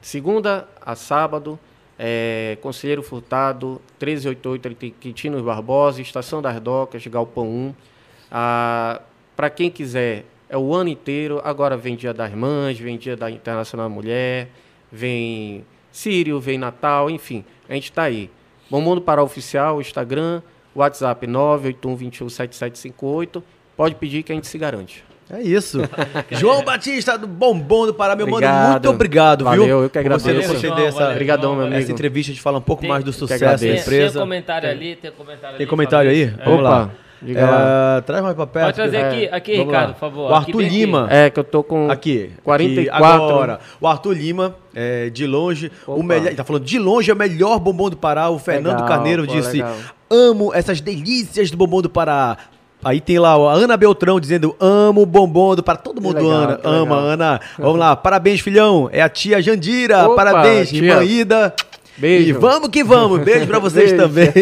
segunda 0.00 0.68
a 0.84 0.94
sábado, 0.94 1.58
é, 1.98 2.58
Conselheiro 2.60 3.02
Furtado, 3.02 3.80
1388 4.00 4.94
Quintino 5.00 5.42
Barbosa, 5.42 6.00
Estação 6.02 6.42
das 6.42 6.60
Docas, 6.60 7.04
Galpão 7.06 7.48
1. 7.48 7.74
Para 8.34 9.48
quem 9.50 9.70
quiser, 9.70 10.24
é 10.48 10.56
o 10.58 10.74
ano 10.74 10.90
inteiro. 10.90 11.40
Agora 11.44 11.76
vem 11.76 11.94
Dia 11.96 12.12
das 12.12 12.32
Mães, 12.32 12.76
vem 12.78 12.98
Dia 12.98 13.16
da 13.16 13.30
Internacional 13.30 13.88
da 13.88 13.94
Mulher, 13.94 14.48
vem 14.90 15.64
Sírio, 15.92 16.40
vem 16.40 16.58
Natal, 16.58 17.08
enfim, 17.08 17.44
a 17.68 17.74
gente 17.74 17.84
está 17.90 18.02
aí. 18.04 18.28
Bombom 18.68 18.96
do 18.96 19.00
Pará 19.00 19.22
Oficial, 19.22 19.80
Instagram, 19.80 20.42
WhatsApp 20.74 21.24
981217758. 21.28 23.40
Pode 23.76 23.94
pedir 23.96 24.22
que 24.22 24.30
a 24.32 24.34
gente 24.34 24.46
se 24.46 24.56
garante. 24.58 25.04
É 25.30 25.40
isso. 25.40 25.80
João 26.30 26.62
Batista 26.64 27.16
do 27.16 27.26
Bombom 27.26 27.86
do 27.86 27.94
Pará, 27.94 28.14
meu 28.14 28.26
mano, 28.26 28.36
Obrigado. 28.36 28.70
muito 28.72 28.90
obrigado, 28.90 29.38
viu? 29.50 29.60
Valeu, 29.62 29.82
eu 29.84 29.88
que 29.90 29.94
Você 29.94 29.98
agradeço. 30.00 30.28
nos 30.34 30.46
conceder 30.46 30.76
João, 30.76 30.86
essa, 30.88 30.98
valeu, 30.98 31.12
Obrigadão, 31.12 31.50
meu 31.52 31.60
valeu. 31.62 31.72
essa 31.72 31.78
amigo. 31.78 31.92
entrevista, 31.92 32.30
a 32.30 32.34
gente 32.34 32.42
fala 32.42 32.58
um 32.58 32.62
pouco 32.62 32.82
Tem- 32.82 32.90
mais 32.90 33.02
do 33.04 33.12
sucesso 33.12 33.40
da 33.40 33.46
agradeço. 33.52 33.66
Tem, 33.66 33.74
tem 33.84 33.94
empresa. 33.98 34.20
comentário 34.20 34.68
ali, 34.70 34.96
tem 34.96 35.10
comentário 35.12 35.56
Tem 35.56 35.64
ali, 35.64 35.70
comentário 35.70 36.10
aí? 36.10 36.34
Lá. 36.60 36.82
Opa. 36.82 36.90
É, 37.26 38.00
traz 38.02 38.22
mais 38.22 38.34
pra 38.34 38.46
perto. 38.46 38.64
Pode 38.66 38.76
trazer 38.76 38.98
que- 38.98 39.04
aqui, 39.26 39.28
aqui 39.34 39.52
Vamos 39.56 39.66
Ricardo, 39.66 39.86
lá. 39.88 39.92
por 39.94 40.00
favor. 40.00 40.30
O 40.30 40.34
Arthur 40.34 40.56
bem 40.58 40.66
aqui. 40.66 40.76
Lima. 40.76 41.06
É, 41.10 41.30
que 41.30 41.40
eu 41.40 41.44
tô 41.44 41.62
com 41.62 41.90
Aqui. 41.90 42.30
44. 42.42 43.06
Aqui, 43.06 43.30
agora. 43.32 43.60
O 43.80 43.86
Arthur 43.86 44.12
Lima, 44.16 44.54
é, 44.74 45.08
de 45.10 45.26
longe, 45.26 45.70
o 45.86 45.92
Opa. 45.92 46.02
melhor. 46.02 46.26
Ele 46.26 46.36
tá 46.36 46.44
falando, 46.44 46.64
de 46.64 46.78
longe 46.78 47.10
é 47.10 47.14
o 47.14 47.16
melhor 47.16 47.58
bombom 47.58 47.88
do 47.90 47.96
Pará. 47.96 48.28
O 48.28 48.38
Fernando 48.38 48.74
Legal, 48.80 48.88
Carneiro 48.88 49.26
pô, 49.26 49.32
disse: 49.32 49.52
legal. 49.58 49.74
Amo 50.10 50.52
essas 50.54 50.80
delícias 50.80 51.50
do 51.50 51.56
bombom 51.56 51.80
do 51.82 51.88
Pará. 51.90 52.36
Aí 52.84 53.00
tem 53.00 53.18
lá 53.18 53.30
a 53.32 53.52
Ana 53.54 53.76
Beltrão 53.78 54.20
dizendo: 54.20 54.54
Amo 54.60 55.00
o 55.02 55.06
bombom 55.06 55.54
do 55.56 55.62
Pará. 55.62 55.78
Todo 55.78 56.02
mundo 56.02 56.16
legal, 56.16 56.30
Ana, 56.30 56.60
ama, 56.62 56.82
legal. 56.96 56.98
Ana. 56.98 57.40
Vamos 57.58 57.78
lá, 57.78 57.96
parabéns, 57.96 58.40
filhão. 58.40 58.90
É 58.92 59.00
a 59.00 59.08
tia 59.08 59.40
Jandira. 59.40 60.04
Opa, 60.06 60.16
parabéns, 60.16 60.68
tia. 60.68 60.78
irmã 60.82 61.02
Ida. 61.02 61.54
Beijo. 61.96 62.28
E 62.28 62.32
vamos 62.32 62.68
que 62.70 62.82
vamos. 62.82 63.20
Beijo 63.20 63.46
pra 63.46 63.58
vocês 63.58 63.90
Beijo. 63.92 64.04
também. 64.04 64.32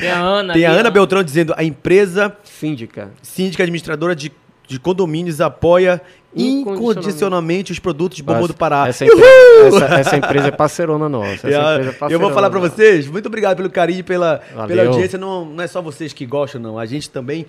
Tem 0.00 0.10
a 0.10 0.18
Ana 0.20 0.52
tem 0.54 0.64
a 0.66 0.70
Ana. 0.70 0.90
Beltrão 0.90 1.22
dizendo: 1.22 1.52
a 1.56 1.64
empresa 1.64 2.36
síndica. 2.44 3.10
síndica 3.22 3.62
administradora 3.64 4.14
de, 4.14 4.30
de 4.68 4.78
condomínios 4.78 5.40
apoia 5.40 6.00
Incondicionalmente. 6.36 7.72
os 7.72 7.78
produtos 7.78 8.16
de 8.16 8.22
bombom 8.22 8.46
do 8.46 8.54
Pará. 8.54 8.88
Essa 8.88 9.04
empresa, 9.04 9.84
essa, 9.84 9.94
essa 10.00 10.16
empresa 10.16 10.48
é 10.48 10.50
parceirona 10.50 11.08
nossa. 11.08 11.48
Essa 11.48 11.50
E 11.50 11.54
a- 11.54 11.58
empresa 11.74 11.90
é 11.90 11.94
eu 11.94 11.98
parceirona 11.98 12.26
vou 12.26 12.34
falar 12.34 12.50
pra 12.50 12.60
nossa. 12.60 12.74
vocês, 12.74 13.06
muito 13.08 13.26
obrigado 13.26 13.56
pelo 13.56 13.70
carinho, 13.70 14.02
pela, 14.04 14.40
Valeu. 14.54 14.76
pela 14.76 14.88
audiência. 14.90 15.18
Não, 15.18 15.44
não 15.44 15.62
é 15.62 15.66
só 15.66 15.80
vocês 15.80 16.12
que 16.12 16.26
gostam, 16.26 16.60
não. 16.60 16.78
A 16.78 16.86
gente 16.86 17.08
também 17.10 17.46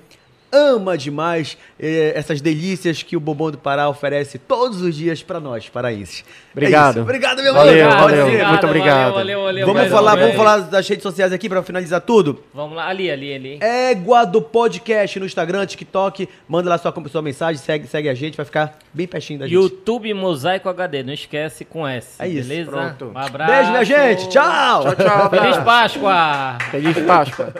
ama 0.56 0.97
demais 0.97 1.58
eh, 1.80 2.14
essas 2.16 2.39
delícias 2.41 3.03
que 3.03 3.18
o 3.18 3.20
Bombom 3.20 3.51
do 3.51 3.58
Pará 3.58 3.89
oferece 3.89 4.38
todos 4.38 4.82
os 4.82 4.95
dias 4.95 5.22
pra 5.22 5.39
nós, 5.39 5.68
paraenses. 5.70 6.24
É 6.26 6.51
Obrigado. 6.53 6.91
isso. 6.91 7.01
Obrigado, 7.01 7.43
meu 7.43 7.53
Valeu. 7.53 7.88
Pode 7.89 8.01
valeu. 8.01 8.26
ser. 8.28 8.47
Muito 8.47 8.66
obrigado. 8.66 9.14
Valeu, 9.14 9.41
valeu, 9.43 9.66
Vamos 9.66 9.82
valeu, 9.82 9.95
falar, 9.95 10.12
valeu. 10.12 10.26
vamos 10.28 10.38
falar 10.38 10.58
das 10.62 10.88
redes 10.88 11.03
sociais 11.03 11.34
aqui 11.34 11.49
pra 11.49 11.62
finalizar 11.64 12.01
tudo. 12.01 12.43
Vamos 12.53 12.76
lá, 12.76 12.88
ali, 12.88 13.12
ali, 13.12 13.34
ali. 13.34 13.60
Égua 13.62 14.26
do 14.26 14.41
Podcast 14.41 15.20
no 15.20 15.26
Instagram, 15.26 15.66
TikTok. 15.66 16.30
Manda 16.47 16.70
lá 16.70 16.78
sua, 16.78 16.93
sua 17.10 17.22
mensagem, 17.22 17.62
segue, 17.62 17.88
segue 17.88 18.08
a 18.10 18.14
gente, 18.14 18.38
vai 18.38 18.45
ficar 18.45 18.78
bem 18.93 19.08
pertinho 19.08 19.39
da 19.39 19.47
gente. 19.47 19.56
YouTube 19.56 20.14
Mosaico 20.14 20.70
HD, 20.70 21.03
não 21.03 21.14
esquece 21.14 21.66
com 21.66 21.88
S. 21.88 22.16
É 22.20 22.28
isso, 22.28 22.47
beleza? 22.47 22.72
pronto. 22.72 23.12
Um 23.14 23.18
abraço. 23.18 23.51
Beijo, 23.51 23.72
minha 23.72 23.84
gente. 23.84 24.30
Tchau. 24.30 24.84
Tchau, 24.84 24.95
tchau. 24.95 25.30
Feliz. 25.30 25.58
Páscoa! 25.58 26.58
Feliz 26.72 26.97
Páscoa. 26.99 27.53